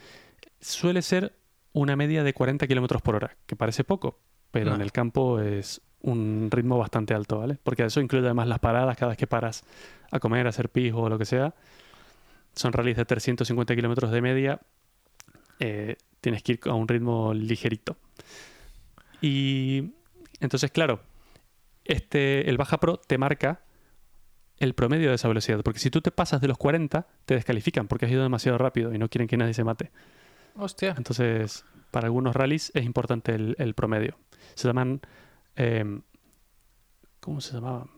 suele 0.61 1.03
ser 1.03 1.35
una 1.73 1.97
media 1.97 2.23
de 2.25 2.33
40 2.33 2.67
kilómetros 2.67 3.03
por 3.03 3.17
hora, 3.17 3.37
que 3.47 3.57
parece 3.57 3.85
poco, 3.85 4.19
pero 4.51 4.71
No. 4.71 4.77
en 4.77 4.83
el 4.83 4.93
campo 4.93 5.41
es 5.41 5.81
un 6.01 6.49
ritmo 6.51 6.79
bastante 6.79 7.15
alto, 7.15 7.39
¿vale? 7.39 7.59
Porque 7.63 7.85
eso 7.85 8.01
incluye 8.01 8.25
además 8.27 8.47
las 8.49 8.59
paradas 8.61 8.97
cada 8.97 9.11
vez 9.11 9.19
que 9.19 9.27
paras 9.27 9.65
a 10.11 10.21
comer, 10.21 10.47
a 10.47 10.51
hacer 10.51 10.69
pis 10.69 10.93
o 10.95 11.09
lo 11.09 11.19
que 11.19 11.25
sea. 11.25 11.55
Son 12.55 12.73
rallies 12.73 12.97
de 12.97 13.05
350 13.05 13.75
kilómetros 13.75 14.11
de 14.11 14.21
media. 14.21 14.61
eh, 15.61 15.97
tienes 16.21 16.43
que 16.43 16.53
ir 16.53 16.61
a 16.67 16.75
un 16.75 16.89
ritmo 16.89 17.33
ligerito. 17.35 17.97
Y 19.25 19.95
entonces, 20.41 20.71
claro, 20.71 21.01
este, 21.85 22.49
el 22.51 22.59
Baja 22.59 22.79
Pro 22.79 22.99
te 22.99 23.17
marca 23.17 23.61
el 24.59 24.75
promedio 24.75 25.09
de 25.09 25.15
esa 25.15 25.29
velocidad. 25.29 25.63
Porque 25.63 25.81
si 25.81 25.91
tú 25.91 26.01
te 26.01 26.11
pasas 26.11 26.41
de 26.41 26.49
los 26.49 26.59
40, 26.59 27.07
te 27.25 27.35
descalifican 27.35 27.89
porque 27.89 28.07
has 28.07 28.13
ido 28.13 28.23
demasiado 28.23 28.59
rápido 28.59 28.93
y 28.95 28.99
no 28.99 29.09
quieren 29.09 29.27
que 29.29 29.37
nadie 29.37 29.55
se 29.55 29.65
mate. 29.65 29.91
Hostia. 30.57 30.95
Entonces, 30.97 31.65
para 31.91 32.07
algunos 32.07 32.37
rallies 32.37 32.71
es 32.75 32.85
importante 32.85 33.35
el, 33.35 33.57
el 33.59 33.75
promedio. 33.75 34.17
Se 34.55 34.69
llaman. 34.69 35.01
eh, 35.57 36.01
¿Cómo 37.21 37.41
se 37.41 37.55
llamaban? 37.55 37.89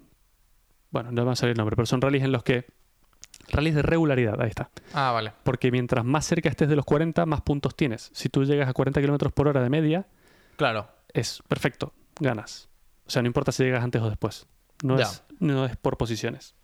Bueno, 0.91 1.11
no 1.11 1.23
me 1.23 1.27
va 1.27 1.33
a 1.33 1.37
salir 1.37 1.53
el 1.53 1.59
nombre, 1.59 1.75
pero 1.75 1.87
son 1.87 2.01
rallies 2.01 2.23
en 2.23 2.31
los 2.33 2.43
que. 2.45 2.67
Rallies 3.49 3.75
de 3.75 3.83
regularidad, 3.83 4.41
ahí 4.41 4.49
está. 4.49 4.71
Ah, 4.95 5.11
vale. 5.13 5.33
Porque 5.43 5.71
mientras 5.71 6.05
más 6.05 6.25
cerca 6.25 6.49
estés 6.49 6.69
de 6.69 6.77
los 6.77 6.85
40, 6.85 7.27
más 7.27 7.43
puntos 7.43 7.75
tienes. 7.77 8.11
Si 8.15 8.29
tú 8.29 8.45
llegas 8.45 8.69
a 8.69 8.73
40 8.73 9.01
kilómetros 9.01 9.33
por 9.33 9.47
hora 9.49 9.63
de 9.63 9.69
media, 9.71 10.07
Claro. 10.57 10.89
es 11.13 11.43
perfecto, 11.49 11.93
ganas. 12.21 12.69
O 13.07 13.11
sea, 13.11 13.23
no 13.23 13.27
importa 13.27 13.53
si 13.53 13.63
llegas 13.65 13.85
antes 13.85 14.03
o 14.03 14.09
después. 14.09 14.47
No, 14.83 14.99
Ya. 14.99 15.05
es, 15.05 15.23
no 15.39 15.65
es 15.65 15.77
por 15.77 15.97
posiciones. 15.97 16.55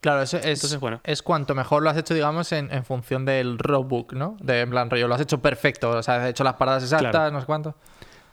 Claro, 0.00 0.22
eso 0.22 0.38
es, 0.38 0.46
Entonces, 0.46 0.80
bueno. 0.80 1.00
es 1.04 1.22
cuanto 1.22 1.54
mejor 1.54 1.82
lo 1.82 1.90
has 1.90 1.96
hecho, 1.98 2.14
digamos, 2.14 2.52
en, 2.52 2.72
en 2.72 2.84
función 2.84 3.26
del 3.26 3.58
roadbook, 3.58 4.14
¿no? 4.14 4.36
De 4.40 4.60
en 4.60 4.70
plan 4.70 4.88
rollo, 4.88 5.06
lo 5.08 5.14
has 5.14 5.20
hecho 5.20 5.42
perfecto, 5.42 5.90
o 5.90 6.02
sea, 6.02 6.22
has 6.24 6.30
hecho 6.30 6.42
las 6.42 6.54
paradas 6.54 6.82
exactas, 6.84 7.10
Claro. 7.10 7.32
no 7.32 7.40
sé 7.40 7.46
cuánto. 7.46 7.74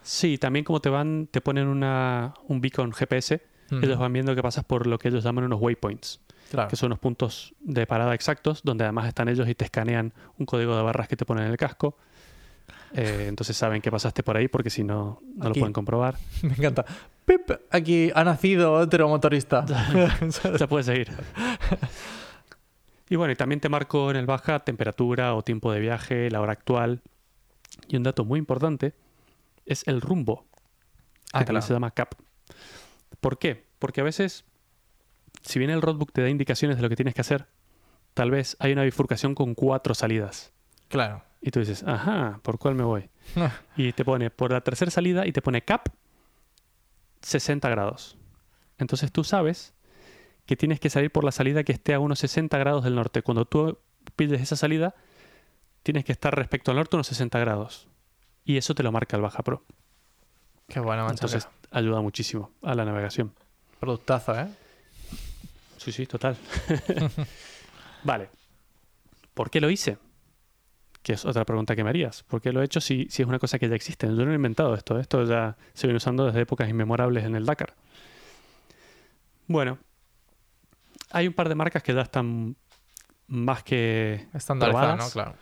Sí, 0.02 0.38
también 0.38 0.64
como 0.64 0.80
te 0.80 0.88
van, 0.90 1.28
te 1.30 1.42
ponen 1.42 1.68
una, 1.68 2.34
un 2.48 2.62
beacon 2.62 2.94
GPS, 2.94 3.46
ellos 3.70 4.00
van 4.00 4.14
viendo 4.14 4.34
que 4.34 4.42
pasas 4.42 4.64
por 4.64 4.88
lo 4.88 4.98
que 4.98 5.10
ellos 5.10 5.26
llaman 5.26 5.44
unos 5.44 5.60
waypoints. 5.62 6.22
Claro. 6.50 6.70
que 6.70 6.78
son 6.78 6.88
unos 6.88 7.00
puntos 7.00 7.54
de 7.60 7.86
parada 7.86 8.14
exactos, 8.14 8.62
donde 8.64 8.86
además 8.86 9.06
están 9.10 9.28
ellos 9.28 9.50
y 9.50 9.54
te 9.56 9.66
escanean 9.66 10.14
un 10.40 10.46
código 10.46 10.78
de 10.78 10.82
barras 10.82 11.10
que 11.10 11.18
te 11.18 11.26
ponen 11.26 11.44
en 11.44 11.52
el 11.52 11.58
casco. 11.58 11.98
Eh, 12.94 13.26
entonces 13.28 13.56
saben 13.58 13.82
que 13.82 13.92
pasaste 13.92 14.24
por 14.24 14.38
ahí 14.38 14.48
porque 14.48 14.70
si 14.70 14.84
no, 14.84 15.22
no 15.36 15.50
lo 15.50 15.54
pueden 15.54 15.74
comprobar. 15.74 16.16
Me 16.42 16.54
encanta. 16.54 16.86
Pip, 17.26 17.52
aquí 17.72 18.10
ha 18.16 18.24
nacido 18.24 18.74
otro 18.74 19.08
motorista. 19.10 19.66
Ya 20.60 20.68
puedes 20.68 20.86
seguir. 20.86 21.12
Y 23.10 23.16
bueno, 23.16 23.32
y 23.34 23.36
también 23.36 23.60
te 23.60 23.70
marco 23.70 24.10
en 24.12 24.18
el 24.18 24.26
baja 24.26 24.60
temperatura 24.60 25.34
o 25.36 25.42
tiempo 25.42 25.72
de 25.72 25.80
viaje, 25.80 26.30
la 26.30 26.42
hora 26.42 26.54
actual. 26.54 27.02
Y 27.88 27.98
un 27.98 28.04
dato 28.04 28.26
muy 28.26 28.40
importante 28.40 28.94
es 29.66 29.88
el 29.88 30.02
rumbo, 30.02 30.46
que 30.52 31.40
Ah, 31.40 31.46
también 31.46 31.62
se 31.62 31.74
llama 31.74 31.92
CAP. 31.92 32.14
¿Por 33.22 33.38
qué? 33.38 33.66
Porque 33.80 34.02
a 34.02 34.04
veces, 34.04 34.46
si 35.42 35.60
bien 35.60 35.72
el 35.72 35.82
roadbook 35.82 36.12
te 36.12 36.22
da 36.22 36.30
indicaciones 36.30 36.78
de 36.78 36.84
lo 36.84 36.90
que 36.90 36.96
tienes 36.96 37.14
que 37.14 37.22
hacer, 37.22 37.48
tal 38.14 38.32
vez 38.32 38.56
hay 38.60 38.74
una 38.74 38.84
bifurcación 38.84 39.36
con 39.36 39.54
cuatro 39.56 39.94
salidas. 39.94 40.52
Claro. 40.88 41.24
Y 41.42 41.52
tú 41.52 41.60
dices, 41.60 41.84
ajá, 41.84 42.40
¿por 42.44 42.58
cuál 42.58 42.76
me 42.76 42.84
voy? 42.84 43.10
Y 43.76 43.94
te 43.94 44.04
pone 44.04 44.30
por 44.30 44.52
la 44.52 44.62
tercera 44.62 44.92
salida 44.92 45.28
y 45.28 45.32
te 45.32 45.42
pone 45.42 45.64
CAP 45.64 45.90
60 47.22 47.70
grados. 47.70 48.18
Entonces 48.78 49.12
tú 49.12 49.24
sabes 49.24 49.74
que 50.46 50.56
tienes 50.56 50.80
que 50.80 50.90
salir 50.90 51.12
por 51.12 51.24
la 51.24 51.32
salida 51.32 51.64
que 51.64 51.74
esté 51.74 51.94
a 51.94 52.00
unos 52.00 52.20
60 52.20 52.58
grados 52.58 52.84
del 52.84 52.96
norte. 52.96 53.22
Cuando 53.22 53.46
tú 53.46 53.78
pilles 54.16 54.42
esa 54.42 54.56
salida, 54.56 54.96
tienes 55.84 56.06
que 56.06 56.12
estar 56.12 56.36
respecto 56.36 56.72
al 56.72 56.78
norte 56.78 56.96
unos 56.96 57.08
60 57.08 57.38
grados. 57.40 57.88
Y 58.46 58.58
eso 58.58 58.74
te 58.74 58.84
lo 58.84 58.92
marca 58.92 59.18
el 59.18 59.22
Baja 59.22 59.44
Pro. 59.44 59.64
Qué 60.68 60.80
bueno. 60.80 61.10
Entonces 61.10 61.48
ayuda 61.72 62.02
muchísimo 62.02 62.52
a 62.62 62.76
la 62.76 62.86
navegación. 62.86 63.34
Productazo, 63.80 64.40
¿eh? 64.40 64.48
Sí, 65.78 65.92
sí, 65.92 66.06
total. 66.06 66.38
vale. 68.04 68.30
¿Por 69.34 69.50
qué 69.50 69.62
lo 69.62 69.70
hice? 69.70 69.98
Que 71.08 71.14
es 71.14 71.24
otra 71.24 71.46
pregunta 71.46 71.74
que 71.74 71.86
me 71.86 71.90
harías. 71.90 72.24
¿Por 72.24 72.42
qué 72.42 72.52
lo 72.52 72.62
he 72.62 72.66
hecho 72.66 72.82
si, 72.82 73.08
si 73.10 73.22
es 73.22 73.28
una 73.30 73.40
cosa 73.40 73.58
que 73.58 73.70
ya 73.70 73.76
existe? 73.76 74.08
Yo 74.08 74.26
no 74.26 74.32
he 74.34 74.36
inventado 74.36 74.76
esto. 74.76 75.00
Esto 75.00 75.24
ya 75.24 75.56
se 75.74 75.88
viene 75.88 75.96
usando 75.96 76.26
desde 76.26 76.42
épocas 76.42 76.68
inmemorables 76.68 77.24
en 77.24 77.34
el 77.38 77.46
Dakar. 77.46 77.76
Bueno, 79.48 79.78
hay 81.12 81.26
un 81.30 81.34
par 81.34 81.48
de 81.48 81.56
marcas 81.56 81.82
que 81.82 81.94
ya 81.94 82.02
están 82.02 82.58
más 83.28 83.64
que 83.64 84.28
Estandarizado, 84.34 84.98
¿no? 84.98 85.10
Claro. 85.10 85.36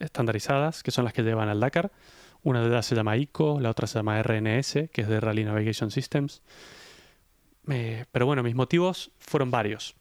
estandarizadas, 0.00 0.82
que 0.82 0.90
son 0.90 1.04
las 1.04 1.12
que 1.12 1.22
llevan 1.22 1.50
al 1.50 1.60
Dakar. 1.60 1.92
Una 2.42 2.60
de 2.62 2.66
ellas 2.66 2.84
se 2.84 2.96
llama 2.96 3.16
ICO, 3.16 3.60
la 3.60 3.70
otra 3.70 3.86
se 3.86 4.00
llama 4.00 4.20
RNS, 4.20 4.90
que 4.92 5.02
es 5.02 5.06
de 5.06 5.20
Rally 5.20 5.44
Navigation 5.44 5.92
Systems. 5.92 6.42
Eh, 7.68 8.06
pero 8.10 8.26
bueno, 8.26 8.42
mis 8.42 8.56
motivos 8.56 9.12
fueron 9.20 9.52
varios. 9.52 9.94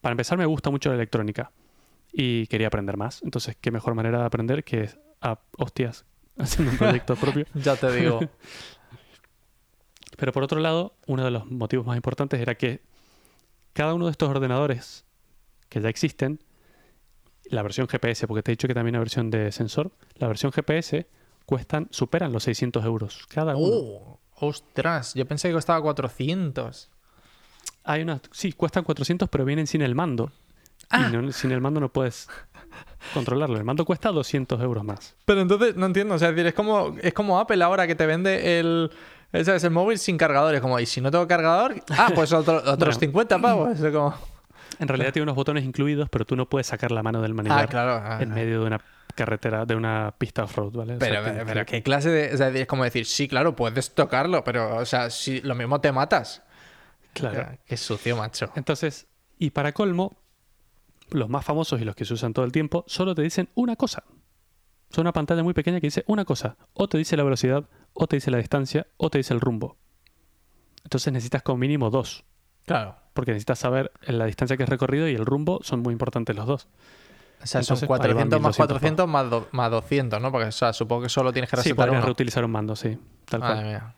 Para 0.00 0.14
empezar, 0.14 0.38
me 0.38 0.46
gusta 0.46 0.70
mucho 0.70 0.88
la 0.88 0.94
electrónica 0.94 1.50
y 2.14 2.46
quería 2.46 2.68
aprender 2.68 2.96
más. 2.96 3.22
Entonces, 3.22 3.56
qué 3.60 3.72
mejor 3.72 3.94
manera 3.94 4.20
de 4.20 4.24
aprender 4.24 4.62
que 4.64 4.88
a 5.20 5.40
hostias 5.58 6.06
haciendo 6.38 6.72
un 6.72 6.78
proyecto 6.78 7.16
propio. 7.20 7.44
Ya 7.54 7.76
te 7.76 7.92
digo. 7.92 8.20
Pero 10.16 10.32
por 10.32 10.44
otro 10.44 10.60
lado, 10.60 10.94
uno 11.08 11.24
de 11.24 11.32
los 11.32 11.50
motivos 11.50 11.84
más 11.84 11.96
importantes 11.96 12.40
era 12.40 12.54
que 12.54 12.82
cada 13.72 13.94
uno 13.94 14.04
de 14.04 14.12
estos 14.12 14.28
ordenadores 14.28 15.04
que 15.68 15.80
ya 15.80 15.88
existen, 15.88 16.38
la 17.46 17.62
versión 17.62 17.88
GPS, 17.88 18.28
porque 18.28 18.44
te 18.44 18.52
he 18.52 18.54
dicho 18.54 18.68
que 18.68 18.74
también 18.74 18.94
hay 18.94 19.00
versión 19.00 19.28
de 19.30 19.50
sensor, 19.50 19.90
la 20.14 20.28
versión 20.28 20.52
GPS 20.52 21.08
cuestan, 21.46 21.88
superan 21.90 22.32
los 22.32 22.44
600 22.44 22.84
euros 22.84 23.26
cada 23.26 23.56
uno. 23.56 23.76
¡Oh! 23.76 24.20
¡Ostras! 24.36 25.14
Yo 25.14 25.26
pensé 25.26 25.48
que 25.48 25.54
costaba 25.54 25.82
400. 25.82 26.90
Hay 27.82 28.02
unas, 28.02 28.20
sí, 28.30 28.52
cuestan 28.52 28.84
400, 28.84 29.28
pero 29.28 29.44
vienen 29.44 29.66
sin 29.66 29.82
el 29.82 29.96
mando. 29.96 30.30
Ah. 30.94 31.08
Y 31.10 31.16
no- 31.16 31.32
sin 31.32 31.50
el 31.52 31.60
mando 31.60 31.80
no 31.80 31.88
puedes 31.88 32.28
controlarlo. 33.12 33.56
El 33.56 33.64
mando 33.64 33.84
cuesta 33.84 34.10
200 34.10 34.60
euros 34.62 34.84
más. 34.84 35.14
Pero 35.24 35.40
entonces, 35.40 35.76
no 35.76 35.86
entiendo. 35.86 36.14
O 36.14 36.18
sea, 36.18 36.30
es 36.30 36.34
decir, 36.36 36.46
es 36.48 36.54
como, 36.54 36.94
es 37.02 37.12
como 37.14 37.38
Apple 37.38 37.62
ahora 37.62 37.86
que 37.86 37.94
te 37.94 38.06
vende 38.06 38.58
el, 38.58 38.90
¿sabes? 39.44 39.64
el 39.64 39.70
móvil 39.70 39.98
sin 39.98 40.16
cargador. 40.18 40.54
Es 40.54 40.60
como, 40.60 40.78
¿y 40.80 40.86
si 40.86 41.00
no 41.00 41.10
tengo 41.10 41.26
cargador? 41.28 41.74
Ah, 41.90 42.10
pues 42.14 42.32
otro- 42.32 42.56
otros 42.66 42.78
Bueno. 42.78 42.92
50 43.00 43.38
pavos. 43.40 43.78
Como... 43.92 44.14
En 44.80 44.88
realidad 44.88 45.12
tiene 45.12 45.24
unos 45.24 45.36
botones 45.36 45.64
incluidos, 45.64 46.08
pero 46.10 46.24
tú 46.24 46.34
no 46.36 46.46
puedes 46.48 46.66
sacar 46.66 46.90
la 46.90 47.02
mano 47.02 47.22
del 47.22 47.34
maniobrar 47.34 47.64
Ah, 47.64 47.68
claro. 47.68 48.02
ah, 48.04 48.18
en 48.20 48.30
medio 48.30 48.60
de 48.60 48.66
una 48.66 48.80
carretera, 49.14 49.64
de 49.64 49.76
una 49.76 50.12
pista 50.18 50.42
off-road, 50.42 50.72
¿vale? 50.72 50.94
O 50.96 50.98
Pero, 50.98 51.20
pero, 51.22 51.46
pero 51.46 51.64
¿qué 51.66 51.82
clase 51.84 52.10
de...? 52.10 52.34
O 52.34 52.36
sea, 52.36 52.48
es 52.48 52.66
como 52.66 52.82
decir, 52.82 53.06
sí, 53.06 53.28
claro, 53.28 53.54
puedes 53.54 53.94
tocarlo, 53.94 54.42
pero, 54.42 54.76
o 54.78 54.84
sea, 54.84 55.10
si 55.10 55.40
lo 55.42 55.54
mismo 55.54 55.80
te 55.80 55.92
matas. 55.92 56.42
Claro. 57.12 57.56
Qué 57.64 57.76
sucio, 57.76 58.16
macho. 58.16 58.50
Entonces, 58.56 59.06
y 59.38 59.50
para 59.50 59.70
colmo, 59.70 60.16
los 61.10 61.28
más 61.28 61.44
famosos 61.44 61.80
y 61.80 61.84
los 61.84 61.94
que 61.94 62.04
se 62.04 62.14
usan 62.14 62.32
todo 62.32 62.44
el 62.44 62.52
tiempo 62.52 62.84
solo 62.86 63.14
te 63.14 63.22
dicen 63.22 63.48
una 63.54 63.76
cosa. 63.76 64.04
Son 64.90 65.02
una 65.02 65.12
pantalla 65.12 65.42
muy 65.42 65.54
pequeña 65.54 65.80
que 65.80 65.88
dice 65.88 66.04
una 66.06 66.24
cosa. 66.24 66.56
O 66.72 66.88
te 66.88 66.98
dice 66.98 67.16
la 67.16 67.24
velocidad, 67.24 67.64
o 67.92 68.06
te 68.06 68.16
dice 68.16 68.30
la 68.30 68.38
distancia, 68.38 68.86
o 68.96 69.10
te 69.10 69.18
dice 69.18 69.34
el 69.34 69.40
rumbo. 69.40 69.76
Entonces 70.84 71.12
necesitas 71.12 71.42
como 71.42 71.58
mínimo 71.58 71.90
dos. 71.90 72.24
Claro. 72.66 72.96
Porque 73.12 73.32
necesitas 73.32 73.58
saber 73.58 73.92
la 74.06 74.26
distancia 74.26 74.56
que 74.56 74.62
has 74.64 74.68
recorrido 74.68 75.08
y 75.08 75.14
el 75.14 75.24
rumbo 75.26 75.60
son 75.62 75.80
muy 75.80 75.92
importantes 75.92 76.34
los 76.36 76.46
dos. 76.46 76.68
O 77.42 77.46
sea, 77.46 77.60
Entonces, 77.60 77.80
son 77.80 77.88
400 77.88 78.36
ahí 78.36 78.40
van 78.40 78.42
más 78.42 78.58
1200 78.58 78.66
400 79.06 79.08
más, 79.08 79.30
do- 79.30 79.48
más 79.52 79.70
200, 79.70 80.20
¿no? 80.20 80.32
Porque, 80.32 80.48
o 80.48 80.52
sea, 80.52 80.72
supongo 80.72 81.02
que 81.02 81.08
solo 81.10 81.32
tienes 81.32 81.50
que 81.50 81.56
Sí, 81.56 81.62
resetar 81.62 81.76
podrías 81.86 81.98
uno. 81.98 82.06
reutilizar 82.06 82.44
un 82.44 82.50
mando, 82.52 82.74
sí. 82.76 82.96
Tal 83.26 83.40
cual. 83.40 83.54
Madre 83.56 83.68
mía. 83.68 83.94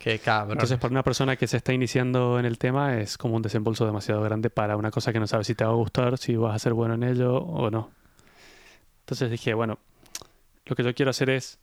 Qué 0.00 0.18
cabrón. 0.18 0.52
Entonces, 0.52 0.78
para 0.78 0.92
una 0.92 1.02
persona 1.02 1.36
que 1.36 1.46
se 1.46 1.58
está 1.58 1.74
iniciando 1.74 2.38
en 2.38 2.46
el 2.46 2.56
tema, 2.56 2.96
es 2.96 3.18
como 3.18 3.36
un 3.36 3.42
desembolso 3.42 3.84
demasiado 3.84 4.22
grande 4.22 4.48
para 4.48 4.78
una 4.78 4.90
cosa 4.90 5.12
que 5.12 5.20
no 5.20 5.26
sabes 5.26 5.46
si 5.46 5.54
te 5.54 5.62
va 5.62 5.72
a 5.72 5.74
gustar, 5.74 6.16
si 6.16 6.36
vas 6.36 6.54
a 6.56 6.58
ser 6.58 6.72
bueno 6.72 6.94
en 6.94 7.02
ello 7.02 7.36
o 7.36 7.70
no. 7.70 7.90
Entonces 9.00 9.30
dije, 9.30 9.52
bueno, 9.52 9.78
lo 10.64 10.74
que 10.74 10.84
yo 10.84 10.94
quiero 10.94 11.10
hacer 11.10 11.28
es 11.28 11.58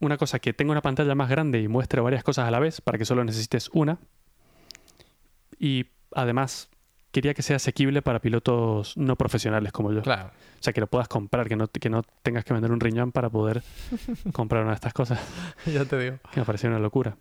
una 0.00 0.16
cosa 0.16 0.38
que 0.38 0.54
tenga 0.54 0.72
una 0.72 0.80
pantalla 0.80 1.14
más 1.14 1.28
grande 1.28 1.60
y 1.60 1.68
muestre 1.68 2.00
varias 2.00 2.24
cosas 2.24 2.48
a 2.48 2.50
la 2.50 2.58
vez 2.58 2.80
para 2.80 2.96
que 2.96 3.04
solo 3.04 3.22
necesites 3.22 3.68
una. 3.74 3.98
Y 5.58 5.84
además, 6.12 6.70
quería 7.16 7.32
que 7.32 7.40
sea 7.40 7.56
asequible 7.56 8.02
para 8.02 8.20
pilotos 8.20 8.94
no 8.98 9.16
profesionales 9.16 9.72
como 9.72 9.90
yo. 9.90 10.02
Claro. 10.02 10.28
O 10.28 10.62
sea, 10.62 10.74
que 10.74 10.82
lo 10.82 10.86
puedas 10.86 11.08
comprar, 11.08 11.48
que 11.48 11.56
no, 11.56 11.66
que 11.66 11.88
no 11.88 12.02
tengas 12.22 12.44
que 12.44 12.52
vender 12.52 12.70
un 12.70 12.78
riñón 12.78 13.10
para 13.10 13.30
poder 13.30 13.62
comprar 14.34 14.60
una 14.64 14.72
de 14.72 14.74
estas 14.74 14.92
cosas 14.92 15.18
ya 15.66 15.86
te 15.86 15.98
digo. 15.98 16.18
que 16.30 16.40
me 16.40 16.44
pareció 16.44 16.68
una 16.68 16.78
locura. 16.78 17.16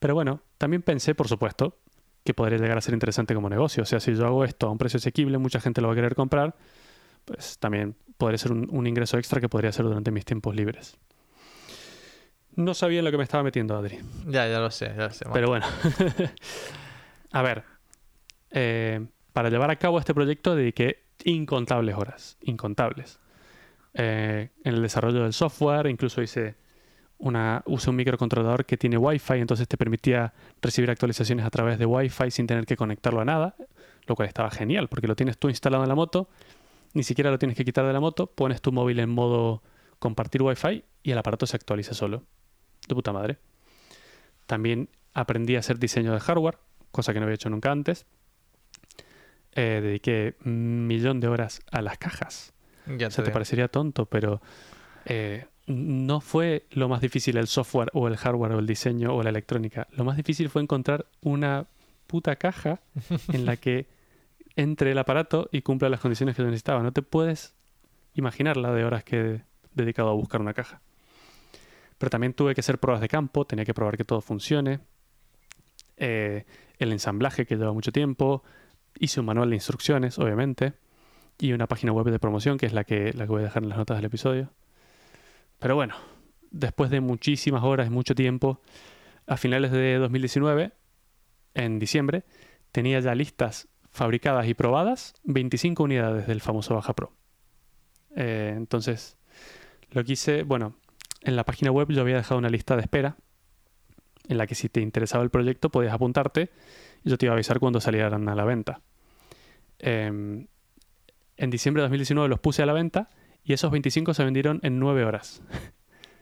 Pero 0.00 0.14
bueno, 0.14 0.40
también 0.58 0.82
pensé, 0.82 1.14
por 1.14 1.28
supuesto, 1.28 1.78
que 2.24 2.34
podría 2.34 2.58
llegar 2.58 2.76
a 2.76 2.80
ser 2.80 2.94
interesante 2.94 3.32
como 3.32 3.48
negocio. 3.48 3.84
O 3.84 3.86
sea, 3.86 4.00
si 4.00 4.12
yo 4.12 4.26
hago 4.26 4.44
esto 4.44 4.66
a 4.66 4.72
un 4.72 4.78
precio 4.78 4.96
asequible, 4.96 5.38
mucha 5.38 5.60
gente 5.60 5.80
lo 5.80 5.86
va 5.86 5.92
a 5.92 5.96
querer 5.96 6.16
comprar, 6.16 6.56
pues 7.24 7.58
también 7.60 7.94
podría 8.18 8.38
ser 8.38 8.50
un, 8.50 8.66
un 8.72 8.88
ingreso 8.88 9.18
extra 9.18 9.40
que 9.40 9.48
podría 9.48 9.70
hacer 9.70 9.84
durante 9.84 10.10
mis 10.10 10.24
tiempos 10.24 10.56
libres. 10.56 10.98
No 12.56 12.74
sabía 12.74 12.98
en 12.98 13.04
lo 13.04 13.12
que 13.12 13.18
me 13.18 13.22
estaba 13.22 13.44
metiendo, 13.44 13.76
Adri. 13.76 14.00
Ya, 14.26 14.48
ya 14.48 14.58
lo 14.58 14.72
sé, 14.72 14.86
ya 14.96 15.04
lo 15.04 15.10
sé. 15.10 15.26
Pero 15.32 15.46
bueno. 15.46 15.64
a 17.30 17.42
ver. 17.42 17.71
Eh, 18.52 19.06
para 19.32 19.50
llevar 19.50 19.70
a 19.70 19.76
cabo 19.76 19.98
este 19.98 20.14
proyecto 20.14 20.54
dediqué 20.54 21.02
incontables 21.24 21.96
horas. 21.96 22.38
Incontables. 22.42 23.18
Eh, 23.94 24.50
en 24.64 24.74
el 24.74 24.82
desarrollo 24.82 25.22
del 25.22 25.32
software, 25.32 25.86
incluso 25.86 26.22
hice 26.22 26.54
una, 27.18 27.62
usé 27.66 27.90
un 27.90 27.96
microcontrolador 27.96 28.64
que 28.64 28.76
tiene 28.76 28.98
Wi-Fi, 28.98 29.34
entonces 29.34 29.68
te 29.68 29.76
permitía 29.76 30.32
recibir 30.60 30.90
actualizaciones 30.90 31.46
a 31.46 31.50
través 31.50 31.78
de 31.78 31.86
Wi-Fi 31.86 32.30
sin 32.30 32.46
tener 32.46 32.66
que 32.66 32.76
conectarlo 32.76 33.20
a 33.20 33.24
nada, 33.24 33.54
lo 34.06 34.16
cual 34.16 34.28
estaba 34.28 34.50
genial, 34.50 34.88
porque 34.88 35.06
lo 35.06 35.14
tienes 35.14 35.38
tú 35.38 35.48
instalado 35.48 35.84
en 35.84 35.88
la 35.88 35.94
moto, 35.94 36.28
ni 36.94 37.04
siquiera 37.04 37.30
lo 37.30 37.38
tienes 37.38 37.56
que 37.56 37.64
quitar 37.64 37.86
de 37.86 37.92
la 37.92 38.00
moto, 38.00 38.26
pones 38.26 38.60
tu 38.60 38.72
móvil 38.72 38.98
en 38.98 39.10
modo 39.10 39.62
compartir 39.98 40.42
Wi-Fi 40.42 40.84
y 41.02 41.10
el 41.10 41.18
aparato 41.18 41.46
se 41.46 41.56
actualiza 41.56 41.94
solo. 41.94 42.24
De 42.88 42.94
puta 42.94 43.12
madre. 43.12 43.38
También 44.46 44.88
aprendí 45.14 45.54
a 45.56 45.60
hacer 45.60 45.78
diseño 45.78 46.12
de 46.12 46.20
hardware, 46.20 46.58
cosa 46.90 47.12
que 47.12 47.20
no 47.20 47.24
había 47.24 47.36
hecho 47.36 47.50
nunca 47.50 47.70
antes. 47.70 48.06
Eh, 49.54 49.80
dediqué 49.82 50.36
un 50.44 50.86
millón 50.86 51.20
de 51.20 51.28
horas 51.28 51.60
a 51.70 51.82
las 51.82 51.98
cajas. 51.98 52.54
Ya 52.86 53.08
O 53.08 53.10
sea, 53.10 53.24
te 53.24 53.30
parecería 53.30 53.68
tonto, 53.68 54.06
pero 54.06 54.40
eh, 55.04 55.46
no 55.66 56.20
fue 56.20 56.66
lo 56.70 56.88
más 56.88 57.00
difícil 57.00 57.36
el 57.36 57.46
software 57.46 57.90
o 57.92 58.08
el 58.08 58.16
hardware 58.16 58.52
o 58.52 58.58
el 58.58 58.66
diseño 58.66 59.14
o 59.14 59.22
la 59.22 59.30
electrónica. 59.30 59.88
Lo 59.92 60.04
más 60.04 60.16
difícil 60.16 60.48
fue 60.48 60.62
encontrar 60.62 61.06
una 61.20 61.66
puta 62.06 62.36
caja 62.36 62.80
en 63.32 63.46
la 63.46 63.56
que 63.56 63.86
entre 64.56 64.92
el 64.92 64.98
aparato 64.98 65.48
y 65.52 65.62
cumpla 65.62 65.88
las 65.88 66.00
condiciones 66.00 66.34
que 66.36 66.42
yo 66.42 66.46
necesitaba. 66.46 66.82
No 66.82 66.92
te 66.92 67.02
puedes 67.02 67.54
imaginar 68.14 68.56
la 68.56 68.72
de 68.72 68.84
horas 68.84 69.04
que 69.04 69.20
he 69.20 69.44
dedicado 69.74 70.10
a 70.10 70.14
buscar 70.14 70.40
una 70.40 70.54
caja. 70.54 70.80
Pero 71.98 72.10
también 72.10 72.34
tuve 72.34 72.54
que 72.54 72.60
hacer 72.60 72.78
pruebas 72.78 73.00
de 73.00 73.08
campo, 73.08 73.46
tenía 73.46 73.64
que 73.64 73.74
probar 73.74 73.96
que 73.96 74.04
todo 74.04 74.20
funcione. 74.20 74.80
Eh, 75.96 76.44
el 76.78 76.90
ensamblaje 76.90 77.46
que 77.46 77.56
lleva 77.56 77.72
mucho 77.72 77.92
tiempo. 77.92 78.42
Hice 79.02 79.18
un 79.18 79.26
manual 79.26 79.50
de 79.50 79.56
instrucciones, 79.56 80.16
obviamente. 80.20 80.74
Y 81.36 81.52
una 81.52 81.66
página 81.66 81.90
web 81.90 82.06
de 82.06 82.20
promoción, 82.20 82.56
que 82.56 82.66
es 82.66 82.72
la 82.72 82.84
que, 82.84 83.12
la 83.14 83.24
que 83.24 83.32
voy 83.32 83.40
a 83.40 83.46
dejar 83.46 83.64
en 83.64 83.68
las 83.68 83.78
notas 83.78 83.98
del 83.98 84.04
episodio. 84.04 84.50
Pero 85.58 85.74
bueno, 85.74 85.96
después 86.52 86.88
de 86.88 87.00
muchísimas 87.00 87.64
horas 87.64 87.88
y 87.88 87.90
mucho 87.90 88.14
tiempo, 88.14 88.60
a 89.26 89.36
finales 89.36 89.72
de 89.72 89.96
2019, 89.96 90.70
en 91.54 91.80
diciembre, 91.80 92.22
tenía 92.70 93.00
ya 93.00 93.16
listas 93.16 93.66
fabricadas 93.90 94.46
y 94.46 94.54
probadas 94.54 95.14
25 95.24 95.82
unidades 95.82 96.28
del 96.28 96.40
famoso 96.40 96.76
Baja 96.76 96.94
Pro. 96.94 97.12
Eh, 98.14 98.54
entonces, 98.56 99.18
lo 99.90 100.04
que 100.04 100.12
hice, 100.12 100.44
bueno, 100.44 100.76
en 101.22 101.34
la 101.34 101.42
página 101.42 101.72
web 101.72 101.88
yo 101.90 102.02
había 102.02 102.18
dejado 102.18 102.38
una 102.38 102.50
lista 102.50 102.76
de 102.76 102.82
espera 102.82 103.16
en 104.28 104.38
la 104.38 104.46
que 104.46 104.54
si 104.54 104.68
te 104.68 104.80
interesaba 104.80 105.24
el 105.24 105.30
proyecto 105.30 105.70
podías 105.70 105.92
apuntarte 105.92 106.50
y 107.02 107.10
yo 107.10 107.18
te 107.18 107.26
iba 107.26 107.32
a 107.32 107.34
avisar 107.34 107.58
cuando 107.58 107.80
salieran 107.80 108.28
a 108.28 108.36
la 108.36 108.44
venta. 108.44 108.80
Em, 109.82 110.46
en 111.36 111.50
diciembre 111.50 111.82
de 111.82 111.88
2019 111.88 112.28
los 112.28 112.40
puse 112.40 112.62
a 112.62 112.66
la 112.66 112.72
venta 112.72 113.10
y 113.44 113.52
esos 113.52 113.70
25 113.70 114.14
se 114.14 114.24
vendieron 114.24 114.60
en 114.62 114.78
9 114.78 115.04
horas. 115.04 115.42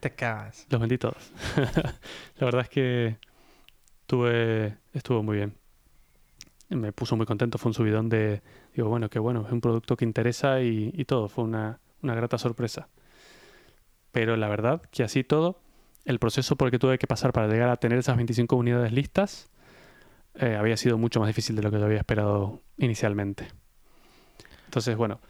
Te 0.01 0.11
cagas. 0.11 0.67
Los 0.71 0.81
vendí 0.81 0.97
todos. 0.97 1.33
la 2.39 2.45
verdad 2.47 2.63
es 2.63 2.71
que 2.71 3.19
tuve, 4.07 4.79
estuvo 4.95 5.23
muy 5.23 5.37
bien. 5.37 5.55
Me 6.71 6.93
puso 6.93 7.17
muy 7.17 7.27
contento, 7.27 7.59
fue 7.59 7.71
un 7.71 7.75
subidón 7.75 8.09
de, 8.09 8.43
digo, 8.75 8.89
bueno, 8.89 9.11
qué 9.11 9.19
bueno, 9.19 9.45
es 9.45 9.53
un 9.53 9.61
producto 9.61 9.97
que 9.97 10.05
interesa 10.05 10.63
y, 10.63 10.93
y 10.95 11.05
todo, 11.05 11.29
fue 11.29 11.45
una, 11.45 11.81
una 12.01 12.15
grata 12.15 12.39
sorpresa. 12.39 12.89
Pero 14.13 14.37
la 14.37 14.49
verdad 14.49 14.81
que 14.91 15.03
así 15.03 15.25
todo, 15.25 15.61
el 16.05 16.19
proceso 16.19 16.57
por 16.57 16.69
el 16.69 16.73
que 16.73 16.79
tuve 16.79 16.99
que 16.99 17.07
pasar 17.07 17.33
para 17.33 17.49
llegar 17.49 17.69
a 17.69 17.77
tener 17.77 17.99
esas 17.99 18.17
25 18.17 18.57
unidades 18.57 18.93
listas 18.93 19.51
eh, 20.35 20.57
había 20.57 20.77
sido 20.77 20.99
mucho 20.99 21.21
más 21.21 21.27
difícil 21.27 21.57
de 21.57 21.63
lo 21.63 21.71
que 21.71 21.79
yo 21.79 21.85
había 21.85 21.99
esperado 21.99 22.63
inicialmente. 22.79 23.49
Entonces, 24.67 24.97
bueno, 24.97 25.21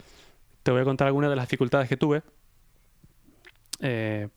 te 0.63 0.71
voy 0.71 0.83
a 0.83 0.85
contar 0.85 1.07
algunas 1.07 1.31
de 1.31 1.37
las 1.37 1.47
dificultades 1.47 1.89
que 1.89 1.97
tuve. 1.97 2.23
Eh, 3.81 4.29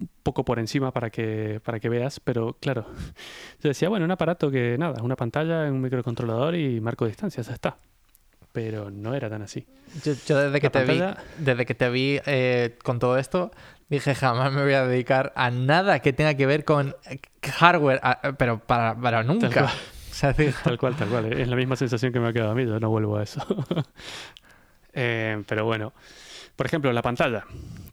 un 0.00 0.08
poco 0.22 0.44
por 0.44 0.60
encima 0.60 0.92
para 0.92 1.10
que, 1.10 1.60
para 1.64 1.80
que 1.80 1.88
veas, 1.88 2.20
pero 2.20 2.56
claro, 2.60 2.86
yo 3.62 3.68
decía, 3.68 3.88
bueno, 3.88 4.04
un 4.04 4.10
aparato 4.12 4.50
que 4.50 4.76
nada, 4.78 5.02
una 5.02 5.16
pantalla, 5.16 5.64
un 5.64 5.80
microcontrolador 5.80 6.54
y 6.54 6.80
marco 6.80 7.04
de 7.04 7.10
distancia, 7.10 7.42
ya 7.42 7.54
está. 7.54 7.78
Pero 8.52 8.90
no 8.90 9.14
era 9.14 9.28
tan 9.28 9.42
así. 9.42 9.66
Yo, 10.04 10.14
yo 10.26 10.38
desde, 10.38 10.60
que 10.60 10.70
te 10.70 10.84
vi, 10.84 11.00
desde 11.38 11.66
que 11.66 11.74
te 11.74 11.90
vi 11.90 12.18
eh, 12.24 12.78
con 12.82 12.98
todo 12.98 13.18
esto, 13.18 13.50
dije 13.88 14.14
jamás 14.14 14.52
me 14.52 14.62
voy 14.62 14.72
a 14.74 14.86
dedicar 14.86 15.32
a 15.36 15.50
nada 15.50 16.00
que 16.00 16.12
tenga 16.12 16.34
que 16.34 16.46
ver 16.46 16.64
con 16.64 16.94
hardware, 17.42 18.00
a- 18.02 18.32
pero 18.38 18.58
para, 18.58 18.94
para 18.96 19.22
nunca. 19.22 19.48
cual. 19.50 19.68
O 20.10 20.14
sea, 20.20 20.32
digo, 20.32 20.52
Tal 20.64 20.76
cual, 20.78 20.96
tal 20.96 21.08
cual. 21.10 21.32
Es 21.32 21.46
la 21.46 21.54
misma 21.54 21.76
sensación 21.76 22.12
que 22.12 22.18
me 22.18 22.26
ha 22.28 22.32
quedado 22.32 22.50
a 22.50 22.54
mí, 22.56 22.66
yo 22.66 22.80
no 22.80 22.90
vuelvo 22.90 23.18
a 23.18 23.22
eso. 23.22 23.40
Eh, 24.94 25.44
pero 25.46 25.64
bueno, 25.64 25.92
por 26.56 26.66
ejemplo, 26.66 26.92
la 26.92 27.02
pantalla. 27.02 27.44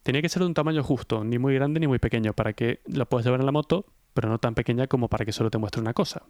Tenía 0.03 0.21
que 0.21 0.29
ser 0.29 0.39
de 0.41 0.47
un 0.47 0.53
tamaño 0.53 0.83
justo, 0.83 1.23
ni 1.23 1.37
muy 1.37 1.53
grande 1.53 1.79
ni 1.79 1.87
muy 1.87 1.99
pequeño, 1.99 2.33
para 2.33 2.53
que 2.53 2.79
la 2.87 3.05
puedas 3.05 3.25
llevar 3.25 3.39
en 3.41 3.45
la 3.45 3.51
moto, 3.51 3.85
pero 4.13 4.29
no 4.29 4.39
tan 4.39 4.55
pequeña 4.55 4.87
como 4.87 5.07
para 5.07 5.25
que 5.25 5.31
solo 5.33 5.51
te 5.51 5.57
muestre 5.57 5.81
una 5.81 5.93
cosa. 5.93 6.23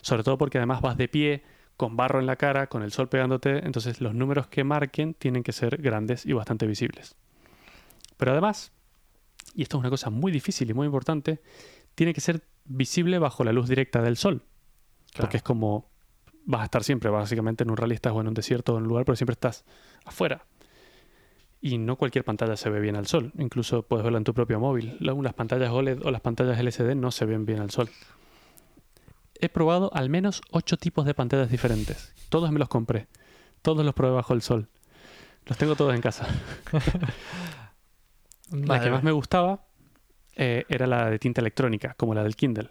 Sobre 0.00 0.22
todo 0.22 0.38
porque 0.38 0.58
además 0.58 0.80
vas 0.80 0.96
de 0.96 1.08
pie, 1.08 1.42
con 1.76 1.96
barro 1.96 2.20
en 2.20 2.26
la 2.26 2.36
cara, 2.36 2.68
con 2.68 2.82
el 2.82 2.92
sol 2.92 3.08
pegándote, 3.08 3.66
entonces 3.66 4.00
los 4.00 4.14
números 4.14 4.46
que 4.46 4.64
marquen 4.64 5.14
tienen 5.14 5.42
que 5.42 5.52
ser 5.52 5.76
grandes 5.82 6.24
y 6.26 6.32
bastante 6.32 6.66
visibles. 6.66 7.16
Pero 8.16 8.32
además, 8.32 8.72
y 9.58 9.62
esto 9.62 9.76
es 9.76 9.80
una 9.80 9.90
cosa 9.90 10.08
muy 10.08 10.30
difícil 10.30 10.70
y 10.70 10.74
muy 10.74 10.86
importante, 10.86 11.40
tiene 11.96 12.14
que 12.14 12.20
ser 12.20 12.42
visible 12.64 13.18
bajo 13.18 13.42
la 13.42 13.52
luz 13.52 13.68
directa 13.68 14.00
del 14.00 14.16
sol. 14.16 14.42
Porque 15.16 15.38
es 15.38 15.42
como 15.42 15.90
vas 16.44 16.60
a 16.60 16.64
estar 16.66 16.84
siempre, 16.84 17.10
básicamente 17.10 17.64
en 17.64 17.70
un 17.70 17.76
rally 17.76 17.94
estás 17.96 18.12
o 18.12 18.20
en 18.20 18.28
un 18.28 18.34
desierto 18.34 18.74
o 18.74 18.76
en 18.76 18.84
un 18.84 18.88
lugar, 18.88 19.04
pero 19.04 19.16
siempre 19.16 19.32
estás 19.32 19.64
afuera. 20.04 20.44
Y 21.60 21.76
no 21.78 21.96
cualquier 21.96 22.24
pantalla 22.24 22.56
se 22.56 22.70
ve 22.70 22.78
bien 22.78 22.94
al 22.94 23.08
sol. 23.08 23.32
Incluso 23.36 23.82
puedes 23.82 24.04
verla 24.04 24.18
en 24.18 24.24
tu 24.24 24.32
propio 24.32 24.60
móvil. 24.60 24.96
La- 25.00 25.12
Las 25.14 25.34
pantallas 25.34 25.70
OLED 25.70 26.02
o 26.06 26.10
las 26.12 26.20
pantallas 26.20 26.56
LCD 26.60 26.94
no 26.94 27.10
se 27.10 27.24
ven 27.26 27.44
bien 27.44 27.58
al 27.58 27.70
sol. 27.70 27.90
He 29.40 29.48
probado 29.48 29.90
al 29.92 30.08
menos 30.08 30.40
ocho 30.52 30.76
tipos 30.76 31.04
de 31.04 31.14
pantallas 31.14 31.50
diferentes. 31.50 32.14
Todos 32.28 32.52
me 32.52 32.60
los 32.60 32.68
compré. 32.68 33.08
Todos 33.62 33.84
los 33.84 33.92
probé 33.94 34.12
bajo 34.14 34.34
el 34.34 34.42
sol. 34.42 34.68
Los 35.46 35.58
tengo 35.58 35.74
todos 35.74 35.94
en 35.94 36.00
casa. 36.00 36.28
La 38.50 38.80
que 38.80 38.90
más 38.90 39.02
me 39.02 39.12
gustaba 39.12 39.64
eh, 40.36 40.64
era 40.68 40.86
la 40.86 41.10
de 41.10 41.18
tinta 41.18 41.40
electrónica, 41.40 41.94
como 41.94 42.14
la 42.14 42.22
del 42.22 42.36
Kindle, 42.36 42.70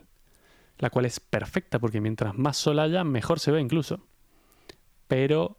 la 0.80 0.90
cual 0.90 1.06
es 1.06 1.20
perfecta 1.20 1.80
porque 1.80 2.02
mientras 2.02 2.36
más 2.38 2.58
sol 2.58 2.80
haya, 2.80 3.04
mejor 3.04 3.40
se 3.40 3.52
ve 3.52 3.60
incluso. 3.62 4.00
Pero 5.08 5.58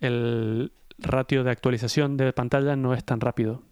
el 0.00 0.72
ratio 0.98 1.44
de 1.44 1.50
actualización 1.50 2.16
de 2.16 2.32
pantalla 2.32 2.76
no 2.76 2.94
es 2.94 3.04
tan 3.04 3.20
rápido. 3.20 3.62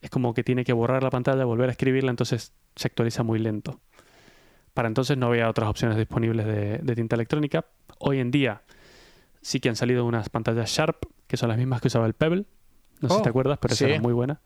Es 0.00 0.10
como 0.10 0.34
que 0.34 0.44
tiene 0.44 0.64
que 0.64 0.72
borrar 0.72 1.02
la 1.02 1.10
pantalla, 1.10 1.44
volver 1.44 1.68
a 1.68 1.72
escribirla, 1.72 2.10
entonces 2.10 2.52
se 2.76 2.86
actualiza 2.88 3.22
muy 3.22 3.38
lento. 3.38 3.80
Para 4.74 4.88
entonces 4.88 5.16
no 5.16 5.28
había 5.28 5.48
otras 5.48 5.68
opciones 5.70 5.96
disponibles 5.96 6.46
de, 6.46 6.78
de 6.78 6.94
tinta 6.94 7.14
electrónica. 7.16 7.64
Hoy 7.98 8.18
en 8.18 8.30
día 8.30 8.62
sí 9.40 9.60
que 9.60 9.68
han 9.68 9.76
salido 9.76 10.04
unas 10.04 10.28
pantallas 10.28 10.70
Sharp, 10.70 11.04
que 11.26 11.36
son 11.36 11.48
las 11.48 11.58
mismas 11.58 11.80
que 11.80 11.88
usaba 11.88 12.06
el 12.06 12.14
Pebble. 12.14 12.44
No 13.00 13.08
sé 13.08 13.14
si 13.14 13.20
Oh, 13.20 13.22
te 13.22 13.28
acuerdas, 13.28 13.58
pero 13.60 13.74
esa 13.74 13.86
sí. 13.86 13.92
era 13.92 14.02
muy 14.02 14.12
buena. 14.12 14.40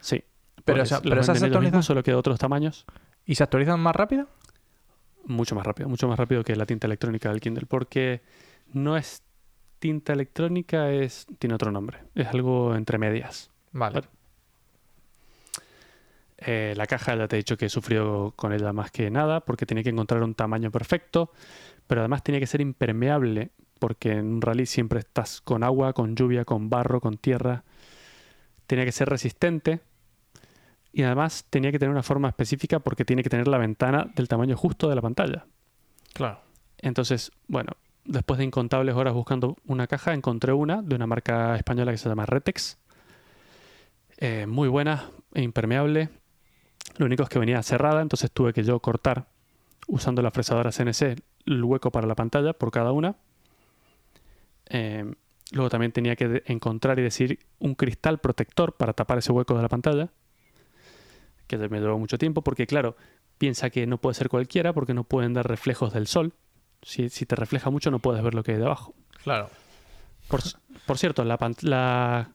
Sí. 0.00 0.22
Pero 0.64 0.82
esa- 0.82 1.00
pero 1.02 1.20
esas 1.20 1.38
se 1.38 1.46
actualizan- 1.46 1.82
solo 1.82 2.02
que 2.02 2.10
de 2.10 2.16
otros 2.16 2.38
tamaños. 2.38 2.84
¿Y 3.26 3.34
se 3.34 3.42
actualizan 3.42 3.80
más 3.80 3.94
rápido? 3.96 4.28
Mucho 5.24 5.54
más 5.54 5.66
rápido, 5.66 5.88
mucho 5.88 6.08
más 6.08 6.18
rápido 6.18 6.42
que 6.44 6.56
la 6.56 6.66
tinta 6.66 6.86
electrónica 6.86 7.30
del 7.30 7.40
Kindle, 7.40 7.66
porque 7.66 8.22
no 8.72 8.96
es 8.96 9.22
tinta 9.78 10.12
electrónica, 10.12 10.90
es 10.90 11.26
tiene 11.38 11.54
otro 11.54 11.70
nombre. 11.70 11.98
Es 12.14 12.28
algo 12.28 12.74
entre 12.74 12.98
medias. 12.98 13.50
Vale. 13.72 13.94
Vale. 14.00 14.08
Eh, 16.38 16.72
la 16.76 16.86
caja 16.86 17.14
ya 17.16 17.28
te 17.28 17.36
he 17.36 17.38
dicho 17.38 17.56
que 17.58 17.66
he 17.66 17.68
sufrido 17.70 18.32
con 18.34 18.52
ella 18.52 18.72
más 18.72 18.90
que 18.90 19.10
nada, 19.10 19.40
porque 19.40 19.66
tenía 19.66 19.84
que 19.84 19.90
encontrar 19.90 20.22
un 20.22 20.34
tamaño 20.34 20.70
perfecto, 20.70 21.32
pero 21.86 22.00
además 22.00 22.22
tenía 22.22 22.40
que 22.40 22.46
ser 22.46 22.62
impermeable, 22.62 23.50
porque 23.78 24.12
en 24.12 24.26
un 24.26 24.42
rally 24.42 24.64
siempre 24.66 25.00
estás 25.00 25.40
con 25.42 25.62
agua, 25.62 25.92
con 25.92 26.16
lluvia, 26.16 26.44
con 26.46 26.70
barro, 26.70 27.00
con 27.00 27.18
tierra. 27.18 27.64
Tenía 28.66 28.84
que 28.86 28.92
ser 28.92 29.08
resistente 29.10 29.80
y 30.92 31.02
además 31.02 31.46
tenía 31.50 31.70
que 31.70 31.78
tener 31.78 31.92
una 31.92 32.02
forma 32.02 32.28
específica 32.28 32.80
porque 32.80 33.04
tiene 33.04 33.22
que 33.22 33.30
tener 33.30 33.48
la 33.48 33.58
ventana 33.58 34.10
del 34.14 34.28
tamaño 34.28 34.56
justo 34.56 34.88
de 34.88 34.94
la 34.94 35.02
pantalla. 35.02 35.46
Claro. 36.12 36.40
Entonces, 36.78 37.30
bueno, 37.46 37.72
después 38.04 38.38
de 38.38 38.44
incontables 38.44 38.94
horas 38.94 39.14
buscando 39.14 39.56
una 39.66 39.86
caja, 39.86 40.14
encontré 40.14 40.52
una 40.52 40.82
de 40.82 40.94
una 40.96 41.06
marca 41.06 41.56
española 41.56 41.92
que 41.92 41.98
se 41.98 42.08
llama 42.08 42.26
Retex. 42.26 42.78
Eh, 44.18 44.46
muy 44.46 44.68
buena 44.68 45.10
e 45.34 45.42
impermeable. 45.42 46.08
Lo 46.96 47.06
único 47.06 47.22
es 47.22 47.28
que 47.28 47.38
venía 47.38 47.62
cerrada, 47.62 48.02
entonces 48.02 48.30
tuve 48.30 48.52
que 48.52 48.64
yo 48.64 48.80
cortar 48.80 49.28
usando 49.86 50.22
la 50.22 50.30
fresadora 50.30 50.70
CNC 50.72 51.16
el 51.46 51.64
hueco 51.64 51.90
para 51.90 52.06
la 52.06 52.14
pantalla 52.14 52.52
por 52.52 52.70
cada 52.70 52.92
una. 52.92 53.16
Eh, 54.66 55.14
luego 55.52 55.68
también 55.68 55.92
tenía 55.92 56.16
que 56.16 56.42
encontrar 56.46 56.98
y 56.98 57.02
decir 57.02 57.38
un 57.58 57.74
cristal 57.74 58.18
protector 58.18 58.76
para 58.76 58.92
tapar 58.92 59.18
ese 59.18 59.32
hueco 59.32 59.54
de 59.56 59.62
la 59.62 59.68
pantalla, 59.68 60.10
que 61.58 61.68
me 61.68 61.80
llevó 61.80 61.98
mucho 61.98 62.16
tiempo 62.18 62.42
porque 62.42 62.66
claro, 62.66 62.96
piensa 63.38 63.70
que 63.70 63.86
no 63.86 63.98
puede 63.98 64.14
ser 64.14 64.28
cualquiera 64.28 64.72
porque 64.72 64.94
no 64.94 65.04
pueden 65.04 65.34
dar 65.34 65.46
reflejos 65.48 65.92
del 65.92 66.06
sol. 66.06 66.32
Si, 66.82 67.08
si 67.10 67.26
te 67.26 67.36
refleja 67.36 67.68
mucho 67.70 67.90
no 67.90 67.98
puedes 67.98 68.22
ver 68.22 68.34
lo 68.34 68.42
que 68.42 68.52
hay 68.52 68.58
debajo. 68.58 68.94
Claro. 69.22 69.50
Por, 70.28 70.40
por 70.86 70.96
cierto, 70.98 71.24
la, 71.24 71.36
pan- 71.36 71.56
la 71.62 72.30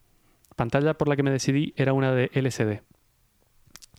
pantalla 0.56 0.94
por 0.96 1.08
la 1.08 1.16
que 1.16 1.24
me 1.24 1.32
decidí 1.32 1.74
era 1.78 1.94
una 1.94 2.12
de 2.12 2.30
LCD, 2.34 2.82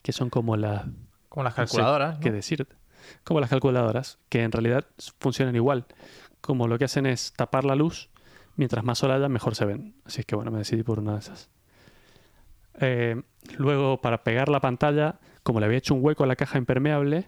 que 0.02 0.12
son 0.12 0.31
como 0.31 0.57
las 0.57 0.85
Como 1.29 1.42
las 1.44 1.57
no 1.59 1.66
sé 1.66 1.72
calculadoras. 1.76 2.18
qué 2.18 2.31
decir, 2.31 2.66
como 3.24 3.40
las 3.40 3.50
calculadoras, 3.50 4.18
que 4.29 4.42
en 4.42 4.52
realidad 4.52 4.85
funcionan 5.18 5.57
igual. 5.57 5.87
Como 6.40 6.68
lo 6.68 6.79
que 6.79 6.85
hacen 6.85 7.07
es 7.07 7.33
tapar 7.33 7.64
la 7.64 7.74
luz, 7.74 8.09
mientras 8.57 8.85
más 8.85 8.98
sol 8.98 9.11
haya, 9.11 9.29
mejor 9.29 9.55
se 9.57 9.64
ven. 9.64 9.94
Así 10.05 10.20
es 10.20 10.26
que 10.26 10.37
bueno, 10.37 10.50
me 10.52 10.59
decidí 10.59 10.83
por 10.85 10.98
una 11.00 11.14
de 11.14 11.18
esas. 11.20 11.50
Eh, 12.80 13.20
luego, 13.58 14.00
para 14.00 14.22
pegar 14.24 14.48
la 14.48 14.60
pantalla, 14.60 15.18
como 15.42 15.60
le 15.60 15.66
había 15.66 15.78
hecho 15.78 15.94
un 15.94 16.04
hueco 16.04 16.24
a 16.24 16.26
la 16.26 16.36
caja 16.36 16.58
impermeable, 16.58 17.26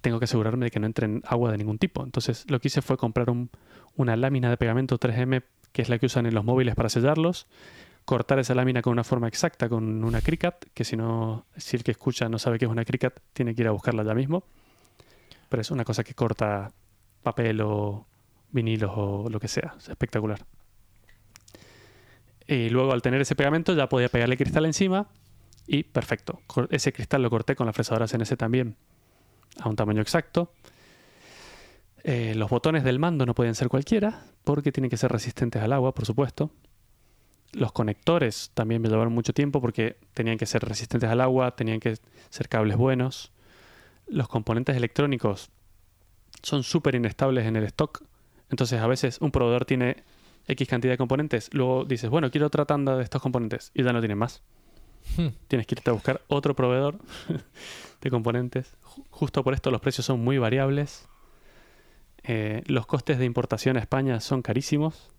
tengo 0.00 0.18
que 0.18 0.26
asegurarme 0.26 0.66
de 0.66 0.70
que 0.70 0.78
no 0.80 0.86
entre 0.86 1.06
en 1.06 1.22
agua 1.26 1.50
de 1.50 1.58
ningún 1.58 1.78
tipo. 1.78 2.04
Entonces, 2.04 2.44
lo 2.48 2.60
que 2.60 2.68
hice 2.68 2.82
fue 2.82 2.96
comprar 2.96 3.30
un- 3.30 3.50
una 3.96 4.16
lámina 4.16 4.48
de 4.50 4.56
pegamento 4.56 4.98
3M, 4.98 5.42
que 5.72 5.82
es 5.82 5.88
la 5.88 5.98
que 5.98 6.06
usan 6.06 6.26
en 6.26 6.34
los 6.34 6.44
móviles 6.44 6.74
para 6.74 6.88
sellarlos, 6.88 7.46
cortar 8.04 8.38
esa 8.38 8.54
lámina 8.54 8.80
con 8.80 8.92
una 8.92 9.04
forma 9.04 9.28
exacta, 9.28 9.68
con 9.68 10.02
una 10.04 10.20
Cricut, 10.22 10.54
que 10.72 10.84
si 10.84 10.96
no, 10.96 11.46
si 11.56 11.76
el 11.76 11.82
que 11.84 11.90
escucha 11.90 12.28
no 12.28 12.38
sabe 12.38 12.58
qué 12.58 12.64
es 12.64 12.70
una 12.70 12.84
Cricut, 12.84 13.14
tiene 13.32 13.54
que 13.54 13.62
ir 13.62 13.68
a 13.68 13.72
buscarla 13.72 14.02
ya 14.04 14.14
mismo. 14.14 14.44
Pero 15.48 15.60
es 15.60 15.70
una 15.70 15.84
cosa 15.84 16.04
que 16.04 16.14
corta 16.14 16.70
papel 17.22 17.60
o 17.60 18.06
vinilos 18.50 18.92
o 18.94 19.28
lo 19.28 19.40
que 19.40 19.48
sea. 19.48 19.74
Es 19.76 19.88
espectacular. 19.88 20.38
Y 22.48 22.70
luego 22.70 22.92
al 22.92 23.02
tener 23.02 23.20
ese 23.20 23.36
pegamento 23.36 23.74
ya 23.74 23.88
podía 23.88 24.08
pegarle 24.08 24.38
cristal 24.38 24.64
encima 24.64 25.06
y 25.66 25.82
perfecto. 25.82 26.40
Ese 26.70 26.94
cristal 26.94 27.22
lo 27.22 27.28
corté 27.28 27.54
con 27.54 27.66
la 27.66 27.74
fresadora 27.74 28.08
CNC 28.08 28.36
también 28.38 28.74
a 29.60 29.68
un 29.68 29.76
tamaño 29.76 30.00
exacto. 30.00 30.50
Eh, 32.04 32.34
los 32.34 32.48
botones 32.48 32.84
del 32.84 32.98
mando 32.98 33.26
no 33.26 33.34
pueden 33.34 33.54
ser 33.54 33.68
cualquiera 33.68 34.24
porque 34.44 34.72
tienen 34.72 34.88
que 34.88 34.96
ser 34.96 35.12
resistentes 35.12 35.60
al 35.62 35.74
agua, 35.74 35.94
por 35.94 36.06
supuesto. 36.06 36.50
Los 37.52 37.72
conectores 37.72 38.50
también 38.54 38.80
me 38.80 38.88
llevaron 38.88 39.12
mucho 39.12 39.34
tiempo 39.34 39.60
porque 39.60 39.98
tenían 40.14 40.38
que 40.38 40.46
ser 40.46 40.64
resistentes 40.64 41.10
al 41.10 41.20
agua, 41.20 41.54
tenían 41.54 41.80
que 41.80 41.98
ser 42.30 42.48
cables 42.48 42.78
buenos. 42.78 43.30
Los 44.06 44.28
componentes 44.28 44.74
electrónicos 44.74 45.50
son 46.42 46.62
súper 46.62 46.94
inestables 46.94 47.44
en 47.44 47.56
el 47.56 47.64
stock. 47.64 48.02
Entonces 48.48 48.80
a 48.80 48.86
veces 48.86 49.18
un 49.20 49.30
proveedor 49.30 49.66
tiene 49.66 50.02
X 50.48 50.66
cantidad 50.68 50.92
de 50.94 50.98
componentes, 50.98 51.50
luego 51.52 51.84
dices, 51.84 52.08
bueno, 52.10 52.30
quiero 52.30 52.46
otra 52.46 52.64
tanda 52.64 52.96
de 52.96 53.04
estos 53.04 53.20
componentes 53.22 53.70
y 53.74 53.82
ya 53.82 53.92
no 53.92 54.00
tiene 54.00 54.14
más. 54.16 54.42
Hmm. 55.16 55.28
Tienes 55.46 55.66
que 55.66 55.74
irte 55.76 55.90
a 55.90 55.92
buscar 55.92 56.22
otro 56.28 56.54
proveedor 56.56 56.98
de 58.00 58.10
componentes. 58.10 58.74
Ju- 58.82 59.04
Justo 59.10 59.44
por 59.44 59.54
esto 59.54 59.70
los 59.70 59.80
precios 59.80 60.04
son 60.06 60.20
muy 60.24 60.38
variables. 60.38 61.08
Eh, 62.24 62.62
los 62.66 62.86
costes 62.86 63.18
de 63.18 63.24
importación 63.24 63.76
a 63.76 63.80
España 63.80 64.20
son 64.20 64.42
carísimos. 64.42 65.10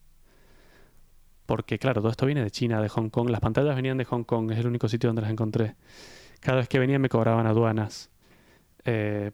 Porque, 1.45 1.79
claro, 1.79 2.01
todo 2.01 2.11
esto 2.11 2.25
viene 2.27 2.43
de 2.43 2.51
China, 2.51 2.81
de 2.81 2.89
Hong 2.89 3.09
Kong. 3.09 3.29
Las 3.29 3.39
pantallas 3.39 3.75
venían 3.75 3.97
de 3.97 4.05
Hong 4.05 4.23
Kong, 4.23 4.51
es 4.51 4.59
el 4.59 4.67
único 4.67 4.87
sitio 4.87 5.09
donde 5.09 5.23
las 5.23 5.31
encontré. 5.31 5.75
Cada 6.41 6.57
vez 6.57 6.67
que 6.69 6.77
venían 6.79 7.01
me 7.01 7.09
cobraban 7.09 7.47
aduanas. 7.47 8.11
Eh, 8.85 9.31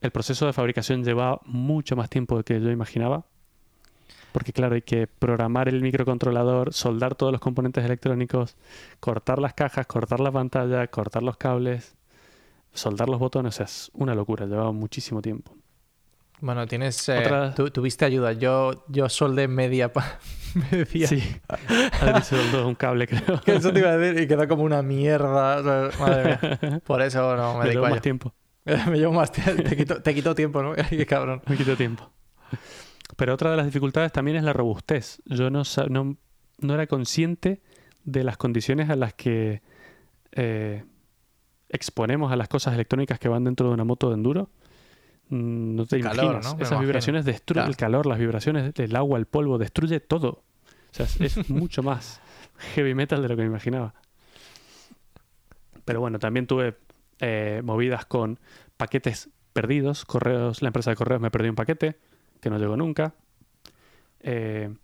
el 0.00 0.10
proceso 0.10 0.46
de 0.46 0.52
fabricación 0.54 1.04
llevaba 1.04 1.40
mucho 1.44 1.96
más 1.96 2.08
tiempo 2.08 2.38
de 2.38 2.44
que 2.44 2.60
yo 2.60 2.70
imaginaba. 2.70 3.26
Porque, 4.32 4.52
claro, 4.52 4.74
hay 4.74 4.82
que 4.82 5.06
programar 5.06 5.68
el 5.68 5.82
microcontrolador, 5.82 6.72
soldar 6.72 7.14
todos 7.14 7.32
los 7.32 7.40
componentes 7.40 7.84
electrónicos, 7.84 8.56
cortar 8.98 9.38
las 9.38 9.52
cajas, 9.54 9.86
cortar 9.86 10.20
la 10.20 10.32
pantalla, 10.32 10.86
cortar 10.88 11.22
los 11.22 11.36
cables, 11.36 11.94
soldar 12.72 13.08
los 13.08 13.18
botones. 13.18 13.54
O 13.54 13.56
sea, 13.56 13.66
es 13.66 13.90
una 13.94 14.14
locura, 14.14 14.46
llevaba 14.46 14.72
muchísimo 14.72 15.20
tiempo. 15.20 15.54
Bueno, 16.40 16.66
tienes. 16.66 17.08
eh, 17.08 17.18
Otra- 17.18 17.54
tu- 17.54 17.70
tuviste 17.70 18.04
ayuda. 18.04 18.32
Yo, 18.32 18.84
yo 18.88 19.08
soldé 19.08 19.46
media. 19.46 19.92
pa- 19.92 20.18
media. 20.72 21.06
Sí, 21.06 21.22
Adri 22.00 22.22
soldó 22.22 22.66
un 22.66 22.74
cable, 22.74 23.06
creo. 23.06 23.40
Que 23.42 23.54
Eso 23.56 23.72
te 23.72 23.78
iba 23.78 23.90
a 23.90 23.96
decir 23.96 24.22
y 24.22 24.26
quedó 24.26 24.48
como 24.48 24.64
una 24.64 24.82
mierda. 24.82 25.58
o 25.58 25.62
sea, 25.92 26.00
madre 26.00 26.38
mía. 26.42 26.80
Por 26.84 27.00
eso 27.02 27.36
no 27.36 27.52
me 27.54 27.58
Me 27.60 27.64
dedico 27.66 27.86
más 27.88 28.00
tiempo. 28.00 28.34
Me 28.64 28.98
llevo 28.98 29.12
más 29.12 29.30
tiempo. 29.30 29.62
Te 29.62 29.76
quitó, 29.76 30.02
te 30.02 30.14
quitó 30.14 30.34
tiempo, 30.34 30.62
¿no? 30.62 30.72
Qué 30.74 31.06
cabrón. 31.06 31.42
Me 31.46 31.56
quitó 31.56 31.76
tiempo. 31.76 32.10
Pero 33.16 33.34
otra 33.34 33.50
de 33.50 33.56
las 33.56 33.66
dificultades 33.66 34.10
también 34.12 34.36
es 34.36 34.42
la 34.44 34.52
robustez. 34.52 35.20
Yo 35.26 35.50
no, 35.50 35.64
sa- 35.64 35.86
no, 35.88 36.16
no 36.58 36.74
era 36.74 36.86
consciente 36.86 37.60
de 38.04 38.24
las 38.24 38.36
condiciones 38.36 38.88
a 38.90 38.96
las 38.96 39.14
que 39.14 39.62
eh, 40.32 40.84
exponemos 41.68 42.32
a 42.32 42.36
las 42.36 42.48
cosas 42.48 42.74
electrónicas 42.74 43.18
que 43.18 43.28
van 43.28 43.44
dentro 43.44 43.68
de 43.68 43.74
una 43.74 43.84
moto 43.84 44.08
de 44.08 44.14
enduro. 44.14 44.50
Mm, 45.28 45.76
No 45.76 45.86
te 45.86 46.00
Calor, 46.00 46.24
imaginas. 46.24 46.56
¿no? 46.56 46.62
Esas 46.62 46.80
vibraciones 46.80 47.24
destruyen 47.24 47.62
Claro. 47.64 47.70
el 47.70 47.76
calor, 47.76 48.06
las 48.06 48.18
vibraciones 48.18 48.74
del 48.74 48.96
agua, 48.96 49.18
el 49.18 49.26
polvo, 49.26 49.58
destruye 49.58 50.00
todo. 50.00 50.42
O 50.90 50.94
sea, 50.94 51.06
es, 51.06 51.20
es 51.20 51.36
mucho 51.50 51.82
más 51.82 52.20
heavy 52.74 52.94
metal 52.94 53.22
de 53.22 53.28
lo 53.28 53.36
que 53.36 53.42
me 53.42 53.48
imaginaba. 53.48 53.94
Pero 55.84 56.00
bueno, 56.00 56.18
también 56.18 56.46
tuve 56.46 56.76
eh, 57.20 57.60
movidas 57.64 58.04
con 58.06 58.38
paquetes 58.76 59.30
perdidos. 59.52 60.04
Correos, 60.04 60.62
la 60.62 60.68
empresa 60.68 60.90
de 60.90 60.96
correos 60.96 61.20
me 61.20 61.30
perdió 61.30 61.50
un 61.50 61.56
paquete 61.56 61.98
que 62.42 62.50
no 62.50 62.58
llegó 62.58 62.76
nunca. 62.76 63.14
Eh, 64.20 64.74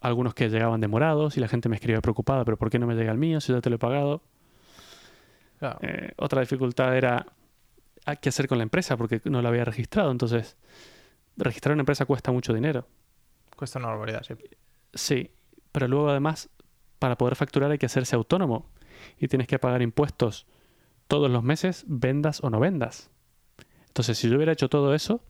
algunos 0.00 0.34
que 0.34 0.48
llegaban 0.48 0.80
demorados 0.80 1.36
y 1.36 1.40
la 1.40 1.46
gente 1.46 1.68
me 1.68 1.76
escribía 1.76 2.00
preocupada, 2.00 2.44
pero 2.44 2.56
¿por 2.56 2.70
qué 2.70 2.80
no 2.80 2.88
me 2.88 2.96
llega 2.96 3.12
el 3.12 3.18
mío 3.18 3.40
si 3.40 3.52
ya 3.52 3.60
te 3.60 3.70
lo 3.70 3.76
he 3.76 3.78
pagado? 3.78 4.22
Claro. 5.60 5.78
Eh, 5.82 6.12
otra 6.16 6.40
dificultad 6.40 6.96
era 6.96 7.24
¿a 8.04 8.16
qué 8.16 8.30
hacer 8.30 8.48
con 8.48 8.58
la 8.58 8.64
empresa 8.64 8.96
porque 8.96 9.20
no 9.24 9.42
la 9.42 9.50
había 9.50 9.64
registrado. 9.64 10.10
Entonces, 10.10 10.56
registrar 11.36 11.74
una 11.74 11.82
empresa 11.82 12.04
cuesta 12.06 12.32
mucho 12.32 12.52
dinero. 12.52 12.88
Cuesta 13.56 13.78
una 13.78 13.88
barbaridad, 13.88 14.22
sí. 14.24 14.34
Sí, 14.94 15.30
pero 15.70 15.86
luego 15.86 16.10
además, 16.10 16.50
para 16.98 17.16
poder 17.16 17.36
facturar 17.36 17.70
hay 17.70 17.78
que 17.78 17.86
hacerse 17.86 18.16
autónomo 18.16 18.70
y 19.18 19.28
tienes 19.28 19.46
que 19.46 19.58
pagar 19.58 19.82
impuestos 19.82 20.46
todos 21.06 21.30
los 21.30 21.42
meses, 21.42 21.84
vendas 21.86 22.42
o 22.42 22.50
no 22.50 22.58
vendas. 22.58 23.10
Entonces, 23.88 24.18
si 24.18 24.28
yo 24.28 24.36
hubiera 24.36 24.52
hecho 24.52 24.68
todo 24.68 24.94
eso, 24.94 25.22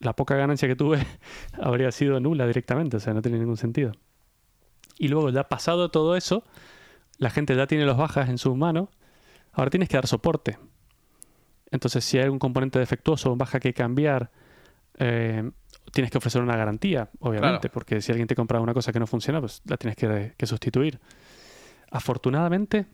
la 0.00 0.14
poca 0.14 0.34
ganancia 0.34 0.66
que 0.68 0.76
tuve 0.76 0.98
habría 1.60 1.92
sido 1.92 2.18
nula 2.20 2.46
directamente, 2.46 2.96
o 2.96 3.00
sea, 3.00 3.14
no 3.14 3.22
tiene 3.22 3.38
ningún 3.38 3.56
sentido. 3.56 3.92
Y 4.98 5.08
luego, 5.08 5.30
ya 5.30 5.44
pasado 5.48 5.90
todo 5.90 6.16
eso, 6.16 6.44
la 7.18 7.30
gente 7.30 7.54
ya 7.56 7.66
tiene 7.66 7.84
los 7.86 7.96
bajas 7.96 8.28
en 8.28 8.38
sus 8.38 8.56
manos, 8.56 8.88
ahora 9.52 9.70
tienes 9.70 9.88
que 9.88 9.96
dar 9.96 10.06
soporte. 10.06 10.58
Entonces, 11.70 12.04
si 12.04 12.18
hay 12.18 12.28
un 12.28 12.38
componente 12.38 12.78
defectuoso 12.78 13.32
o 13.32 13.36
baja 13.36 13.60
que 13.60 13.72
cambiar, 13.72 14.30
eh, 14.98 15.48
tienes 15.92 16.10
que 16.10 16.18
ofrecer 16.18 16.42
una 16.42 16.56
garantía, 16.56 17.10
obviamente, 17.20 17.60
Claro. 17.68 17.72
porque 17.72 18.00
si 18.02 18.10
alguien 18.12 18.26
te 18.28 18.34
compra 18.34 18.60
una 18.60 18.74
cosa 18.74 18.92
que 18.92 18.98
no 19.00 19.06
funciona, 19.06 19.40
pues 19.40 19.62
la 19.66 19.76
tienes 19.76 19.96
que, 19.96 20.34
que 20.36 20.46
sustituir. 20.46 20.98
Afortunadamente, 21.90 22.86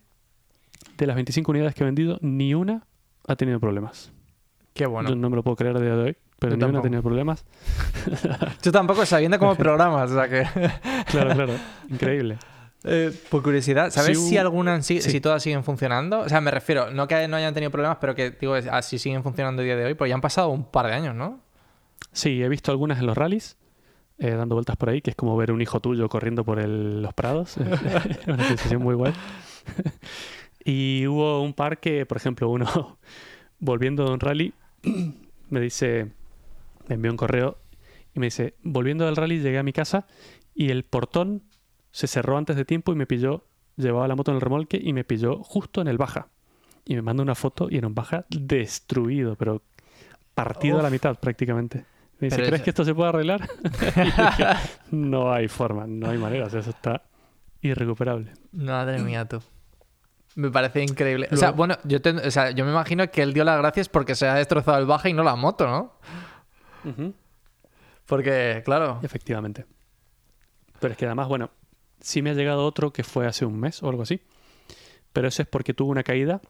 de 0.97 1.07
las 1.07 1.15
25 1.15 1.51
unidades 1.51 1.75
que 1.75 1.83
he 1.83 1.85
vendido, 1.85 2.17
ni 2.21 2.53
una 2.53 2.85
ha 3.27 3.35
tenido 3.35 3.59
problemas. 3.59 4.11
Qué 4.73 4.85
bueno. 4.85 5.09
Yo 5.09 5.15
no 5.15 5.29
me 5.29 5.35
lo 5.35 5.43
puedo 5.43 5.55
creer 5.55 5.75
a 5.75 5.79
día 5.79 5.95
de 5.95 6.03
hoy, 6.03 6.17
pero 6.39 6.53
Yo 6.55 6.59
tampoco. 6.59 6.83
tenido 6.83 7.01
problemas. 7.03 7.45
Yo 8.63 8.71
tampoco 8.71 9.05
sabiendo 9.05 9.39
cómo 9.39 9.55
programas, 9.57 10.11
o 10.11 10.13
sea 10.15 10.27
que. 10.29 10.43
Claro, 11.07 11.33
claro. 11.33 11.53
Increíble. 11.89 12.37
Eh, 12.83 13.11
por 13.29 13.41
curiosidad, 13.41 13.89
¿sabes 13.91 14.19
si 14.19 14.35
hubo- 14.35 14.41
algunas 14.41 14.85
sí. 14.85 15.01
si 15.01 15.19
todas 15.19 15.41
siguen 15.41 15.63
funcionando? 15.63 16.19
O 16.19 16.29
sea, 16.29 16.41
me 16.41 16.51
refiero, 16.51 16.91
no 16.91 17.07
que 17.07 17.27
no 17.27 17.35
hayan 17.37 17.53
tenido 17.53 17.71
problemas, 17.71 17.97
pero 17.99 18.13
que 18.15 18.31
digo, 18.31 18.53
así 18.55 18.99
siguen 18.99 19.23
funcionando 19.23 19.61
a 19.61 19.65
día 19.65 19.75
de 19.75 19.85
hoy, 19.85 19.93
porque 19.95 20.09
ya 20.09 20.15
han 20.15 20.21
pasado 20.21 20.49
un 20.49 20.63
par 20.65 20.85
de 20.87 20.93
años, 20.93 21.15
¿no? 21.15 21.39
Sí, 22.11 22.41
he 22.43 22.49
visto 22.49 22.71
algunas 22.71 22.99
en 22.99 23.07
los 23.07 23.17
rallies, 23.17 23.57
eh, 24.19 24.31
dando 24.31 24.55
vueltas 24.55 24.75
por 24.77 24.89
ahí, 24.89 25.01
que 25.01 25.09
es 25.09 25.15
como 25.15 25.35
ver 25.37 25.51
un 25.51 25.61
hijo 25.61 25.79
tuyo 25.79 26.07
corriendo 26.07 26.43
por 26.45 26.59
el- 26.59 27.01
los 27.01 27.13
prados. 27.13 27.57
Una 28.27 28.43
sensación 28.47 28.81
muy 28.83 28.95
guay. 28.95 29.13
y 30.63 31.07
hubo 31.07 31.41
un 31.41 31.53
par 31.53 31.79
que, 31.79 32.05
por 32.05 32.17
ejemplo, 32.17 32.49
uno 32.49 32.97
volviendo 33.59 34.05
de 34.05 34.11
un 34.11 34.19
rally, 34.19 34.53
me 35.49 35.59
dice, 35.59 36.11
me 36.87 36.95
envió 36.95 37.11
un 37.11 37.17
correo 37.17 37.57
y 38.13 38.19
me 38.19 38.27
dice, 38.27 38.55
volviendo 38.63 39.05
del 39.05 39.15
rally 39.15 39.39
llegué 39.39 39.57
a 39.59 39.63
mi 39.63 39.73
casa 39.73 40.07
y 40.55 40.69
el 40.71 40.83
portón 40.83 41.43
se 41.91 42.07
cerró 42.07 42.37
antes 42.37 42.55
de 42.55 42.65
tiempo 42.65 42.91
y 42.91 42.95
me 42.95 43.05
pilló, 43.05 43.45
llevaba 43.75 44.07
la 44.07 44.15
moto 44.15 44.31
en 44.31 44.35
el 44.35 44.41
remolque 44.41 44.79
y 44.81 44.93
me 44.93 45.03
pilló 45.03 45.43
justo 45.43 45.81
en 45.81 45.87
el 45.87 45.97
baja. 45.97 46.27
Y 46.85 46.95
me 46.95 47.01
manda 47.01 47.21
una 47.23 47.35
foto 47.35 47.67
y 47.69 47.77
era 47.77 47.87
un 47.87 47.95
baja 47.95 48.25
destruido, 48.29 49.35
pero 49.35 49.61
partido 50.33 50.79
a 50.79 50.83
la 50.83 50.89
mitad 50.89 51.15
prácticamente. 51.19 51.85
Me 52.19 52.27
dice, 52.27 52.37
Pero 52.37 52.47
¿crees 52.47 52.61
es- 52.61 52.63
que 52.63 52.69
esto 52.71 52.85
se 52.85 52.95
puede 52.95 53.09
arreglar? 53.09 53.47
Dije, 53.63 54.45
no 54.91 55.31
hay 55.31 55.47
forma, 55.47 55.85
no 55.85 56.09
hay 56.09 56.17
manera, 56.17 56.45
o 56.45 56.49
sea, 56.49 56.61
eso 56.61 56.69
está 56.71 57.03
irrecuperable. 57.61 58.31
Madre 58.51 58.99
mía, 58.99 59.25
tú. 59.27 59.41
Me 60.35 60.51
parece 60.51 60.83
increíble. 60.83 61.27
O 61.31 61.35
sea, 61.35 61.51
bueno, 61.51 61.75
yo, 61.83 61.99
te- 62.01 62.11
o 62.11 62.31
sea, 62.31 62.51
yo 62.51 62.63
me 62.63 62.71
imagino 62.71 63.09
que 63.09 63.21
él 63.23 63.33
dio 63.33 63.43
las 63.43 63.57
gracias 63.57 63.89
porque 63.89 64.13
se 64.15 64.27
ha 64.27 64.35
destrozado 64.35 64.77
el 64.77 64.85
baja 64.85 65.09
y 65.09 65.13
no 65.13 65.23
la 65.23 65.35
moto, 65.35 65.67
¿no? 65.67 65.93
Porque, 68.05 68.61
claro. 68.65 68.99
Efectivamente. 69.03 69.65
Pero 70.79 70.91
es 70.93 70.97
que 70.97 71.05
además, 71.05 71.27
bueno, 71.27 71.49
sí 71.99 72.21
me 72.21 72.29
ha 72.29 72.33
llegado 72.33 72.65
otro 72.65 72.91
que 72.93 73.03
fue 73.03 73.27
hace 73.27 73.45
un 73.45 73.59
mes 73.59 73.81
o 73.83 73.89
algo 73.89 74.03
así. 74.03 74.21
Pero 75.13 75.27
eso 75.27 75.41
es 75.41 75.47
porque 75.47 75.73
tuvo 75.73 75.91
una 75.91 76.03
caída 76.03 76.41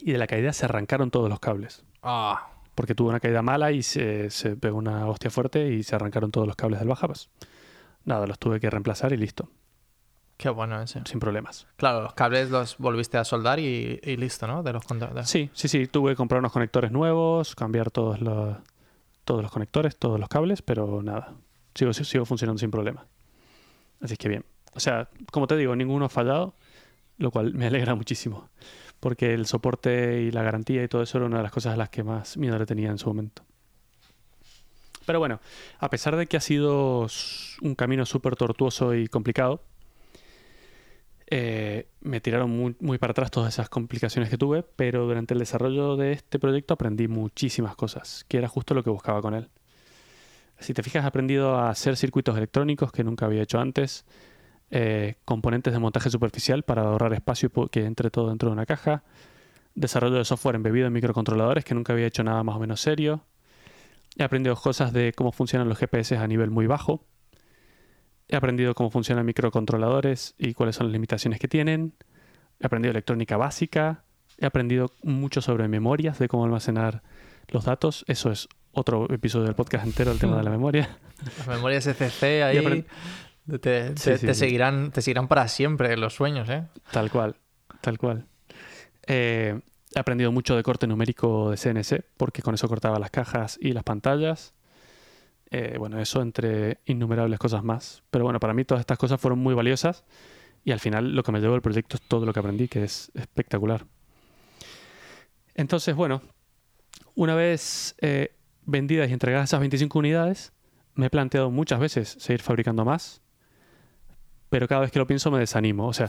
y 0.00 0.12
de 0.12 0.18
la 0.18 0.26
caída 0.26 0.52
se 0.52 0.64
arrancaron 0.64 1.10
todos 1.10 1.28
los 1.28 1.40
cables. 1.40 1.84
Ah, 2.02 2.48
Porque 2.74 2.94
tuvo 2.94 3.08
una 3.10 3.20
caída 3.20 3.42
mala 3.42 3.72
y 3.72 3.82
se, 3.82 4.30
se 4.30 4.56
pegó 4.56 4.78
una 4.78 5.06
hostia 5.06 5.30
fuerte 5.30 5.72
y 5.72 5.82
se 5.82 5.94
arrancaron 5.96 6.30
todos 6.30 6.46
los 6.46 6.56
cables 6.56 6.78
del 6.80 6.88
baja. 6.88 7.06
Pues 7.06 7.28
nada, 8.04 8.26
los 8.26 8.38
tuve 8.38 8.60
que 8.60 8.70
reemplazar 8.70 9.12
y 9.12 9.16
listo, 9.16 9.48
qué 10.36 10.48
bueno 10.48 10.80
ese. 10.80 11.02
sin 11.04 11.20
problemas. 11.20 11.66
Claro, 11.76 12.02
los 12.02 12.14
cables 12.14 12.50
los 12.50 12.78
volviste 12.78 13.18
a 13.18 13.24
soldar 13.24 13.58
y, 13.60 14.00
y 14.02 14.16
listo, 14.16 14.46
¿no? 14.46 14.62
De 14.62 14.72
los 14.72 14.84
controles. 14.84 15.28
Sí, 15.28 15.50
sí, 15.52 15.68
sí, 15.68 15.86
tuve 15.86 16.12
que 16.12 16.16
comprar 16.16 16.38
unos 16.40 16.52
conectores 16.52 16.90
nuevos, 16.90 17.54
cambiar 17.54 17.90
todos 17.90 18.20
los, 18.20 18.56
todos 19.24 19.42
los 19.42 19.50
conectores, 19.50 19.96
todos 19.96 20.18
los 20.18 20.28
cables, 20.28 20.62
pero 20.62 21.02
nada, 21.02 21.34
sigo, 21.74 21.92
sigo 21.92 22.24
funcionando 22.24 22.58
sin 22.58 22.70
problema. 22.70 23.06
Así 24.00 24.16
que 24.16 24.28
bien. 24.28 24.44
O 24.74 24.80
sea, 24.80 25.08
como 25.30 25.46
te 25.46 25.56
digo, 25.56 25.76
ninguno 25.76 26.06
ha 26.06 26.08
fallado, 26.08 26.54
lo 27.18 27.30
cual 27.30 27.54
me 27.54 27.66
alegra 27.66 27.94
muchísimo, 27.94 28.48
porque 29.00 29.34
el 29.34 29.46
soporte 29.46 30.22
y 30.22 30.30
la 30.30 30.42
garantía 30.42 30.82
y 30.82 30.88
todo 30.88 31.02
eso 31.02 31.18
era 31.18 31.26
una 31.26 31.38
de 31.38 31.42
las 31.42 31.52
cosas 31.52 31.74
a 31.74 31.76
las 31.76 31.90
que 31.90 32.02
más 32.02 32.36
miedo 32.36 32.58
le 32.58 32.66
tenía 32.66 32.90
en 32.90 32.98
su 32.98 33.08
momento. 33.08 33.44
Pero 35.04 35.18
bueno, 35.18 35.40
a 35.78 35.90
pesar 35.90 36.16
de 36.16 36.26
que 36.26 36.36
ha 36.36 36.40
sido 36.40 37.06
un 37.60 37.74
camino 37.74 38.06
súper 38.06 38.36
tortuoso 38.36 38.94
y 38.94 39.08
complicado, 39.08 39.62
eh, 41.34 41.86
me 42.02 42.20
tiraron 42.20 42.50
muy, 42.50 42.76
muy 42.78 42.98
para 42.98 43.12
atrás 43.12 43.30
todas 43.30 43.54
esas 43.54 43.70
complicaciones 43.70 44.28
que 44.28 44.36
tuve, 44.36 44.62
pero 44.62 45.06
durante 45.06 45.32
el 45.32 45.40
desarrollo 45.40 45.96
de 45.96 46.12
este 46.12 46.38
proyecto 46.38 46.74
aprendí 46.74 47.08
muchísimas 47.08 47.74
cosas, 47.74 48.26
que 48.28 48.36
era 48.36 48.48
justo 48.48 48.74
lo 48.74 48.84
que 48.84 48.90
buscaba 48.90 49.22
con 49.22 49.32
él. 49.32 49.48
Si 50.58 50.74
te 50.74 50.82
fijas, 50.82 51.04
he 51.04 51.06
aprendido 51.06 51.56
a 51.56 51.70
hacer 51.70 51.96
circuitos 51.96 52.36
electrónicos 52.36 52.92
que 52.92 53.02
nunca 53.02 53.24
había 53.24 53.40
hecho 53.40 53.58
antes, 53.60 54.04
eh, 54.70 55.14
componentes 55.24 55.72
de 55.72 55.78
montaje 55.78 56.10
superficial 56.10 56.64
para 56.64 56.82
ahorrar 56.82 57.14
espacio 57.14 57.50
y 57.56 57.68
que 57.70 57.86
entre 57.86 58.10
todo 58.10 58.28
dentro 58.28 58.50
de 58.50 58.52
una 58.52 58.66
caja, 58.66 59.02
desarrollo 59.74 60.16
de 60.16 60.26
software 60.26 60.56
embebido 60.56 60.86
en 60.86 60.92
microcontroladores 60.92 61.64
que 61.64 61.74
nunca 61.74 61.94
había 61.94 62.08
hecho 62.08 62.22
nada 62.22 62.44
más 62.44 62.56
o 62.56 62.58
menos 62.58 62.82
serio. 62.82 63.24
He 64.18 64.22
aprendido 64.22 64.54
cosas 64.54 64.92
de 64.92 65.14
cómo 65.14 65.32
funcionan 65.32 65.70
los 65.70 65.78
GPS 65.78 66.14
a 66.18 66.28
nivel 66.28 66.50
muy 66.50 66.66
bajo. 66.66 67.06
He 68.32 68.36
aprendido 68.36 68.74
cómo 68.74 68.90
funcionan 68.90 69.26
microcontroladores 69.26 70.34
y 70.38 70.54
cuáles 70.54 70.76
son 70.76 70.86
las 70.86 70.92
limitaciones 70.94 71.38
que 71.38 71.48
tienen. 71.48 71.92
He 72.60 72.66
aprendido 72.66 72.90
electrónica 72.90 73.36
básica. 73.36 74.04
He 74.38 74.46
aprendido 74.46 74.90
mucho 75.02 75.42
sobre 75.42 75.68
memorias, 75.68 76.18
de 76.18 76.28
cómo 76.28 76.46
almacenar 76.46 77.02
los 77.48 77.66
datos. 77.66 78.06
Eso 78.08 78.30
es 78.32 78.48
otro 78.72 79.06
episodio 79.12 79.44
del 79.44 79.54
podcast 79.54 79.84
entero 79.84 80.10
el 80.12 80.18
tema 80.18 80.38
de 80.38 80.44
la 80.44 80.50
memoria. 80.50 80.96
Las 81.36 81.46
memorias 81.46 81.84
SCC 81.84 82.22
ahí 82.42 82.86
te, 83.50 83.58
te, 83.58 83.88
Sí, 83.98 84.16
sí, 84.16 84.26
te 84.26 84.32
sí. 84.32 84.40
seguirán, 84.40 84.92
te 84.92 85.02
seguirán 85.02 85.28
para 85.28 85.46
siempre 85.48 85.94
los 85.98 86.14
sueños, 86.14 86.48
¿eh? 86.48 86.64
Tal 86.90 87.10
cual, 87.10 87.36
tal 87.82 87.98
cual. 87.98 88.24
Eh, 89.06 89.60
he 89.94 89.98
aprendido 89.98 90.32
mucho 90.32 90.56
de 90.56 90.62
corte 90.62 90.86
numérico 90.86 91.50
de 91.50 91.58
CNC, 91.58 92.02
porque 92.16 92.40
con 92.40 92.54
eso 92.54 92.66
cortaba 92.66 92.98
las 92.98 93.10
cajas 93.10 93.58
y 93.60 93.72
las 93.72 93.84
pantallas. 93.84 94.54
Eh, 95.54 95.76
bueno, 95.78 96.00
eso 96.00 96.22
entre 96.22 96.78
innumerables 96.86 97.38
cosas 97.38 97.62
más. 97.62 98.02
Pero 98.10 98.24
bueno, 98.24 98.40
para 98.40 98.54
mí 98.54 98.64
todas 98.64 98.80
estas 98.80 98.96
cosas 98.96 99.20
fueron 99.20 99.38
muy 99.38 99.54
valiosas 99.54 100.02
y 100.64 100.72
al 100.72 100.80
final 100.80 101.14
lo 101.14 101.22
que 101.22 101.30
me 101.30 101.40
llevó 101.40 101.52
del 101.52 101.60
proyecto 101.60 101.96
es 101.96 102.02
todo 102.02 102.24
lo 102.24 102.32
que 102.32 102.40
aprendí, 102.40 102.68
que 102.68 102.84
es 102.84 103.12
espectacular. 103.14 103.84
Entonces, 105.54 105.94
bueno, 105.94 106.22
una 107.14 107.34
vez 107.34 107.94
eh, 108.00 108.34
vendidas 108.64 109.10
y 109.10 109.12
entregadas 109.12 109.50
esas 109.50 109.60
25 109.60 109.98
unidades, 109.98 110.54
me 110.94 111.06
he 111.06 111.10
planteado 111.10 111.50
muchas 111.50 111.80
veces 111.80 112.16
seguir 112.18 112.40
fabricando 112.40 112.86
más, 112.86 113.20
pero 114.48 114.66
cada 114.66 114.80
vez 114.80 114.90
que 114.90 115.00
lo 115.00 115.06
pienso 115.06 115.30
me 115.30 115.38
desanimo. 115.38 115.86
O 115.86 115.92
sea, 115.92 116.08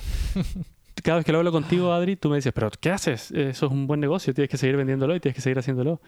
cada 1.04 1.18
vez 1.18 1.26
que 1.26 1.32
lo 1.32 1.38
hablo 1.38 1.52
contigo, 1.52 1.94
Adri, 1.94 2.16
tú 2.16 2.30
me 2.30 2.38
dices, 2.38 2.54
pero 2.54 2.72
¿qué 2.80 2.90
haces? 2.90 3.32
Eso 3.32 3.66
es 3.66 3.72
un 3.72 3.86
buen 3.86 4.00
negocio, 4.00 4.34
tienes 4.34 4.50
que 4.50 4.58
seguir 4.58 4.78
vendiéndolo 4.78 5.16
y 5.16 5.20
tienes 5.20 5.36
que 5.36 5.42
seguir 5.42 5.60
haciéndolo. 5.60 6.02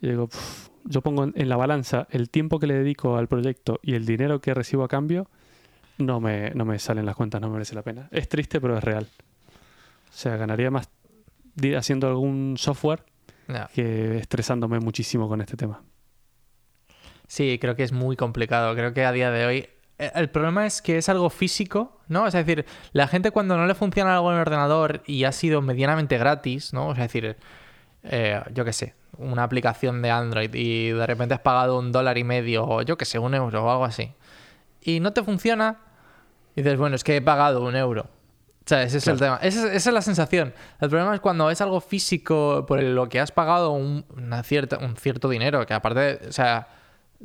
Y 0.00 0.08
digo, 0.08 0.26
"Puf, 0.26 0.68
yo 0.84 1.00
pongo 1.00 1.24
en, 1.34 1.48
la 1.48 1.56
balanza 1.56 2.06
el 2.10 2.28
tiempo 2.28 2.58
que 2.58 2.66
le 2.66 2.74
dedico 2.74 3.16
al 3.16 3.28
proyecto 3.28 3.78
y 3.82 3.94
el 3.94 4.04
dinero 4.04 4.40
que 4.40 4.52
recibo 4.52 4.84
a 4.84 4.88
cambio, 4.88 5.28
no 5.98 6.20
me, 6.20 6.50
no 6.50 6.64
me 6.64 6.78
salen 6.78 7.06
las 7.06 7.16
cuentas, 7.16 7.40
no 7.40 7.48
me 7.48 7.54
merece 7.54 7.74
la 7.74 7.82
pena. 7.82 8.08
Es 8.10 8.28
triste, 8.28 8.60
pero 8.60 8.76
es 8.76 8.84
real. 8.84 9.08
O 10.10 10.14
sea, 10.14 10.36
ganaría 10.36 10.70
más 10.70 10.90
haciendo 11.76 12.08
algún 12.08 12.56
software 12.58 13.04
que 13.74 14.18
estresándome 14.18 14.80
muchísimo 14.80 15.28
con 15.28 15.40
este 15.40 15.56
tema. 15.56 15.82
Sí, 17.26 17.58
creo 17.60 17.76
que 17.76 17.82
es 17.82 17.92
muy 17.92 18.16
complicado. 18.16 18.74
Creo 18.74 18.92
que 18.92 19.04
a 19.04 19.12
día 19.12 19.30
de 19.30 19.46
hoy. 19.46 19.68
Eh, 20.06 20.12
El 20.14 20.28
problema 20.30 20.66
es 20.66 20.82
que 20.82 20.98
es 20.98 21.08
algo 21.08 21.30
físico, 21.30 22.00
¿no? 22.08 22.26
Es 22.26 22.32
decir, 22.34 22.64
la 22.92 23.06
gente 23.08 23.30
cuando 23.30 23.56
no 23.56 23.66
le 23.66 23.74
funciona 23.74 24.14
algo 24.14 24.30
en 24.30 24.36
el 24.36 24.40
ordenador 24.42 25.02
y 25.06 25.24
ha 25.24 25.32
sido 25.32 25.62
medianamente 25.62 26.18
gratis, 26.18 26.72
¿no? 26.72 26.92
Es 26.92 26.98
decir, 26.98 27.36
eh, 28.04 28.40
yo 28.52 28.64
qué 28.64 28.72
sé, 28.72 28.94
una 29.18 29.44
aplicación 29.44 30.02
de 30.02 30.10
Android 30.10 30.52
y 30.54 30.90
de 30.90 31.06
repente 31.06 31.34
has 31.34 31.40
pagado 31.40 31.78
un 31.78 31.92
dólar 31.92 32.18
y 32.18 32.24
medio 32.24 32.64
o 32.64 32.82
yo 32.82 32.96
qué 32.96 33.04
sé, 33.04 33.18
un 33.18 33.34
euro 33.34 33.64
o 33.64 33.70
algo 33.70 33.84
así. 33.84 34.12
Y 34.80 35.00
no 35.00 35.12
te 35.12 35.22
funciona, 35.22 35.78
y 36.56 36.62
dices, 36.62 36.78
bueno, 36.78 36.96
es 36.96 37.04
que 37.04 37.16
he 37.16 37.22
pagado 37.22 37.62
un 37.62 37.76
euro. 37.76 38.02
O 38.64 38.64
sea, 38.68 38.82
ese 38.82 38.98
es 38.98 39.06
el 39.08 39.18
tema. 39.18 39.38
Esa, 39.42 39.60
es- 39.68 39.74
esa 39.74 39.90
es 39.90 39.94
la 39.94 40.02
sensación. 40.02 40.54
El 40.80 40.88
problema 40.88 41.14
es 41.14 41.20
cuando 41.20 41.50
es 41.50 41.60
algo 41.60 41.80
físico 41.80 42.64
por 42.66 42.82
lo 42.82 43.08
que 43.08 43.18
has 43.20 43.32
pagado 43.32 43.70
un, 43.72 44.04
una 44.16 44.42
cierta, 44.44 44.78
un 44.78 44.96
cierto 44.96 45.28
dinero, 45.28 45.64
que 45.66 45.74
aparte, 45.74 46.20
o 46.28 46.32
sea, 46.32 46.68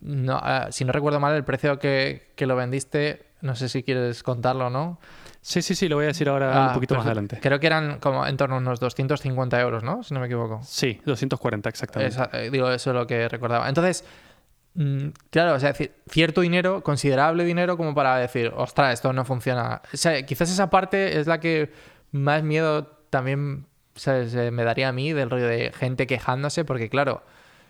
no, 0.02 0.40
ah, 0.42 0.68
si 0.72 0.86
no 0.86 0.92
recuerdo 0.92 1.20
mal, 1.20 1.36
el 1.36 1.44
precio 1.44 1.80
que, 1.80 2.32
que 2.36 2.46
lo 2.46 2.56
vendiste, 2.56 3.26
no 3.42 3.56
sé 3.56 3.70
si 3.70 3.84
quieres 3.84 4.24
contarlo 4.24 4.68
o 4.68 4.70
no. 4.70 5.00
Sí, 5.42 5.62
sí, 5.62 5.76
sí, 5.76 5.88
lo 5.88 5.96
voy 5.98 6.06
a 6.06 6.08
decir 6.08 6.28
ahora 6.30 6.50
un 6.50 6.70
Ah, 6.70 6.74
poquito 6.74 6.96
más 6.96 7.06
adelante. 7.06 7.40
Creo 7.42 7.60
que 7.60 7.68
eran 7.68 8.00
como 8.00 8.26
en 8.26 8.36
torno 8.38 8.56
a 8.56 8.58
unos 8.60 8.80
250 8.80 9.60
euros, 9.62 9.84
¿no? 9.84 10.04
Si 10.04 10.14
no 10.14 10.20
me 10.20 10.26
equivoco. 10.26 10.60
Sí, 10.64 11.00
240 11.06 11.70
exactamente. 11.70 12.14
Esa- 12.14 12.30
eh, 12.34 12.50
digo, 12.50 12.70
eso 12.72 12.90
es 12.90 12.96
lo 12.96 13.08
que 13.08 13.30
recordaba. 13.30 13.70
Entonces, 13.70 14.04
mm, 14.74 15.08
claro, 15.30 15.54
o 15.54 15.60
sea, 15.60 15.74
ci- 15.74 15.92
cierto 16.10 16.42
dinero, 16.42 16.82
considerable 16.84 17.44
dinero 17.46 17.78
como 17.78 17.94
para 17.96 18.18
decir, 18.18 18.52
ostras, 18.56 18.94
esto 18.96 19.14
no 19.14 19.24
funciona. 19.26 19.82
O 19.94 19.98
sea, 19.98 20.22
quizás 20.26 20.50
esa 20.52 20.70
parte 20.70 21.20
es 21.20 21.28
la 21.28 21.40
que 21.40 21.72
más 22.12 22.44
miedo 22.44 22.86
también 23.10 23.66
¿sabes? 23.96 24.36
Eh, 24.36 24.52
me 24.52 24.64
daría 24.64 24.90
a 24.90 24.92
mí 24.92 25.12
del 25.12 25.30
rollo 25.30 25.48
de 25.48 25.72
gente 25.72 26.06
quejándose, 26.06 26.64
porque 26.66 26.88
claro, 26.88 27.24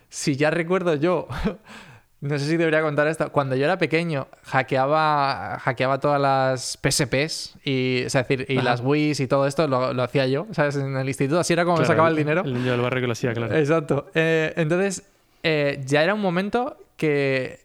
si 0.10 0.36
ya 0.36 0.50
recuerdo 0.50 0.96
yo, 0.96 1.28
no 2.20 2.40
sé 2.40 2.46
si 2.46 2.58
debería 2.58 2.82
contar 2.82 3.08
esto, 3.08 3.32
cuando 3.32 3.56
yo 3.56 3.66
era 3.66 3.78
pequeño 3.78 4.28
hackeaba, 4.44 5.60
hackeaba 5.60 6.00
todas 6.00 6.20
las 6.20 6.78
PSPs 6.82 7.58
y, 7.64 8.02
es 8.06 8.14
decir, 8.14 8.46
y 8.50 8.58
Ajá. 8.58 8.64
las 8.64 8.82
Wii's 8.82 9.20
y 9.20 9.28
todo 9.28 9.46
esto 9.46 9.68
lo, 9.68 9.94
lo 9.94 10.04
hacía 10.04 10.26
yo, 10.26 10.48
¿sabes? 10.52 10.76
En 10.78 10.98
el 10.98 11.08
instituto, 11.08 11.40
así 11.40 11.54
era 11.54 11.64
como 11.64 11.78
me 11.78 11.82
Claro, 11.84 11.94
sacaba 11.94 12.10
el 12.10 12.16
dinero. 12.16 12.42
El 12.44 12.54
niño 12.56 12.72
del 12.72 12.82
barrio 12.82 13.02
que 13.02 13.08
lo 13.08 13.14
hacía, 13.14 13.34
claro. 13.34 13.56
Exacto. 13.56 14.10
Eh, 14.16 14.54
entonces, 14.58 15.08
eh, 15.44 15.82
ya 15.86 16.04
era 16.04 16.14
un 16.16 16.22
momento 16.22 16.78
que, 16.98 17.60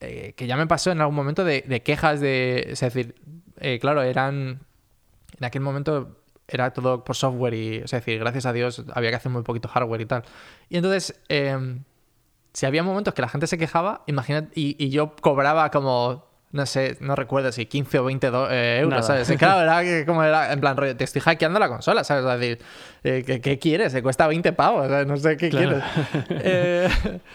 eh, 0.00 0.34
que 0.36 0.46
ya 0.46 0.56
me 0.56 0.66
pasó 0.68 0.92
en 0.92 1.00
algún 1.00 1.16
momento 1.16 1.44
de, 1.44 1.64
de 1.66 1.82
quejas 1.82 2.20
de... 2.20 2.64
Es 2.68 2.80
decir, 2.80 3.16
eh, 3.58 3.78
claro, 3.80 4.02
eran... 4.02 4.60
En 5.38 5.44
aquel 5.44 5.62
momento 5.62 6.16
era 6.48 6.70
todo 6.72 7.02
por 7.02 7.16
software 7.16 7.54
y, 7.54 7.76
es 7.78 7.90
decir, 7.90 8.20
gracias 8.20 8.46
a 8.46 8.52
Dios 8.52 8.84
había 8.94 9.10
que 9.10 9.16
hacer 9.16 9.32
muy 9.32 9.42
poquito 9.42 9.68
hardware 9.68 10.00
y 10.02 10.06
tal. 10.06 10.22
Y 10.68 10.76
entonces, 10.76 11.20
eh, 11.28 11.58
si 12.56 12.64
había 12.64 12.82
momentos 12.82 13.12
que 13.12 13.20
la 13.20 13.28
gente 13.28 13.46
se 13.46 13.58
quejaba, 13.58 14.02
imagínate, 14.06 14.48
y, 14.58 14.82
y 14.82 14.88
yo 14.88 15.14
cobraba 15.20 15.70
como, 15.70 16.24
no 16.52 16.64
sé, 16.64 16.96
no 17.00 17.14
recuerdo 17.14 17.52
si 17.52 17.66
15 17.66 17.98
o 17.98 18.04
20 18.04 18.30
do- 18.30 18.48
eh, 18.50 18.78
euros, 18.78 19.06
Nada. 19.06 19.24
¿sabes? 19.24 19.38
Claro, 19.38 19.60
era 19.60 19.82
que 19.84 20.06
como 20.06 20.22
era, 20.24 20.52
en 20.54 20.60
plan, 20.60 20.74
rollo, 20.74 20.96
te 20.96 21.04
estoy 21.04 21.20
hackeando 21.20 21.58
la 21.58 21.68
consola, 21.68 22.02
¿sabes? 22.02 22.24
Es 22.24 22.40
decir, 22.40 22.58
eh, 23.04 23.22
¿qué, 23.26 23.42
qué 23.42 23.58
quieres? 23.58 23.92
Se 23.92 24.02
cuesta 24.02 24.26
20 24.26 24.54
pavos, 24.54 24.88
¿sabes? 24.88 25.06
no 25.06 25.18
sé 25.18 25.36
qué 25.36 25.50
Claro. 25.50 25.82
quieres. 26.22 26.42
Eh, 26.44 26.88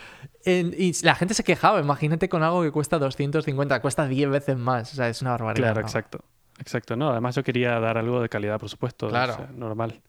en- 0.45 0.73
y 0.75 0.91
la 1.03 1.13
gente 1.13 1.35
se 1.35 1.43
quejaba, 1.43 1.79
imagínate 1.79 2.27
con 2.27 2.41
algo 2.41 2.63
que 2.63 2.71
cuesta 2.71 2.97
250, 2.97 3.79
cuesta 3.79 4.07
10 4.07 4.29
veces 4.31 4.57
más, 4.57 4.91
o 4.91 4.95
sea, 4.95 5.07
es 5.07 5.21
una 5.21 5.31
barbaridad. 5.31 5.67
Claro, 5.67 5.81
¿no? 5.81 5.87
exacto. 5.87 6.19
Exacto. 6.59 6.95
No, 6.95 7.11
además 7.11 7.35
yo 7.35 7.43
quería 7.43 7.79
dar 7.79 7.97
algo 7.99 8.21
de 8.21 8.29
calidad, 8.29 8.59
por 8.59 8.69
supuesto. 8.69 9.05
o 9.05 9.09
Claro. 9.09 9.35
sea, 9.35 9.49
normal. 9.53 10.01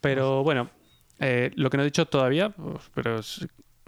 Pero 0.00 0.42
bueno, 0.42 0.70
eh, 1.20 1.50
lo 1.56 1.70
que 1.70 1.76
no 1.76 1.82
he 1.82 1.86
dicho 1.86 2.06
todavía, 2.06 2.52
pero 2.94 3.20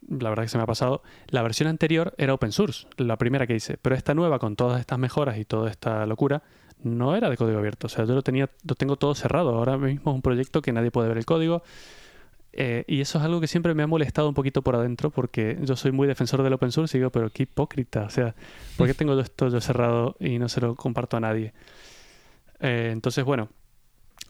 la 0.08 0.30
verdad 0.30 0.44
que 0.44 0.48
se 0.48 0.58
me 0.58 0.64
ha 0.64 0.66
pasado, 0.66 1.02
la 1.28 1.42
versión 1.42 1.68
anterior 1.68 2.14
era 2.18 2.34
open 2.34 2.52
source, 2.52 2.86
la 2.96 3.16
primera 3.16 3.46
que 3.46 3.54
hice. 3.54 3.78
Pero 3.80 3.94
esta 3.94 4.14
nueva, 4.14 4.38
con 4.38 4.56
todas 4.56 4.80
estas 4.80 4.98
mejoras 4.98 5.38
y 5.38 5.44
toda 5.44 5.70
esta 5.70 6.06
locura, 6.06 6.42
no 6.82 7.16
era 7.16 7.30
de 7.30 7.36
código 7.36 7.58
abierto. 7.58 7.86
O 7.86 7.90
sea, 7.90 8.04
yo 8.04 8.14
lo 8.14 8.22
tenía, 8.22 8.50
lo 8.66 8.74
tengo 8.74 8.96
todo 8.96 9.14
cerrado. 9.14 9.56
Ahora 9.56 9.78
mismo 9.78 10.12
es 10.12 10.14
un 10.16 10.22
proyecto 10.22 10.62
que 10.62 10.72
nadie 10.72 10.90
puede 10.90 11.08
ver 11.08 11.18
el 11.18 11.24
código. 11.24 11.62
Eh, 12.56 12.84
y 12.86 13.00
eso 13.00 13.18
es 13.18 13.24
algo 13.24 13.40
que 13.40 13.48
siempre 13.48 13.74
me 13.74 13.82
ha 13.82 13.88
molestado 13.88 14.28
un 14.28 14.34
poquito 14.34 14.62
por 14.62 14.76
adentro 14.76 15.10
porque 15.10 15.58
yo 15.62 15.74
soy 15.74 15.90
muy 15.90 16.06
defensor 16.06 16.40
del 16.44 16.52
open 16.52 16.70
source 16.70 16.96
y 16.96 17.00
digo, 17.00 17.10
pero 17.10 17.28
qué 17.30 17.42
hipócrita, 17.42 18.04
o 18.04 18.10
sea, 18.10 18.36
¿por 18.76 18.86
qué 18.86 18.94
tengo 18.94 19.18
esto 19.18 19.48
yo 19.48 19.60
cerrado 19.60 20.14
y 20.20 20.38
no 20.38 20.48
se 20.48 20.60
lo 20.60 20.76
comparto 20.76 21.16
a 21.16 21.20
nadie? 21.20 21.52
Eh, 22.60 22.90
entonces, 22.92 23.24
bueno, 23.24 23.48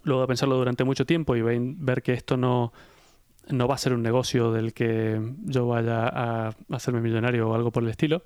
luego 0.04 0.22
de 0.22 0.26
pensarlo 0.26 0.56
durante 0.56 0.84
mucho 0.84 1.04
tiempo 1.04 1.36
y 1.36 1.42
ver 1.42 2.02
que 2.02 2.14
esto 2.14 2.38
no, 2.38 2.72
no 3.48 3.68
va 3.68 3.74
a 3.74 3.78
ser 3.78 3.92
un 3.92 4.02
negocio 4.02 4.52
del 4.52 4.72
que 4.72 5.20
yo 5.44 5.66
vaya 5.66 6.08
a 6.08 6.54
hacerme 6.70 7.00
millonario 7.00 7.48
o 7.48 7.54
algo 7.54 7.70
por 7.70 7.82
el 7.82 7.90
estilo, 7.90 8.22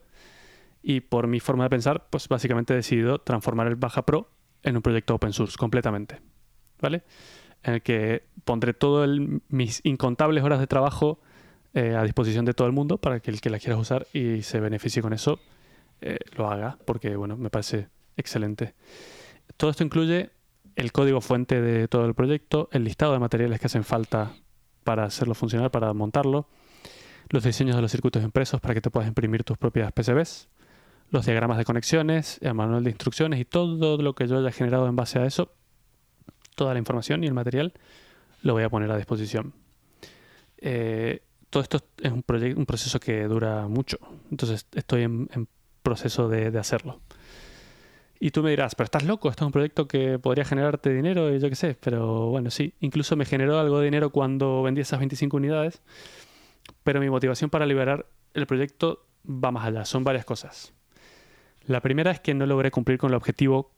y 0.83 1.01
por 1.01 1.27
mi 1.27 1.41
forma 1.41 1.64
de 1.64 1.71
pensar, 1.71 2.07
pues 2.11 2.29
básicamente 2.29 2.73
he 2.73 2.77
decidido 2.77 3.19
transformar 3.19 3.66
el 3.66 3.77
Baja 3.77 4.07
Pro 4.07 4.31
en 4.62 4.77
un 4.77 4.83
proyecto 4.83 5.14
open 5.14 5.33
source 5.33 5.57
completamente, 5.57 6.21
¿vale? 6.81 7.03
En 7.62 7.75
el 7.75 7.83
que 7.83 8.25
pondré 8.45 8.75
todas 8.75 9.09
mis 9.49 9.81
incontables 9.85 10.45
horas 10.45 10.61
de 10.61 10.66
trabajo 10.66 11.21
eh, 11.75 11.95
a 11.97 12.03
disposición 12.05 12.45
de 12.45 12.55
todo 12.55 12.66
el 12.66 12.73
mundo 12.73 12.99
para 12.99 13.21
que 13.21 13.31
el 13.31 13.41
que 13.41 13.51
la 13.51 13.59
quiera 13.59 13.77
usar 13.77 14.07
y 14.12 14.43
se 14.43 14.61
beneficie 14.61 15.03
con 15.03 15.12
eso 15.12 15.41
eh, 16.01 16.19
lo 16.37 16.49
haga, 16.49 16.79
porque 16.85 17.16
bueno, 17.16 17.37
me 17.37 17.51
parece 17.51 17.89
excelente. 18.16 18.75
Todo 19.57 19.71
esto 19.71 19.85
incluye 19.85 20.31
el 20.77 20.93
código 20.93 21.21
fuente 21.21 21.61
de 21.61 21.89
todo 21.89 22.07
el 22.07 22.14
proyecto, 22.14 22.69
el 22.73 22.85
listado 22.85 23.12
de 23.12 23.19
materiales 23.19 23.59
que 23.59 23.66
hacen 23.66 23.85
falta 23.85 24.33
para 24.89 25.05
hacerlo 25.05 25.34
funcionar, 25.34 25.70
para 25.70 25.93
montarlo, 25.93 26.47
los 27.28 27.45
diseños 27.45 27.76
de 27.76 27.82
los 27.82 27.93
circuitos 27.93 28.22
impresos 28.22 28.59
para 28.59 28.72
que 28.72 28.80
te 28.80 28.89
puedas 28.89 29.07
imprimir 29.07 29.45
tus 29.45 29.59
propias 29.59 29.93
PCBs, 29.93 30.49
los 31.11 31.26
diagramas 31.26 31.59
de 31.59 31.66
conexiones, 31.66 32.39
el 32.41 32.55
manual 32.55 32.84
de 32.84 32.89
instrucciones 32.89 33.39
y 33.39 33.45
todo 33.45 34.01
lo 34.01 34.14
que 34.14 34.26
yo 34.26 34.39
haya 34.39 34.51
generado 34.51 34.89
en 34.89 34.97
base 34.97 35.18
a 35.18 35.26
eso, 35.26 35.53
toda 36.55 36.72
la 36.72 36.78
información 36.78 37.22
y 37.22 37.26
el 37.26 37.34
material, 37.34 37.74
lo 38.41 38.55
voy 38.55 38.62
a 38.62 38.70
poner 38.70 38.91
a 38.91 38.97
disposición. 38.97 39.53
Eh, 40.57 41.20
todo 41.51 41.62
esto 41.62 41.82
es 42.03 42.11
un, 42.11 42.24
un 42.57 42.64
proceso 42.64 42.99
que 42.99 43.24
dura 43.24 43.68
mucho, 43.68 43.99
entonces 44.30 44.66
estoy 44.74 45.03
en, 45.03 45.28
proceso 45.82 46.30
de 46.30 46.59
hacerlo. 46.59 47.03
Y 48.21 48.31
tú 48.33 48.43
me 48.43 48.51
dirás, 48.51 48.75
pero 48.75 48.87
estás 48.87 49.05
loco, 49.05 49.29
esto 49.29 49.45
es 49.45 49.47
un 49.47 49.53
proyecto 49.53 49.87
que 49.87 50.19
podría 50.19 50.45
generarte 50.45 50.93
dinero 50.93 51.35
y 51.35 51.39
yo 51.39 51.49
qué 51.49 51.55
sé, 51.55 51.77
pero 51.81 52.27
bueno, 52.27 52.51
sí, 52.51 52.75
incluso 52.81 53.14
me 53.16 53.25
generó 53.25 53.59
algo 53.61 53.79
de 53.79 53.85
dinero 53.85 54.11
cuando 54.11 54.62
vendí 54.62 54.81
esas 54.81 54.99
25 54.99 55.37
unidades, 55.37 55.83
pero 56.83 57.01
mi 57.01 57.09
motivación 57.09 57.49
para 57.49 57.64
liberar 57.64 58.07
el 58.35 58.47
proyecto 58.47 59.07
va 59.25 59.53
más 59.53 59.66
allá, 59.66 59.85
son 59.85 60.03
varias 60.03 60.25
cosas. 60.25 60.73
La 61.64 61.81
primera 61.81 62.11
es 62.11 62.19
que 62.19 62.35
no 62.35 62.47
logré 62.47 62.71
cumplir 62.71 62.99
con 62.99 63.11
el 63.11 63.14
objetivo 63.14 63.71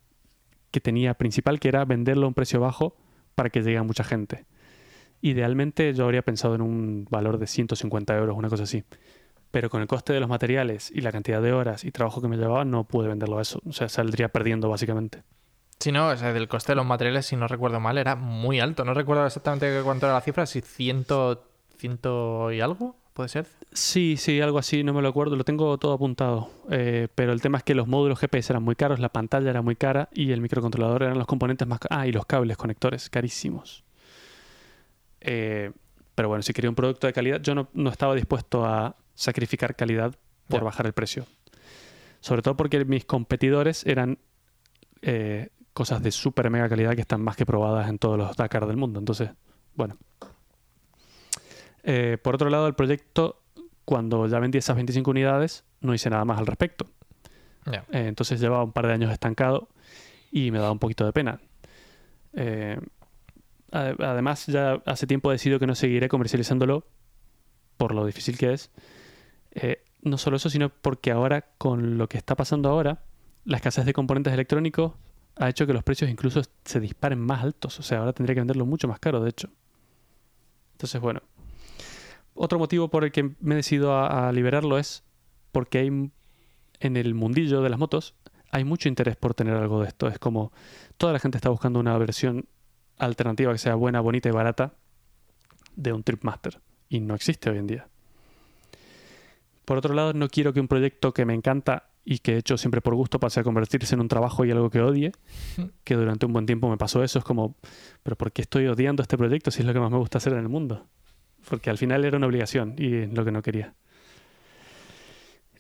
que 0.71 0.81
tenía 0.81 1.15
principal, 1.15 1.61
que 1.61 1.69
era 1.69 1.85
venderlo 1.85 2.25
a 2.25 2.29
un 2.29 2.35
precio 2.35 2.61
bajo 2.61 2.97
para 3.35 3.51
que 3.51 3.63
llegue 3.63 3.79
a 3.79 3.83
mucha 3.83 4.05
gente. 4.05 4.47
Idealmente 5.21 5.93
yo 5.93 6.05
habría 6.05 6.23
pensado 6.23 6.55
en 6.55 6.63
un 6.63 7.07
valor 7.11 7.39
de 7.39 7.47
150 7.47 8.17
euros, 8.17 8.37
una 8.39 8.49
cosa 8.49 8.63
así. 8.63 8.85
Pero 9.51 9.69
con 9.69 9.81
el 9.81 9.89
coste 9.89 10.13
de 10.13 10.21
los 10.21 10.29
materiales 10.29 10.91
y 10.95 11.01
la 11.01 11.11
cantidad 11.13 11.43
de 11.43 11.53
horas 11.53 11.85
y 11.85 11.91
trabajo 11.91 12.21
que 12.21 12.29
me 12.29 12.37
llevaba, 12.37 12.65
no 12.65 12.85
pude 12.85 13.09
venderlo 13.09 13.39
a 13.39 13.43
eso. 13.43 13.61
O 13.67 13.73
sea, 13.73 13.89
saldría 13.89 14.29
perdiendo 14.29 14.69
básicamente. 14.69 15.23
Si 15.81 15.93
no, 15.93 16.09
o 16.09 16.17
sea, 16.17 16.33
del 16.33 16.47
coste 16.47 16.73
de 16.73 16.77
los 16.77 16.85
materiales, 16.85 17.27
si 17.27 17.37
no 17.37 17.49
recuerdo 17.49 17.81
mal, 17.81 17.97
era 17.97 18.15
muy 18.15 18.61
alto. 18.61 18.85
No 18.85 18.93
recuerdo 18.93 19.27
exactamente 19.27 19.81
cuánto 19.83 20.07
era 20.07 20.15
la 20.15 20.21
cifra, 20.21 20.45
si 20.47 20.61
ciento, 20.61 21.43
ciento 21.79 22.53
y 22.53 22.61
algo. 22.61 22.97
¿Puede 23.15 23.29
ser? 23.31 23.47
Sí, 23.73 24.17
sí, 24.17 24.41
algo 24.41 24.59
así, 24.59 24.85
no 24.85 24.93
me 24.93 25.03
lo 25.03 25.09
acuerdo, 25.09 25.37
lo 25.37 25.45
tengo 25.45 25.79
todo 25.79 25.95
apuntado. 25.95 26.51
Eh, 26.71 27.09
pero 27.15 27.33
el 27.33 27.41
tema 27.41 27.59
es 27.59 27.65
que 27.65 27.75
los 27.75 27.89
módulos 27.89 28.19
GPS 28.21 28.53
eran 28.53 28.63
muy 28.63 28.77
caros, 28.77 29.01
la 29.01 29.09
pantalla 29.09 29.51
era 29.51 29.63
muy 29.63 29.75
cara 29.75 30.09
y 30.13 30.33
el 30.33 30.41
microcontrolador 30.41 31.03
eran 31.03 31.19
los 31.19 31.27
componentes 31.27 31.67
más 31.67 31.81
caros. 31.81 31.99
Ah, 31.99 32.07
y 32.07 32.13
los 32.13 32.27
cables 32.27 32.57
conectores, 32.57 33.09
carísimos. 33.09 33.83
Eh, 35.21 35.73
pero 36.15 36.29
bueno, 36.29 36.43
si 36.43 36.53
quería 36.53 36.69
un 36.69 36.77
producto 36.77 37.07
de 37.07 37.13
calidad, 37.13 37.41
yo 37.41 37.55
no, 37.55 37.69
no 37.73 37.91
estaba 37.91 38.15
dispuesto 38.15 38.67
a 38.67 38.97
sacrificar 39.21 39.77
calidad 39.77 40.15
por 40.49 40.61
bajar 40.65 40.87
el 40.87 40.93
precio. 40.95 41.27
Sobre 42.21 42.43
todo 42.43 42.57
porque 42.57 42.85
mis 42.85 43.05
competidores 43.05 43.85
eran 43.87 44.19
eh, 45.03 45.51
cosas 45.73 46.03
de 46.03 46.11
súper 46.11 46.51
mega 46.51 46.69
calidad 46.69 46.95
que 46.95 47.01
están 47.03 47.23
más 47.23 47.37
que 47.37 47.45
probadas 47.47 47.89
en 47.89 47.99
todos 47.99 48.19
los 48.19 48.37
Dakar 48.37 48.67
del 48.67 48.77
mundo. 48.77 48.99
Entonces, 48.99 49.31
bueno. 49.75 49.97
Eh, 51.83 52.19
por 52.23 52.35
otro 52.35 52.51
lado, 52.51 52.67
el 52.67 52.75
proyecto, 52.75 53.43
cuando 53.85 54.27
ya 54.27 54.39
vendí 54.39 54.59
esas 54.59 54.77
25 54.77 55.11
unidades, 55.11 55.65
no 55.81 55.95
hice 55.95 56.11
nada 56.11 56.25
más 56.25 56.39
al 56.39 56.47
respecto. 56.47 56.87
Eh, 57.93 58.07
entonces 58.09 58.41
llevaba 58.41 58.65
un 58.65 58.73
par 58.73 58.87
de 58.87 58.93
años 58.95 59.13
estancado 59.13 59.69
y 60.31 60.51
me 60.51 60.59
daba 60.59 60.73
un 60.73 60.79
poquito 60.79 61.05
de 61.05 61.13
pena. 61.13 61.41
Eh, 62.35 62.79
ade- 63.73 63.97
además, 64.05 64.47
ya 64.47 64.83
hace 64.87 65.07
tiempo 65.07 65.31
he 65.31 65.35
decidido 65.35 65.59
que 65.59 65.67
no 65.67 65.75
seguiré 65.75 66.09
comercializándolo 66.09 66.87
por 67.77 67.95
lo 67.95 68.05
difícil 68.07 68.37
que 68.39 68.53
es. 68.53 68.71
Eh, 69.53 69.85
no 70.03 70.19
solo 70.19 70.37
eso, 70.37 70.51
sino 70.51 70.69
porque 70.69 71.11
ahora, 71.11 71.43
con 71.59 71.99
lo 71.99 72.09
que 72.09 72.19
está 72.19 72.35
pasando 72.37 72.69
ahora, 72.69 73.03
la 73.45 73.57
escasez 73.57 73.85
de 73.85 73.93
componentes 73.93 74.33
electrónicos 74.33 74.93
ha 75.37 75.49
hecho 75.49 75.67
que 75.67 75.73
los 75.73 75.83
precios 75.83 76.11
incluso 76.11 76.43
se 76.65 76.81
disparen 76.81 77.19
más 77.19 77.43
altos. 77.43 77.79
O 77.79 77.83
sea, 77.83 77.99
ahora 77.99 78.13
tendría 78.13 78.35
que 78.35 78.41
venderlo 78.41 78.67
mucho 78.67 78.89
más 78.89 78.99
caro, 78.99 79.21
de 79.21 79.31
hecho. 79.31 79.51
Entonces, 80.73 81.01
bueno. 81.01 81.23
Otro 82.35 82.59
motivo 82.59 82.89
por 82.89 83.05
el 83.05 83.13
que 83.13 83.35
me 83.41 83.55
he 83.55 83.57
decidido 83.57 83.95
a, 83.95 84.29
a 84.29 84.33
liberarlo 84.33 84.79
es 84.79 85.05
porque 85.53 85.79
hay 85.79 86.11
en 86.81 86.97
el 86.97 87.15
mundillo 87.15 87.61
de 87.61 87.69
las 87.69 87.79
motos 87.79 88.15
hay 88.51 88.65
mucho 88.65 88.89
interés 88.89 89.17
por 89.17 89.35
tener 89.35 89.55
algo 89.55 89.81
de 89.81 89.89
esto. 89.89 90.09
Es 90.09 90.19
como 90.19 90.53
toda 90.97 91.13
la 91.13 91.19
gente 91.19 91.39
está 91.39 91.51
buscando 91.51 91.79
una 91.79 91.97
versión 91.99 92.49
alternativa 92.99 93.53
que 93.53 93.59
sea 93.59 93.75
buena, 93.75 94.01
bonita 94.01 94.29
y 94.29 94.33
barata 94.33 94.75
de 95.77 95.93
un 95.93 96.03
Tripmaster. 96.03 96.61
Y 96.89 97.01
no 97.01 97.15
existe 97.15 97.49
hoy 97.51 97.59
en 97.59 97.67
día. 97.67 97.89
Por 99.65 99.79
otro 99.79 99.95
lado, 99.95 100.13
no 100.13 100.29
quiero 100.29 100.53
que 100.53 100.61
un 100.61 100.69
proyecto 100.69 101.13
que 101.13 101.25
me 101.25 101.35
encanta 101.35 101.91
y 102.05 102.19
que 102.19 102.35
he 102.35 102.39
hecho 102.39 102.57
siempre 102.57 102.81
por 102.81 102.95
gusto 102.95 103.21
pase 103.21 103.41
a 103.41 103.43
convertirse 103.43 103.95
en 103.95 104.01
un 104.01 104.09
trabajo 104.09 104.45
y 104.45 104.51
algo 104.51 104.71
que 104.71 104.81
odie. 104.81 105.13
Que 105.85 105.95
durante 105.95 106.27
un 106.27 106.33
buen 106.33 106.47
tiempo 106.47 106.69
me 106.69 106.77
pasó 106.77 107.03
eso. 107.03 107.19
Es 107.19 107.25
como, 107.25 107.57
¿pero 108.03 108.17
por 108.17 108.33
qué 108.33 108.43
estoy 108.43 108.67
odiando 108.67 109.03
este 109.03 109.17
proyecto 109.17 109.51
si 109.51 109.61
es 109.61 109.67
lo 109.67 109.73
que 109.73 109.81
más 109.81 109.91
me 109.91 109.99
gusta 109.99 110.19
hacer 110.19 110.33
en 110.33 110.41
el 110.41 110.49
mundo? 110.49 110.87
Porque 111.49 111.71
al 111.71 111.79
final 111.79 112.05
era 112.05 112.17
una 112.17 112.27
obligación 112.27 112.75
y 112.79 112.95
es 112.95 113.13
lo 113.13 113.25
que 113.25 113.33
no 113.33 113.43
quería. 113.43 113.75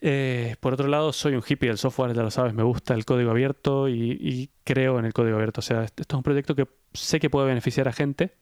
Eh, 0.03 0.57
por 0.61 0.73
otro 0.73 0.89
lado, 0.89 1.13
soy 1.13 1.35
un 1.35 1.43
hippie 1.47 1.69
del 1.69 1.79
software, 1.79 2.15
ya 2.15 2.23
lo 2.23 2.31
sabes, 2.31 2.55
me 2.55 2.63
gusta 2.63 2.95
el 2.95 3.05
código 3.05 3.31
abierto 3.31 3.89
y, 3.89 4.13
y 4.13 4.51
creo 4.65 4.99
en 4.99 5.05
el 5.05 5.13
código 5.13 5.37
abierto. 5.37 5.61
O 5.61 5.63
sea, 5.63 5.85
esto 5.85 6.03
es 6.09 6.15
un 6.15 6.23
proyecto 6.23 6.55
que 6.55 6.67
sé 6.95 7.21
que 7.21 7.29
puede 7.29 7.47
beneficiar 7.47 7.89
a 7.89 7.93
gente. 7.93 8.35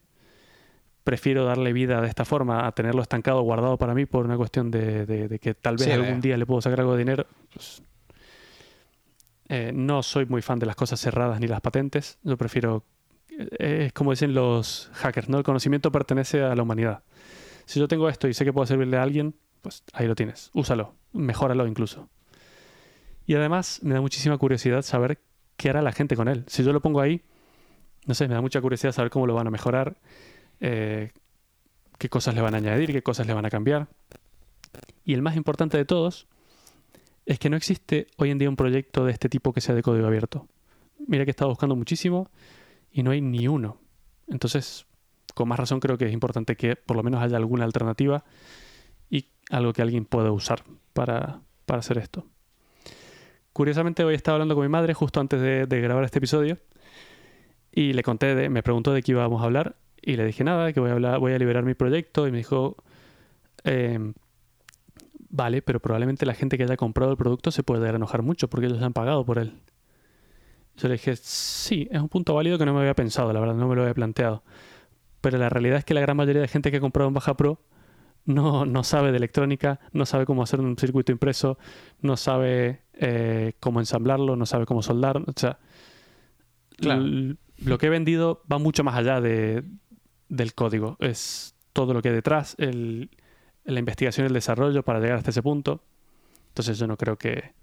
Prefiero 1.09 1.43
darle 1.43 1.73
vida 1.73 2.01
de 2.01 2.07
esta 2.07 2.23
forma 2.23 2.67
a 2.67 2.71
tenerlo 2.71 3.01
estancado, 3.01 3.41
guardado 3.41 3.77
para 3.77 3.95
mí 3.95 4.05
por 4.05 4.25
una 4.25 4.37
cuestión 4.37 4.69
de, 4.69 5.07
de- 5.07 5.27
de 5.27 5.39
que 5.39 5.55
tal 5.55 5.75
vez 5.75 5.85
Sí, 5.85 5.91
algún 5.91 6.21
día 6.21 6.37
le 6.37 6.45
puedo 6.45 6.61
sacar 6.61 6.81
algo 6.81 6.91
de 6.93 6.99
dinero. 6.99 7.25
Pues, 7.51 7.81
eh, 9.47 9.71
no 9.73 10.03
soy 10.03 10.27
muy 10.27 10.43
fan 10.43 10.59
de 10.59 10.67
las 10.67 10.75
cosas 10.75 10.99
cerradas 10.99 11.39
ni 11.39 11.47
las 11.47 11.61
patentes. 11.61 12.19
Yo 12.21 12.37
prefiero, 12.37 12.83
eh, 13.31 13.85
es 13.87 13.93
como 13.93 14.11
dicen 14.11 14.35
los 14.35 14.91
hackers, 14.93 15.29
¿no? 15.29 15.39
El 15.39 15.43
conocimiento 15.43 15.91
pertenece 15.91 16.43
a 16.43 16.53
la 16.53 16.61
humanidad. 16.61 17.01
Si 17.65 17.79
yo 17.79 17.87
tengo 17.87 18.07
esto 18.07 18.27
y 18.27 18.35
sé 18.35 18.45
que 18.45 18.53
puedo 18.53 18.67
servirle 18.67 18.97
a 18.97 19.01
alguien, 19.01 19.33
pues 19.63 19.83
ahí 19.93 20.05
lo 20.05 20.13
tienes. 20.13 20.51
Úsalo, 20.53 20.93
mejóralo 21.13 21.65
incluso. 21.65 22.07
Y 23.25 23.33
además 23.33 23.79
me 23.81 23.95
da 23.95 24.01
muchísima 24.01 24.37
curiosidad 24.37 24.83
saber 24.83 25.19
qué 25.57 25.71
hará 25.71 25.81
la 25.81 25.91
gente 25.91 26.15
con 26.15 26.27
él. 26.27 26.43
Si 26.45 26.63
yo 26.63 26.71
lo 26.71 26.81
pongo 26.81 27.01
ahí, 27.01 27.23
no 28.05 28.13
sé, 28.13 28.27
me 28.27 28.35
da 28.35 28.41
mucha 28.41 28.61
curiosidad 28.61 28.91
saber 28.91 29.09
cómo 29.09 29.25
lo 29.25 29.33
van 29.33 29.47
a 29.47 29.49
mejorar, 29.51 29.95
eh, 30.59 31.11
qué 31.97 32.09
cosas 32.09 32.35
le 32.35 32.41
van 32.41 32.55
a 32.55 32.57
añadir, 32.57 32.91
qué 32.91 33.03
cosas 33.03 33.27
le 33.27 33.33
van 33.33 33.45
a 33.45 33.49
cambiar. 33.49 33.87
Y 35.05 35.13
el 35.13 35.21
más 35.21 35.35
importante 35.35 35.77
de 35.77 35.85
todos 35.85 36.27
es 37.25 37.39
que 37.39 37.49
no 37.49 37.57
existe 37.57 38.07
hoy 38.17 38.31
en 38.31 38.37
día 38.37 38.49
un 38.49 38.55
proyecto 38.55 39.05
de 39.05 39.11
este 39.11 39.29
tipo 39.29 39.53
que 39.53 39.61
sea 39.61 39.75
de 39.75 39.83
código 39.83 40.07
abierto. 40.07 40.47
Mira 41.07 41.25
que 41.25 41.29
he 41.29 41.31
estado 41.31 41.49
buscando 41.49 41.75
muchísimo 41.75 42.29
y 42.91 43.03
no 43.03 43.11
hay 43.11 43.21
ni 43.21 43.47
uno. 43.47 43.77
Entonces, 44.27 44.85
con 45.35 45.47
más 45.47 45.59
razón 45.59 45.79
creo 45.79 45.97
que 45.97 46.05
es 46.05 46.13
importante 46.13 46.55
que 46.55 46.75
por 46.75 46.97
lo 46.97 47.03
menos 47.03 47.21
haya 47.21 47.37
alguna 47.37 47.65
alternativa 47.65 48.23
y 49.09 49.27
algo 49.49 49.73
que 49.73 49.81
alguien 49.81 50.05
pueda 50.05 50.31
usar 50.31 50.63
para, 50.93 51.41
para 51.65 51.79
hacer 51.79 51.97
esto. 51.97 52.25
Curiosamente 53.53 54.03
hoy 54.03 54.15
estaba 54.15 54.35
hablando 54.35 54.55
con 54.55 54.63
mi 54.63 54.69
madre 54.69 54.93
justo 54.93 55.19
antes 55.19 55.41
de, 55.41 55.65
de 55.65 55.81
grabar 55.81 56.03
este 56.03 56.19
episodio 56.19 56.57
y 57.71 57.93
le 57.93 58.03
conté, 58.03 58.35
de, 58.35 58.49
me 58.49 58.63
preguntó 58.63 58.93
de 58.93 59.01
qué 59.01 59.11
íbamos 59.11 59.41
a 59.41 59.45
hablar 59.45 59.75
y 60.01 60.15
le 60.15 60.25
dije 60.25 60.43
nada, 60.43 60.71
que 60.73 60.79
voy 60.79 60.89
a, 60.89 60.93
hablar, 60.93 61.19
voy 61.19 61.33
a 61.33 61.37
liberar 61.37 61.63
mi 61.63 61.73
proyecto 61.73 62.27
y 62.27 62.31
me 62.31 62.37
dijo, 62.37 62.77
em, 63.63 64.13
vale, 65.29 65.61
pero 65.61 65.79
probablemente 65.79 66.25
la 66.25 66.33
gente 66.33 66.57
que 66.57 66.63
haya 66.63 66.77
comprado 66.77 67.11
el 67.11 67.17
producto 67.17 67.51
se 67.51 67.63
puede 67.63 67.87
enojar 67.89 68.21
mucho 68.21 68.49
porque 68.49 68.67
ellos 68.67 68.81
han 68.81 68.93
pagado 68.93 69.25
por 69.25 69.37
él. 69.39 69.53
Yo 70.77 70.87
le 70.87 70.93
dije, 70.93 71.15
sí, 71.17 71.87
es 71.91 71.99
un 71.99 72.07
punto 72.09 72.33
válido 72.33 72.57
que 72.57 72.65
no 72.65 72.73
me 72.73 72.79
había 72.79 72.95
pensado, 72.95 73.33
la 73.33 73.39
verdad, 73.39 73.55
no 73.55 73.67
me 73.67 73.75
lo 73.75 73.81
había 73.81 73.93
planteado. 73.93 74.43
Pero 75.21 75.37
la 75.37 75.49
realidad 75.49 75.79
es 75.79 75.85
que 75.85 75.93
la 75.93 76.01
gran 76.01 76.15
mayoría 76.15 76.41
de 76.41 76.47
gente 76.47 76.71
que 76.71 76.77
ha 76.77 76.79
comprado 76.81 77.09
en 77.09 77.13
Baja 77.13 77.35
Pro 77.35 77.59
no, 78.25 78.65
no 78.65 78.83
sabe 78.83 79.11
de 79.11 79.17
electrónica, 79.17 79.79
no 79.91 80.05
sabe 80.05 80.25
cómo 80.25 80.43
hacer 80.43 80.61
un 80.61 80.77
circuito 80.77 81.11
impreso, 81.11 81.57
no 82.01 82.15
sabe 82.15 82.83
eh, 82.93 83.53
cómo 83.59 83.79
ensamblarlo, 83.81 84.35
no 84.37 84.45
sabe 84.45 84.65
cómo 84.65 84.81
soldar. 84.81 85.17
O 85.17 85.33
sea, 85.35 85.59
Claro. 86.77 87.03
lo 87.57 87.77
que 87.77 87.87
he 87.87 87.89
vendido 87.89 88.41
va 88.49 88.57
mucho 88.57 88.85
más 88.85 88.95
allá 88.95 89.19
de, 89.19 89.63
del 90.29 90.53
código. 90.53 90.97
Es 90.99 91.55
todo 91.73 91.93
lo 91.93 92.01
que 92.01 92.09
hay 92.09 92.15
detrás, 92.15 92.55
el, 92.57 93.09
la 93.65 93.79
investigación 93.79 94.25
y 94.25 94.27
el 94.27 94.33
desarrollo 94.33 94.83
para 94.83 94.99
llegar 94.99 95.17
hasta 95.17 95.31
ese 95.31 95.43
punto. 95.43 95.83
Entonces 96.49 96.77
yo 96.77 96.87
no 96.87 96.97
creo 96.97 97.17
que, 97.17 97.53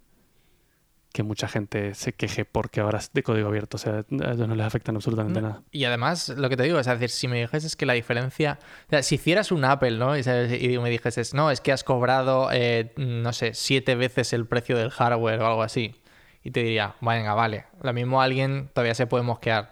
que 1.12 1.22
mucha 1.22 1.48
gente 1.48 1.94
se 1.94 2.12
queje 2.12 2.44
porque 2.44 2.80
ahora 2.80 2.98
es 2.98 3.10
de 3.12 3.22
código 3.22 3.48
abierto. 3.48 3.76
O 3.76 3.78
sea, 3.78 3.94
a 3.94 4.32
ellos 4.32 4.48
no 4.48 4.54
les 4.54 4.66
afecta 4.66 4.90
en 4.90 4.96
absolutamente 4.96 5.40
No, 5.40 5.48
nada. 5.48 5.62
Y 5.70 5.84
además, 5.84 6.28
lo 6.28 6.48
que 6.48 6.56
te 6.56 6.62
digo, 6.64 6.78
es 6.78 6.86
decir, 6.86 7.10
si 7.10 7.26
me 7.26 7.40
dijeses 7.40 7.74
que 7.74 7.86
la 7.86 7.94
diferencia. 7.94 8.58
O 8.86 8.90
sea, 8.90 9.02
si 9.02 9.16
hicieras 9.16 9.50
un 9.50 9.64
Apple, 9.64 9.98
¿no? 9.98 10.16
Y, 10.16 10.20
y 10.20 10.78
me 10.78 10.90
dijeses, 10.90 11.34
no, 11.34 11.50
es 11.50 11.60
que 11.60 11.72
has 11.72 11.84
cobrado, 11.84 12.50
eh, 12.52 12.92
no 12.96 13.32
sé, 13.32 13.54
siete 13.54 13.94
veces 13.94 14.32
el 14.32 14.46
precio 14.46 14.76
del 14.76 14.90
hardware 14.90 15.40
o 15.40 15.46
algo 15.46 15.62
así. 15.62 15.94
Y 16.44 16.50
te 16.50 16.62
diría, 16.62 16.94
venga, 17.00 17.34
vale. 17.34 17.64
Lo 17.82 17.92
mismo 17.92 18.22
alguien 18.22 18.68
todavía 18.72 18.94
se 18.94 19.06
puede 19.06 19.24
mosquear. 19.24 19.70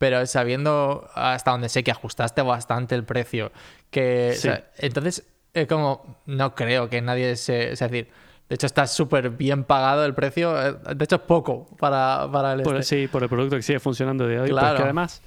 Pero 0.00 0.24
sabiendo 0.24 1.08
hasta 1.14 1.50
donde 1.50 1.68
sé 1.68 1.84
que 1.84 1.90
ajustaste 1.90 2.40
bastante 2.42 2.94
el 2.94 3.04
precio, 3.04 3.52
que. 3.90 4.30
o 4.30 4.34
Sí. 4.34 4.40
sea, 4.40 4.70
entonces, 4.78 5.28
es 5.54 5.66
como. 5.68 6.22
No 6.24 6.54
creo 6.54 6.88
que 6.88 7.00
nadie 7.02 7.36
se. 7.36 7.72
Es 7.72 7.78
decir. 7.80 8.08
De 8.48 8.54
hecho, 8.54 8.66
está 8.66 8.86
súper 8.88 9.30
bien 9.30 9.62
pagado 9.62 10.04
el 10.04 10.12
precio. 10.14 10.60
eh, 10.60 10.74
De 10.96 11.04
hecho, 11.04 11.16
es 11.16 11.22
poco 11.22 11.68
para, 11.78 12.28
para 12.32 12.54
el. 12.54 12.62
Por, 12.62 12.76
este. 12.78 13.02
sí, 13.02 13.08
por 13.08 13.22
el 13.22 13.28
producto 13.28 13.54
que 13.56 13.62
sigue 13.62 13.78
funcionando 13.78 14.26
de 14.26 14.40
hoy. 14.40 14.48
Claro. 14.48 14.78
que 14.78 14.82
además, 14.84 15.22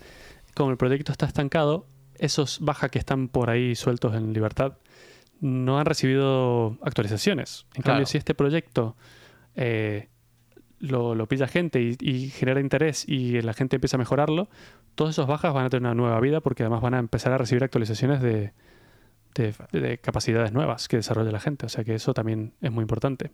como 0.56 0.72
el 0.72 0.78
proyecto 0.78 1.12
está 1.12 1.28
estancado, 1.28 1.86
esos 2.18 2.58
bajas 2.60 2.90
que 2.90 2.98
están 3.00 3.28
por 3.30 3.52
ahí 3.52 3.76
sueltos 3.76 4.16
en 4.16 4.34
libertad 4.34 4.74
no 5.40 5.78
han 5.80 5.86
recibido 5.86 6.78
actualizaciones. 6.82 7.66
En 7.76 7.84
Claro. 7.84 7.98
cambio, 7.98 8.06
si 8.08 8.18
este 8.18 8.34
proyecto 8.34 8.96
eh, 9.56 10.10
lo, 10.86 11.16
lo 11.16 11.28
pilla 11.28 11.48
gente 11.48 11.82
y, 11.82 11.96
y 12.00 12.30
genera 12.30 12.60
interés 12.60 13.08
y 13.08 13.42
la 13.42 13.54
gente 13.54 13.78
empieza 13.78 13.96
a 13.96 14.00
mejorarlo, 14.00 14.50
todos 14.96 15.12
esos 15.12 15.28
bajas 15.28 15.54
van 15.54 15.66
a 15.66 15.70
tener 15.70 15.84
una 15.84 15.96
nueva 15.96 16.20
vida 16.20 16.42
porque 16.42 16.64
además 16.64 16.82
van 16.82 16.94
a 16.94 17.00
empezar 17.00 17.32
a 17.32 17.38
recibir 17.38 17.64
actualizaciones 17.64 18.22
de, 18.22 18.52
de- 19.36 19.54
de 19.72 19.98
capacidades 20.00 20.52
nuevas 20.52 20.88
que 20.88 20.98
desarrolla 20.98 21.32
la 21.32 21.40
gente. 21.40 21.66
O 21.66 21.70
sea 21.70 21.84
que 21.84 21.96
eso 21.96 22.14
también 22.14 22.54
es 22.62 22.72
muy 22.72 22.82
importante. 22.82 23.32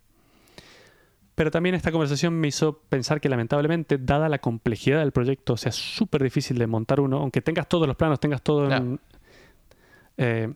Pero 1.35 1.51
también 1.51 1.73
esta 1.73 1.91
conversación 1.91 2.33
me 2.33 2.49
hizo 2.49 2.79
pensar 2.89 3.21
que 3.21 3.29
lamentablemente, 3.29 3.97
dada 3.97 4.27
la 4.29 4.39
complejidad 4.39 4.99
del 4.99 5.11
proyecto, 5.13 5.53
o 5.53 5.57
sea, 5.57 5.71
súper 5.71 6.21
difícil 6.21 6.57
de 6.57 6.67
montar 6.67 6.99
uno, 6.99 7.17
aunque 7.17 7.41
tengas 7.41 7.67
todos 7.67 7.87
los 7.87 7.95
planos, 7.95 8.19
tengas 8.19 8.41
todo 8.41 8.67
en- 8.77 8.99
eh, 10.17 10.53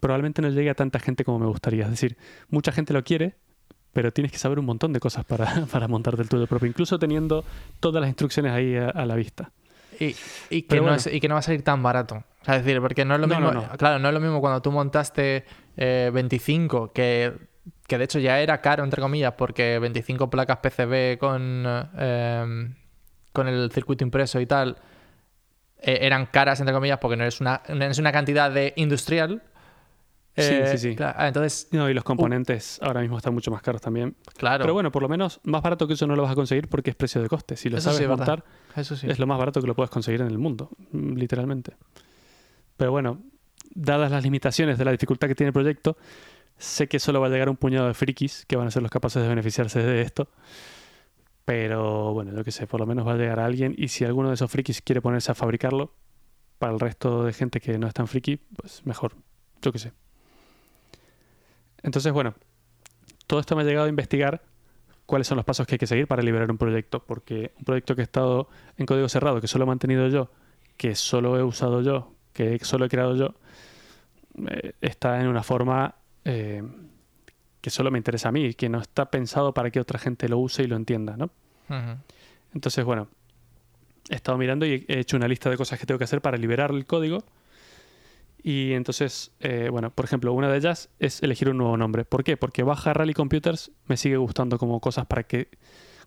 probablemente 0.00 0.40
no 0.42 0.48
llegue 0.48 0.70
a 0.70 0.74
tanta 0.74 0.98
gente 0.98 1.24
como 1.24 1.38
me 1.40 1.46
gustaría. 1.46 1.84
Es 1.84 1.90
decir, 1.90 2.16
mucha 2.48 2.72
gente 2.72 2.92
lo 2.92 3.04
quiere, 3.04 3.34
pero 3.92 4.12
tienes 4.12 4.32
que 4.32 4.38
saber 4.38 4.58
un 4.58 4.66
montón 4.66 4.92
de 4.92 5.00
cosas 5.00 5.24
para, 5.24 5.66
para 5.72 5.88
montarte 5.88 6.22
el 6.22 6.28
tuyo 6.28 6.46
propio, 6.46 6.68
incluso 6.68 6.98
teniendo 6.98 7.44
todas 7.80 8.00
las 8.00 8.08
instrucciones 8.08 8.52
ahí 8.52 8.76
a, 8.76 8.88
a 8.90 9.06
la 9.06 9.14
vista. 9.16 9.50
Y, 10.00 10.14
y 10.50 10.62
que 10.62 10.76
no 10.76 10.82
bueno. 10.82 10.96
es, 10.96 11.06
y 11.08 11.18
que 11.18 11.26
no 11.28 11.34
va 11.34 11.40
a 11.40 11.42
salir 11.42 11.62
tan 11.62 11.82
barato. 11.82 12.16
O 12.42 12.44
sea, 12.44 12.56
es 12.56 12.64
decir, 12.64 12.80
porque 12.80 13.04
no 13.04 13.14
es 13.14 13.20
lo 13.20 13.26
No, 13.26 13.34
mismo. 13.40 13.50
no. 13.52 13.68
Claro, 13.76 13.98
no 13.98 14.08
es 14.08 14.14
lo 14.14 14.20
mismo 14.20 14.40
cuando 14.40 14.62
tú 14.62 14.70
montaste 14.70 15.44
eh, 15.76 16.10
25, 16.14 16.92
que, 16.92 17.32
que 17.88 17.98
de 17.98 18.04
hecho 18.04 18.20
ya 18.20 18.38
era 18.40 18.60
caro, 18.60 18.84
entre 18.84 19.02
comillas, 19.02 19.32
porque 19.36 19.78
25 19.80 20.30
placas 20.30 20.58
PCB 20.58 21.18
con, 21.18 21.64
eh, 21.98 22.74
con 23.32 23.48
el 23.48 23.72
circuito 23.72 24.04
impreso 24.04 24.38
y 24.40 24.46
tal 24.46 24.76
eh, 25.80 25.98
eran 26.02 26.26
caras, 26.26 26.60
entre 26.60 26.74
comillas, 26.74 26.98
porque 26.98 27.16
no 27.16 27.24
es 27.24 27.40
una, 27.40 27.62
no 27.68 27.84
es 27.84 27.98
una 27.98 28.12
cantidad 28.12 28.52
de 28.52 28.74
industrial. 28.76 29.42
Eh, 30.40 30.68
sí, 30.72 30.78
sí. 30.90 30.96
claro, 30.96 31.14
ah, 31.18 31.28
entonces, 31.28 31.68
No, 31.72 31.88
y 31.90 31.94
los 31.94 32.04
componentes 32.04 32.78
ahora 32.82 33.00
mismo 33.00 33.16
están 33.16 33.34
mucho 33.34 33.50
más 33.50 33.62
caros 33.62 33.80
también. 33.80 34.14
claro. 34.36 34.62
Pero 34.62 34.72
bueno, 34.74 34.90
por 34.92 35.02
lo 35.02 35.08
menos 35.08 35.40
más 35.44 35.62
barato 35.62 35.86
que 35.86 35.94
eso 35.94 36.06
no 36.06 36.16
lo 36.16 36.22
vas 36.22 36.32
a 36.32 36.34
conseguir 36.34 36.68
porque 36.68 36.90
es 36.90 36.96
precio 36.96 37.20
de 37.22 37.28
coste. 37.28 37.56
Si 37.56 37.68
lo 37.68 37.78
Eso 37.78 37.84
sabes 37.90 37.98
sí 37.98 38.06
montar, 38.06 38.44
eso 38.76 38.96
sí. 38.96 39.06
es 39.08 39.18
lo 39.18 39.26
más 39.26 39.38
barato 39.38 39.60
que 39.60 39.66
lo 39.66 39.74
puedes 39.74 39.90
conseguir 39.90 40.20
en 40.20 40.28
el 40.28 40.38
mundo, 40.38 40.70
literalmente. 40.92 41.74
Pero 42.76 42.90
bueno, 42.92 43.22
dadas 43.74 44.10
las 44.10 44.22
limitaciones 44.22 44.78
de 44.78 44.84
la 44.84 44.92
dificultad 44.92 45.28
que 45.28 45.34
tiene 45.34 45.48
el 45.48 45.52
proyecto, 45.54 45.96
sé 46.56 46.88
que 46.88 46.98
solo 46.98 47.20
va 47.20 47.26
a 47.26 47.30
llegar 47.30 47.48
un 47.48 47.56
puñado 47.56 47.86
de 47.86 47.94
frikis 47.94 48.44
que 48.46 48.56
van 48.56 48.66
a 48.68 48.70
ser 48.70 48.82
los 48.82 48.90
capaces 48.90 49.22
de 49.22 49.28
beneficiarse 49.28 49.82
de 49.82 50.00
esto. 50.02 50.28
Pero 51.44 52.12
bueno, 52.12 52.32
yo 52.36 52.44
que 52.44 52.52
sé, 52.52 52.66
por 52.66 52.78
lo 52.80 52.86
menos 52.86 53.06
va 53.06 53.12
a 53.12 53.16
llegar 53.16 53.40
a 53.40 53.46
alguien 53.46 53.74
y 53.76 53.88
si 53.88 54.04
alguno 54.04 54.28
de 54.28 54.34
esos 54.34 54.50
frikis 54.50 54.82
quiere 54.82 55.00
ponerse 55.00 55.32
a 55.32 55.34
fabricarlo, 55.34 55.92
para 56.58 56.72
el 56.72 56.80
resto 56.80 57.22
de 57.24 57.32
gente 57.32 57.60
que 57.60 57.78
no 57.78 57.86
es 57.86 57.94
tan 57.94 58.08
friki, 58.08 58.36
pues 58.56 58.84
mejor, 58.84 59.14
yo 59.62 59.70
que 59.72 59.78
sé. 59.78 59.92
Entonces, 61.82 62.12
bueno, 62.12 62.34
todo 63.26 63.40
esto 63.40 63.56
me 63.56 63.62
ha 63.62 63.64
llegado 63.64 63.86
a 63.86 63.88
investigar 63.88 64.42
cuáles 65.06 65.26
son 65.26 65.36
los 65.36 65.44
pasos 65.44 65.66
que 65.66 65.74
hay 65.74 65.78
que 65.78 65.86
seguir 65.86 66.06
para 66.06 66.22
liberar 66.22 66.50
un 66.50 66.58
proyecto, 66.58 67.02
porque 67.04 67.52
un 67.58 67.64
proyecto 67.64 67.94
que 67.94 68.02
ha 68.02 68.04
estado 68.04 68.48
en 68.76 68.86
código 68.86 69.08
cerrado, 69.08 69.40
que 69.40 69.48
solo 69.48 69.64
he 69.64 69.66
mantenido 69.66 70.08
yo, 70.08 70.30
que 70.76 70.94
solo 70.94 71.38
he 71.38 71.42
usado 71.42 71.82
yo, 71.82 72.14
que 72.32 72.58
solo 72.62 72.84
he 72.84 72.88
creado 72.88 73.16
yo, 73.16 73.34
eh, 74.48 74.74
está 74.80 75.20
en 75.20 75.28
una 75.28 75.42
forma 75.42 75.94
eh, 76.24 76.62
que 77.60 77.70
solo 77.70 77.90
me 77.90 77.98
interesa 77.98 78.28
a 78.28 78.32
mí, 78.32 78.54
que 78.54 78.68
no 78.68 78.80
está 78.80 79.10
pensado 79.10 79.52
para 79.54 79.70
que 79.70 79.80
otra 79.80 79.98
gente 79.98 80.28
lo 80.28 80.38
use 80.38 80.62
y 80.62 80.66
lo 80.66 80.76
entienda, 80.76 81.16
¿no? 81.16 81.30
Entonces, 82.54 82.84
bueno, 82.84 83.08
he 84.08 84.14
estado 84.14 84.38
mirando 84.38 84.66
y 84.66 84.84
he 84.88 85.00
hecho 85.00 85.16
una 85.16 85.28
lista 85.28 85.50
de 85.50 85.56
cosas 85.56 85.78
que 85.78 85.86
tengo 85.86 85.98
que 85.98 86.04
hacer 86.04 86.20
para 86.20 86.36
liberar 86.36 86.70
el 86.70 86.86
código. 86.86 87.24
Y 88.42 88.72
entonces, 88.72 89.32
eh, 89.40 89.68
bueno, 89.70 89.90
por 89.90 90.04
ejemplo, 90.04 90.32
una 90.32 90.48
de 90.48 90.58
ellas 90.58 90.90
es 90.98 91.22
elegir 91.22 91.48
un 91.48 91.58
nuevo 91.58 91.76
nombre. 91.76 92.04
¿Por 92.04 92.24
qué? 92.24 92.36
Porque 92.36 92.62
Baja 92.62 92.94
Rally 92.94 93.14
Computers 93.14 93.72
me 93.86 93.96
sigue 93.96 94.16
gustando 94.16 94.58
como 94.58 94.80
cosas 94.80 95.06
para 95.06 95.24
que, 95.24 95.48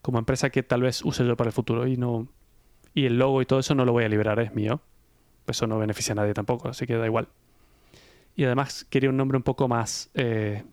como 0.01 0.17
empresa 0.17 0.49
que 0.49 0.63
tal 0.63 0.81
vez 0.81 1.03
use 1.03 1.25
yo 1.25 1.35
para 1.35 1.49
el 1.49 1.53
futuro. 1.53 1.87
Y 1.87 1.97
no 1.97 2.29
y 2.93 3.05
el 3.05 3.17
logo 3.17 3.41
y 3.41 3.45
todo 3.45 3.59
eso 3.59 3.75
no 3.75 3.85
lo 3.85 3.91
voy 3.93 4.03
a 4.03 4.09
liberar, 4.09 4.39
es 4.39 4.53
mío. 4.53 4.81
Eso 5.47 5.67
no 5.67 5.79
beneficia 5.79 6.13
a 6.13 6.15
nadie 6.15 6.33
tampoco, 6.33 6.69
así 6.69 6.85
que 6.85 6.95
da 6.95 7.05
igual. 7.05 7.27
Y 8.35 8.45
además 8.45 8.85
quería 8.89 9.09
un 9.09 9.17
nombre 9.17 9.37
un 9.37 9.43
poco 9.43 9.67
más 9.67 10.09
eh, 10.13 10.63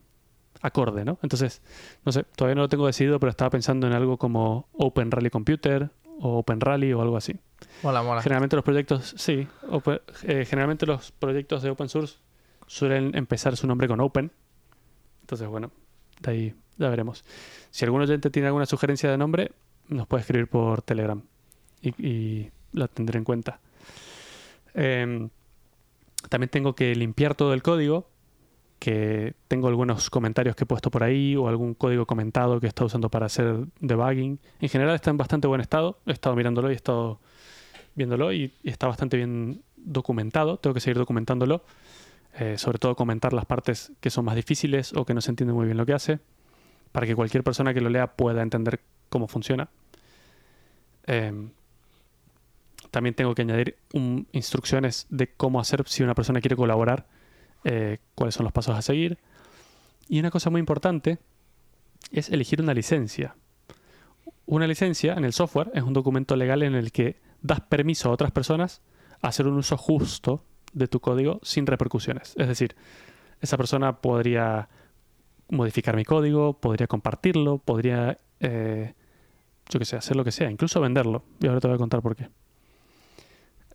acorde, 0.61 1.05
¿no? 1.05 1.19
Entonces, 1.23 1.63
no 2.05 2.13
sé, 2.13 2.25
todavía 2.37 2.55
no 2.55 2.63
lo 2.63 2.69
tengo 2.69 2.87
decidido, 2.87 3.19
pero 3.19 3.31
estaba 3.31 3.51
pensando 3.51 3.87
en 3.87 3.93
algo 3.93 4.17
como 4.17 4.69
Open 4.73 5.11
Rally 5.11 5.31
Computer 5.31 5.91
o 6.21 6.39
Open 6.39 6.61
Rally 6.61 6.93
o 6.93 7.03
algo 7.03 7.17
así. 7.17 7.39
Mola, 7.83 8.03
mola. 8.03 8.23
Generalmente 8.23 8.57
los 8.57 8.65
proyectos, 8.65 9.15
sí, 9.17 9.47
eh, 10.25 10.45
generalmente 10.45 10.87
los 10.87 11.13
proyectos 11.13 11.63
de 11.63 11.71
open 11.71 11.89
source 11.89 12.17
suelen 12.67 13.17
empezar 13.17 13.57
su 13.57 13.67
nombre 13.67 13.87
con 13.87 14.01
open. 14.01 14.33
Entonces, 15.21 15.47
bueno, 15.47 15.71
de 16.21 16.31
ahí 16.31 16.55
ya 16.77 16.89
veremos. 16.89 17.25
Si 17.71 17.85
algún 17.85 18.03
oyente 18.03 18.31
tiene 18.31 18.49
alguna 18.49 18.67
sugerencia 18.67 19.11
de 19.11 19.19
nombre, 19.19 19.53
nos 19.89 20.07
puede 20.07 20.23
escribir 20.23 20.49
por 20.49 20.83
Telegram 20.83 21.23
y, 21.81 21.89
y 22.05 22.51
la 22.73 22.89
tendré 22.89 23.19
en 23.19 23.25
cuenta. 23.25 23.61
Em, 24.75 25.31
también 26.29 26.51
tengo 26.51 26.75
que 26.75 26.95
limpiar 26.95 27.35
todo 27.35 27.55
el 27.55 27.63
código, 27.63 28.09
que 28.79 29.35
tengo 29.49 29.69
algunos 29.69 30.11
comentarios 30.11 30.55
que 30.55 30.65
he 30.65 30.67
puesto 30.67 30.91
por 30.91 31.03
ahí 31.03 31.37
o 31.37 31.49
algún 31.49 31.75
código 31.75 32.07
comentado 32.07 32.61
que 32.61 32.67
he 32.67 32.69
estado 32.69 32.87
usando 32.87 33.09
para 33.11 33.27
hacer 33.27 33.67
debugging. 33.81 34.39
En 34.61 34.69
general 34.69 34.95
está 34.95 35.11
en 35.11 35.17
bastante 35.17 35.49
buen 35.49 35.61
estado. 35.61 35.99
He 36.07 36.13
estado 36.13 36.37
mirándolo 36.37 36.71
y 36.71 36.75
he 36.75 36.77
estado 36.77 37.21
viéndolo 37.99 38.33
y, 38.33 38.55
está 38.65 38.87
bastante 38.87 39.19
bien 39.19 39.63
documentado. 39.77 40.57
Tengo 40.59 40.73
que 40.73 40.81
seguir 40.81 40.97
documentándolo. 40.97 41.63
Eh, 42.39 42.57
sobre 42.57 42.79
todo 42.79 42.95
comentar 42.95 43.33
las 43.33 43.47
partes 43.47 43.91
que 44.01 44.11
son 44.11 44.25
más 44.25 44.37
difíciles 44.37 44.93
o 44.95 45.05
que 45.05 45.13
no 45.13 45.21
se 45.21 45.31
entiende 45.31 45.53
muy 45.53 45.67
bien 45.67 45.77
lo 45.77 45.85
que 45.85 45.93
hace, 45.93 46.21
para 46.93 47.05
que 47.05 47.17
cualquier 47.17 47.43
persona 47.43 47.75
que 47.75 47.81
lo 47.81 47.91
lea 47.91 48.15
pueda 48.15 48.43
entender 48.43 48.81
cómo 49.09 49.27
funciona. 49.27 49.69
Em, 51.07 51.51
también 52.93 53.15
tengo 53.15 53.35
que 53.35 53.43
añadir 53.43 53.77
instrucciones 54.33 55.07
de 55.11 55.27
cómo 55.27 55.59
hacer 55.59 55.83
si 55.89 56.05
una 56.05 56.15
persona 56.15 56.41
quiere 56.41 56.55
colaborar, 56.55 57.07
eh, 57.65 57.99
cuáles 58.15 58.35
son 58.35 58.45
los 58.45 58.53
pasos 58.53 58.77
a 58.77 58.83
seguir. 58.83 59.19
Y 60.09 60.21
una 60.21 60.31
cosa 60.31 60.49
muy 60.49 60.61
importante 60.61 61.19
es 62.13 62.31
elegir 62.31 62.63
una 62.63 62.73
licencia. 62.73 63.35
Una 64.47 64.67
licencia 64.69 65.15
en 65.15 65.25
el 65.25 65.33
software 65.33 65.73
es 65.75 65.83
un 65.83 65.93
documento 65.93 66.37
legal 66.37 66.63
en 66.63 66.75
el 66.75 66.93
que 66.93 67.17
das 67.41 67.61
permiso 67.61 68.09
a 68.09 68.13
otras 68.13 68.31
personas 68.31 68.83
a 69.21 69.29
hacer 69.29 69.47
un 69.47 69.57
uso 69.57 69.77
justo 69.77 70.45
de 70.73 70.89
tu 70.89 71.01
código 71.01 71.41
sin 71.43 71.67
repercusiones. 71.67 72.35
Es 72.37 72.49
decir, 72.49 72.77
esa 73.41 73.57
persona 73.57 74.01
podría 74.01 74.69
modificar 75.49 75.97
mi 75.97 76.05
código, 76.05 76.61
podría 76.61 76.87
compartirlo, 76.87 77.59
podría, 77.59 78.19
eh, 78.41 78.95
yo 79.69 79.79
qué 79.79 79.85
sé, 79.85 79.97
hacer 79.97 80.17
lo 80.17 80.25
que 80.25 80.33
sea, 80.33 80.51
incluso 80.51 80.81
venderlo. 80.81 81.25
Y 81.41 81.47
ahora 81.47 81.61
te 81.61 81.69
voy 81.69 81.77
a 81.77 81.79
contar 81.79 82.03
por 82.03 82.17
qué. 82.17 82.29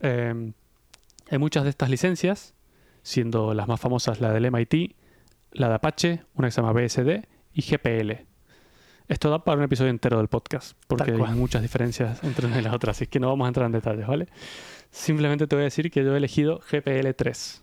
Eh, 0.00 0.52
hay 1.30 1.38
muchas 1.38 1.64
de 1.64 1.70
estas 1.70 1.90
licencias, 1.90 2.54
siendo 3.02 3.54
las 3.54 3.68
más 3.68 3.80
famosas 3.80 4.20
la 4.20 4.32
del 4.32 4.50
MIT, 4.50 4.96
la 5.52 5.68
de 5.68 5.74
Apache, 5.74 6.22
una 6.34 6.48
que 6.48 6.52
se 6.52 6.60
llama 6.60 6.72
BSD 6.72 7.26
y 7.52 7.62
GPL. 7.62 8.26
Esto 9.06 9.28
da 9.28 9.44
para 9.44 9.58
un 9.58 9.64
episodio 9.64 9.90
entero 9.90 10.16
del 10.16 10.28
podcast, 10.28 10.78
porque 10.86 11.10
hay 11.10 11.34
muchas 11.34 11.60
diferencias 11.60 12.24
entre 12.24 12.46
una 12.46 12.58
y 12.58 12.62
la 12.62 12.74
otra, 12.74 12.92
así 12.92 13.06
que 13.06 13.20
no 13.20 13.28
vamos 13.28 13.44
a 13.44 13.48
entrar 13.48 13.66
en 13.66 13.72
detalles, 13.72 14.06
¿vale? 14.06 14.28
Simplemente 14.90 15.46
te 15.46 15.54
voy 15.56 15.62
a 15.62 15.64
decir 15.64 15.90
que 15.90 16.02
yo 16.02 16.14
he 16.14 16.16
elegido 16.16 16.60
GPL3 16.60 17.60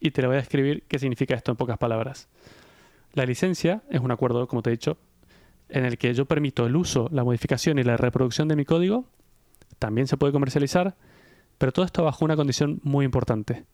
y 0.00 0.10
te 0.10 0.22
lo 0.22 0.28
voy 0.28 0.38
a 0.38 0.40
escribir 0.40 0.82
qué 0.88 0.98
significa 0.98 1.34
esto 1.36 1.52
en 1.52 1.56
pocas 1.56 1.78
palabras. 1.78 2.28
La 3.12 3.24
licencia 3.24 3.82
es 3.88 4.00
un 4.00 4.10
acuerdo, 4.10 4.48
como 4.48 4.62
te 4.62 4.70
he 4.70 4.72
dicho, 4.72 4.98
en 5.68 5.84
el 5.84 5.96
que 5.96 6.12
yo 6.12 6.24
permito 6.24 6.66
el 6.66 6.74
uso, 6.74 7.08
la 7.12 7.22
modificación 7.22 7.78
y 7.78 7.84
la 7.84 7.96
reproducción 7.96 8.48
de 8.48 8.56
mi 8.56 8.64
código. 8.64 9.04
También 9.78 10.08
se 10.08 10.16
puede 10.16 10.32
comercializar, 10.32 10.96
pero 11.56 11.70
todo 11.70 11.84
esto 11.84 12.02
bajo 12.02 12.24
una 12.24 12.34
condición 12.34 12.80
muy 12.82 13.04
importante. 13.04 13.64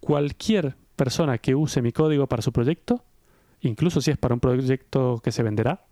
Cualquier 0.00 0.76
persona 0.96 1.36
que 1.36 1.54
use 1.54 1.82
mi 1.82 1.92
código 1.92 2.26
para 2.26 2.40
su 2.40 2.50
proyecto, 2.50 3.04
incluso 3.60 4.00
si 4.00 4.10
es 4.10 4.16
para 4.16 4.32
un 4.32 4.40
proyecto 4.40 5.20
que 5.22 5.30
se 5.30 5.42
venderá, 5.42 5.84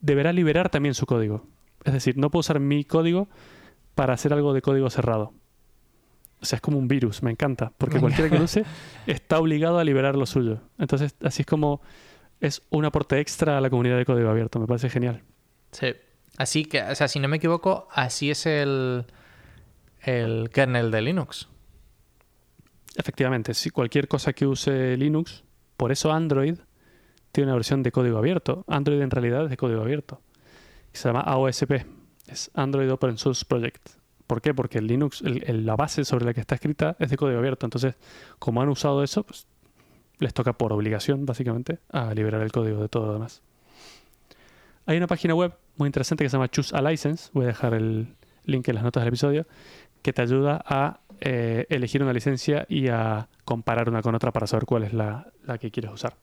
Deberá 0.00 0.32
liberar 0.32 0.68
también 0.68 0.94
su 0.94 1.06
código. 1.06 1.46
Es 1.84 1.92
decir, 1.92 2.16
no 2.16 2.30
puedo 2.30 2.40
usar 2.40 2.60
mi 2.60 2.84
código 2.84 3.28
para 3.94 4.14
hacer 4.14 4.32
algo 4.32 4.52
de 4.52 4.62
código 4.62 4.88
cerrado. 4.90 5.32
O 6.40 6.44
sea, 6.44 6.56
es 6.56 6.62
como 6.62 6.78
un 6.78 6.88
virus, 6.88 7.22
me 7.22 7.30
encanta, 7.30 7.72
porque 7.78 8.00
cualquiera 8.00 8.28
que 8.28 8.38
lo 8.38 8.44
use 8.46 8.64
está 9.06 9.38
obligado 9.38 9.78
a 9.78 9.84
liberar 9.84 10.16
lo 10.16 10.26
suyo. 10.26 10.60
Entonces, 10.78 11.14
así 11.22 11.42
es 11.42 11.46
como 11.46 11.80
es 12.40 12.62
un 12.70 12.84
aporte 12.84 13.20
extra 13.20 13.58
a 13.58 13.60
la 13.60 13.70
comunidad 13.70 13.96
de 13.96 14.04
código 14.04 14.28
abierto, 14.28 14.58
me 14.58 14.66
parece 14.66 14.90
genial. 14.90 15.22
Sí. 15.70 15.94
Así 16.36 16.64
que, 16.64 16.82
o 16.82 16.94
sea, 16.94 17.06
si 17.08 17.20
no 17.20 17.28
me 17.28 17.36
equivoco, 17.36 17.86
así 17.92 18.30
es 18.30 18.46
el, 18.46 19.04
el 20.00 20.50
kernel 20.50 20.90
de 20.90 21.02
Linux. 21.02 21.48
Efectivamente, 22.96 23.54
si 23.54 23.70
cualquier 23.70 24.08
cosa 24.08 24.32
que 24.32 24.46
use 24.46 24.96
Linux, 24.96 25.44
por 25.76 25.92
eso 25.92 26.12
Android 26.12 26.56
tiene 27.32 27.48
una 27.48 27.54
versión 27.56 27.82
de 27.82 27.90
código 27.90 28.18
abierto. 28.18 28.64
Android 28.68 29.00
en 29.00 29.10
realidad 29.10 29.44
es 29.44 29.50
de 29.50 29.56
código 29.56 29.80
abierto. 29.80 30.20
Se 30.92 31.08
llama 31.08 31.20
AOSP, 31.20 31.84
es 32.28 32.50
Android 32.54 32.90
Open 32.92 33.18
Source 33.18 33.44
Project. 33.46 33.88
¿Por 34.26 34.40
qué? 34.40 34.54
Porque 34.54 34.78
el 34.78 34.86
Linux, 34.86 35.22
la 35.22 35.76
base 35.76 36.04
sobre 36.04 36.24
la 36.24 36.34
que 36.34 36.40
está 36.40 36.54
escrita 36.54 36.96
es 36.98 37.10
de 37.10 37.16
código 37.16 37.38
abierto. 37.38 37.66
Entonces, 37.66 37.96
como 38.38 38.62
han 38.62 38.68
usado 38.68 39.02
eso, 39.02 39.24
pues, 39.24 39.46
les 40.18 40.32
toca 40.32 40.52
por 40.52 40.72
obligación, 40.72 41.26
básicamente, 41.26 41.80
a 41.90 42.14
liberar 42.14 42.42
el 42.42 42.52
código 42.52 42.80
de 42.80 42.88
todo 42.88 43.06
lo 43.06 43.12
demás. 43.14 43.42
Hay 44.86 44.96
una 44.96 45.06
página 45.06 45.34
web 45.34 45.54
muy 45.76 45.86
interesante 45.86 46.24
que 46.24 46.30
se 46.30 46.36
llama 46.36 46.48
Choose 46.48 46.76
a 46.76 46.82
License. 46.82 47.30
Voy 47.32 47.44
a 47.44 47.48
dejar 47.48 47.74
el 47.74 48.14
link 48.44 48.68
en 48.68 48.74
las 48.74 48.84
notas 48.84 49.02
del 49.02 49.08
episodio 49.08 49.46
que 50.02 50.12
te 50.12 50.22
ayuda 50.22 50.62
a 50.66 51.00
eh, 51.20 51.66
elegir 51.68 52.02
una 52.02 52.12
licencia 52.12 52.66
y 52.68 52.88
a 52.88 53.28
comparar 53.44 53.88
una 53.88 54.02
con 54.02 54.14
otra 54.14 54.32
para 54.32 54.46
saber 54.46 54.64
cuál 54.66 54.82
es 54.82 54.92
la, 54.92 55.32
la 55.44 55.58
que 55.58 55.70
quieres 55.70 55.92
usar. 55.92 56.16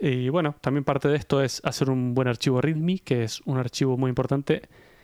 Y 0.00 0.30
bueno, 0.30 0.56
también 0.62 0.84
parte 0.84 1.08
de 1.08 1.16
esto 1.16 1.42
es 1.42 1.60
hacer 1.62 1.90
un 1.90 2.14
buen 2.14 2.26
archivo 2.26 2.62
README, 2.62 3.00
que 3.00 3.22
es 3.22 3.42
un 3.44 3.58
archivo 3.58 3.98
muy 3.98 4.08
importante 4.08 4.62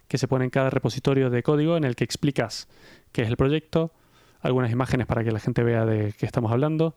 que 0.09 0.17
se 0.17 0.27
pone 0.27 0.47
en 0.47 0.51
cada 0.51 0.71
repositorio 0.71 1.29
de 1.29 1.43
código 1.43 1.77
en 1.77 1.85
el 1.85 1.97
que 1.97 2.05
explicas 2.05 2.67
qué 3.13 3.23
es 3.23 3.29
el 3.29 3.37
proyecto, 3.37 3.93
algunas 4.41 4.73
imágenes 4.73 5.07
para 5.07 5.23
que 5.23 5.33
la 5.33 5.39
gente 5.39 5.63
vea 5.63 5.85
de 5.85 6.15
qué 6.19 6.25
estamos 6.25 6.51
hablando, 6.51 6.97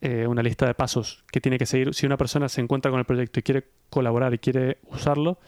eh, 0.00 0.28
una 0.28 0.42
lista 0.42 0.66
de 0.66 0.74
pasos 0.74 1.24
que 1.32 1.40
tiene 1.40 1.58
que 1.58 1.66
seguir. 1.66 1.92
Si 1.92 2.06
una 2.06 2.16
persona 2.16 2.48
se 2.48 2.60
encuentra 2.60 2.92
con 2.92 3.00
el 3.00 3.06
proyecto 3.06 3.40
y 3.40 3.42
quiere 3.42 3.64
colaborar 3.90 4.32
y 4.32 4.38
quiere 4.38 4.78
usarlo, 4.84 5.38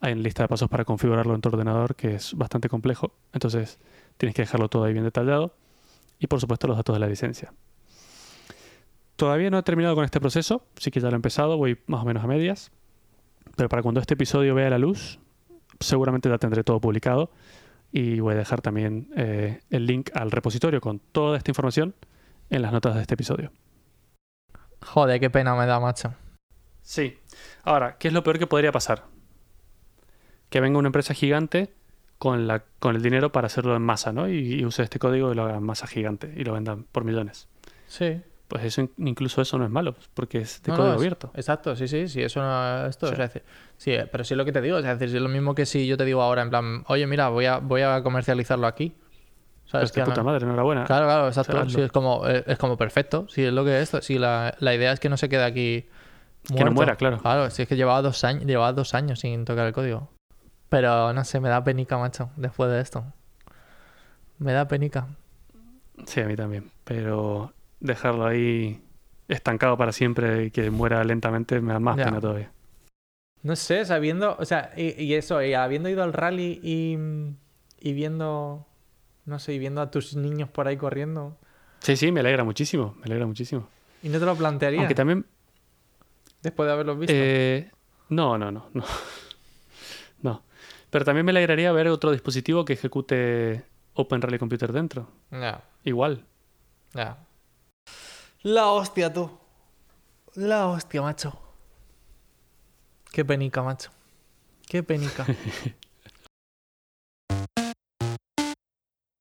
hay 0.00 0.14
una 0.14 0.22
lista 0.22 0.44
de 0.44 0.48
pasos 0.48 0.70
para 0.70 0.86
configurarlo 0.86 1.34
en 1.34 1.42
tu 1.42 1.50
ordenador 1.50 1.94
que 1.94 2.14
es 2.14 2.34
bastante 2.34 2.70
complejo. 2.70 3.12
Entonces 3.34 3.78
tienes 4.16 4.34
que 4.34 4.42
dejarlo 4.42 4.68
todo 4.68 4.84
ahí 4.84 4.92
bien 4.92 5.04
detallado. 5.04 5.54
Y 6.20 6.26
por 6.26 6.40
supuesto 6.40 6.68
los 6.68 6.76
datos 6.76 6.96
de 6.96 7.00
la 7.00 7.06
licencia. 7.06 7.52
Todavía 9.18 9.50
no 9.50 9.58
he 9.58 9.62
terminado 9.64 9.96
con 9.96 10.04
este 10.04 10.20
proceso, 10.20 10.64
sí 10.76 10.92
que 10.92 11.00
ya 11.00 11.08
lo 11.08 11.14
he 11.14 11.16
empezado, 11.16 11.56
voy 11.56 11.76
más 11.88 12.02
o 12.02 12.04
menos 12.04 12.22
a 12.22 12.28
medias. 12.28 12.70
Pero 13.56 13.68
para 13.68 13.82
cuando 13.82 14.00
este 14.00 14.14
episodio 14.14 14.54
vea 14.54 14.70
la 14.70 14.78
luz, 14.78 15.18
seguramente 15.80 16.28
ya 16.28 16.38
tendré 16.38 16.62
todo 16.62 16.80
publicado. 16.80 17.32
Y 17.90 18.20
voy 18.20 18.34
a 18.34 18.36
dejar 18.36 18.60
también 18.60 19.10
eh, 19.16 19.58
el 19.70 19.86
link 19.86 20.10
al 20.14 20.30
repositorio 20.30 20.80
con 20.80 21.00
toda 21.00 21.36
esta 21.36 21.50
información 21.50 21.96
en 22.48 22.62
las 22.62 22.70
notas 22.70 22.94
de 22.94 23.00
este 23.00 23.14
episodio. 23.14 23.50
Joder, 24.86 25.18
qué 25.18 25.30
pena 25.30 25.56
me 25.56 25.66
da, 25.66 25.80
macho. 25.80 26.14
Sí. 26.80 27.18
Ahora, 27.64 27.98
¿qué 27.98 28.06
es 28.06 28.14
lo 28.14 28.22
peor 28.22 28.38
que 28.38 28.46
podría 28.46 28.70
pasar? 28.70 29.06
Que 30.48 30.60
venga 30.60 30.78
una 30.78 30.90
empresa 30.90 31.12
gigante 31.12 31.74
con, 32.18 32.46
la, 32.46 32.62
con 32.78 32.94
el 32.94 33.02
dinero 33.02 33.32
para 33.32 33.48
hacerlo 33.48 33.74
en 33.74 33.82
masa, 33.82 34.12
¿no? 34.12 34.28
Y, 34.28 34.60
y 34.60 34.64
use 34.64 34.84
este 34.84 35.00
código 35.00 35.32
y 35.32 35.34
lo 35.34 35.42
haga 35.42 35.56
en 35.56 35.64
masa 35.64 35.88
gigante 35.88 36.32
y 36.36 36.44
lo 36.44 36.52
vendan 36.52 36.84
por 36.84 37.02
millones. 37.02 37.48
Sí. 37.88 38.22
Pues 38.48 38.64
eso, 38.64 38.80
in- 38.80 38.90
incluso 38.98 39.42
eso 39.42 39.58
no 39.58 39.64
es 39.66 39.70
malo, 39.70 39.94
porque 40.14 40.38
es 40.38 40.62
de 40.62 40.72
No, 40.72 40.76
no, 40.78 40.82
código 40.82 40.94
es- 40.94 41.00
abierto. 41.00 41.30
Exacto, 41.34 41.76
sí, 41.76 41.86
sí, 41.86 42.08
sí, 42.08 42.22
eso 42.22 42.40
no 42.40 42.86
esto, 42.86 43.06
Sí. 43.06 43.12
o 43.12 43.16
sea, 43.16 43.26
es 43.26 43.34
decir, 43.34 43.48
sí, 43.76 43.94
pero 44.10 44.24
sí 44.24 44.32
es 44.34 44.38
lo 44.38 44.44
que 44.46 44.52
te 44.52 44.60
digo, 44.62 44.78
o 44.78 44.80
sea, 44.82 44.92
es 44.92 44.98
decir, 44.98 45.16
es 45.16 45.22
lo 45.22 45.28
mismo 45.28 45.54
que 45.54 45.66
si 45.66 45.86
yo 45.86 45.96
te 45.98 46.04
digo 46.06 46.22
ahora 46.22 46.40
en 46.42 46.48
plan, 46.50 46.82
oye, 46.88 47.06
mira, 47.06 47.28
voy 47.28 47.44
a, 47.46 47.58
voy 47.58 47.82
a 47.82 48.02
comercializarlo 48.02 48.66
aquí. 48.66 48.94
¿Sabes? 49.66 49.92
Que 49.92 50.02
puta 50.02 50.16
no- 50.16 50.24
madre, 50.24 50.46
enhorabuena. 50.46 50.84
Claro, 50.84 51.04
claro, 51.04 51.28
exacto. 51.28 51.68
sí, 51.68 51.82
es 51.82 51.92
como, 51.92 52.26
eh, 52.26 52.42
es 52.46 52.56
como 52.56 52.78
perfecto, 52.78 53.26
sí, 53.28 53.44
es 53.44 53.52
lo 53.52 53.66
que 53.66 53.76
es 53.76 53.82
esto. 53.82 54.00
Sí, 54.00 54.18
la, 54.18 54.54
la 54.60 54.74
idea 54.74 54.92
es 54.92 54.98
que 55.00 55.10
no 55.10 55.18
se 55.18 55.28
quede 55.28 55.44
aquí 55.44 55.86
Que 56.56 56.64
no 56.64 56.72
muera, 56.72 56.96
claro. 56.96 57.18
Claro, 57.18 57.50
si 57.50 57.60
es 57.60 57.68
que 57.68 57.76
llevaba 57.76 58.00
dos 58.00 58.24
años, 58.24 58.46
llevaba 58.46 58.72
dos 58.72 58.94
años 58.94 59.20
sin 59.20 59.44
tocar 59.44 59.66
el 59.66 59.74
código. 59.74 60.08
Pero 60.70 61.12
no 61.12 61.22
sé, 61.26 61.38
me 61.40 61.50
da 61.50 61.62
penica, 61.64 61.98
macho, 61.98 62.30
después 62.36 62.70
de 62.70 62.80
esto. 62.80 63.04
Me 64.38 64.52
da 64.54 64.66
penica. 64.68 65.06
Sí, 66.06 66.20
a 66.22 66.24
mí 66.26 66.34
también. 66.36 66.70
Pero 66.84 67.52
dejarlo 67.80 68.26
ahí 68.26 68.82
estancado 69.28 69.76
para 69.76 69.92
siempre 69.92 70.44
y 70.46 70.50
que 70.50 70.70
muera 70.70 71.04
lentamente 71.04 71.60
me 71.60 71.72
da 71.72 71.80
más 71.80 71.96
Ya. 71.96 72.04
pena 72.06 72.20
todavía. 72.20 72.50
No 73.42 73.54
sé, 73.56 73.84
sabiendo, 73.84 74.36
o 74.38 74.44
sea, 74.44 74.72
y, 74.76 75.00
y 75.02 75.14
eso, 75.14 75.42
y 75.42 75.54
habiendo 75.54 75.88
ido 75.88 76.02
al 76.02 76.12
rally 76.12 76.58
y, 76.62 76.98
y 77.80 77.92
viendo, 77.92 78.66
no 79.26 79.38
sé, 79.38 79.54
y 79.54 79.58
viendo 79.60 79.80
a 79.80 79.90
tus 79.90 80.16
niños 80.16 80.48
por 80.50 80.66
ahí 80.68 80.76
corriendo, 80.76 81.36
Sí, 81.80 81.96
sí, 81.96 82.10
me 82.10 82.18
alegra 82.20 82.42
muchísimo, 82.42 82.94
me 82.98 83.04
alegra 83.04 83.26
muchísimo. 83.26 83.68
y 84.02 84.08
no 84.08 84.18
te 84.18 84.24
lo 84.26 84.34
plantearías 84.34 84.80
Aunque 84.80 84.96
también... 84.96 85.24
después 86.42 86.66
de 86.66 86.72
haberlos 86.72 86.98
visto. 86.98 87.12
eh, 87.16 87.70
no, 88.08 88.36
no, 88.38 88.50
no, 88.50 88.68
no. 88.74 88.84
No. 90.22 90.42
Pero 90.90 91.04
también 91.04 91.24
me 91.24 91.30
alegraría 91.30 91.70
ver 91.70 91.86
otro 91.88 92.10
dispositivo 92.10 92.64
que 92.64 92.72
ejecute 92.72 93.64
Open 93.94 94.20
Rally 94.20 94.38
Computer 94.40 94.72
dentro. 94.72 95.08
Ya, 95.30 95.62
Igual. 95.84 96.24
ya. 96.94 97.18
La 98.42 98.68
hostia, 98.68 99.12
tú. 99.12 99.36
La 100.34 100.68
hostia, 100.68 101.02
macho. 101.02 101.36
Qué 103.10 103.24
penica, 103.24 103.60
macho. 103.62 103.90
Qué 104.68 104.84
penica. 104.84 105.26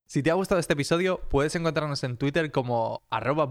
si 0.05 0.21
te 0.21 0.29
ha 0.29 0.35
gustado 0.35 0.59
este 0.59 0.73
episodio, 0.73 1.19
puedes 1.29 1.55
encontrarnos 1.55 2.03
en 2.03 2.17
Twitter 2.17 2.51
como 2.51 3.01
arroba. 3.09 3.49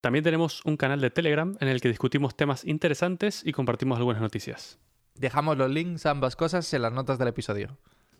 También 0.00 0.24
tenemos 0.24 0.64
un 0.64 0.76
canal 0.76 1.00
de 1.00 1.10
Telegram 1.10 1.56
en 1.60 1.68
el 1.68 1.80
que 1.80 1.86
discutimos 1.88 2.36
temas 2.36 2.64
interesantes 2.64 3.46
y 3.46 3.52
compartimos 3.52 3.98
algunas 3.98 4.20
noticias. 4.20 4.80
Dejamos 5.14 5.56
los 5.58 5.70
links 5.70 6.06
a 6.06 6.10
ambas 6.10 6.34
cosas 6.34 6.74
en 6.74 6.82
las 6.82 6.92
notas 6.92 7.20
del 7.20 7.28
episodio. 7.28 7.78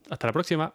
Hasta 0.09 0.29
la 0.29 0.33
próxima. 0.33 0.75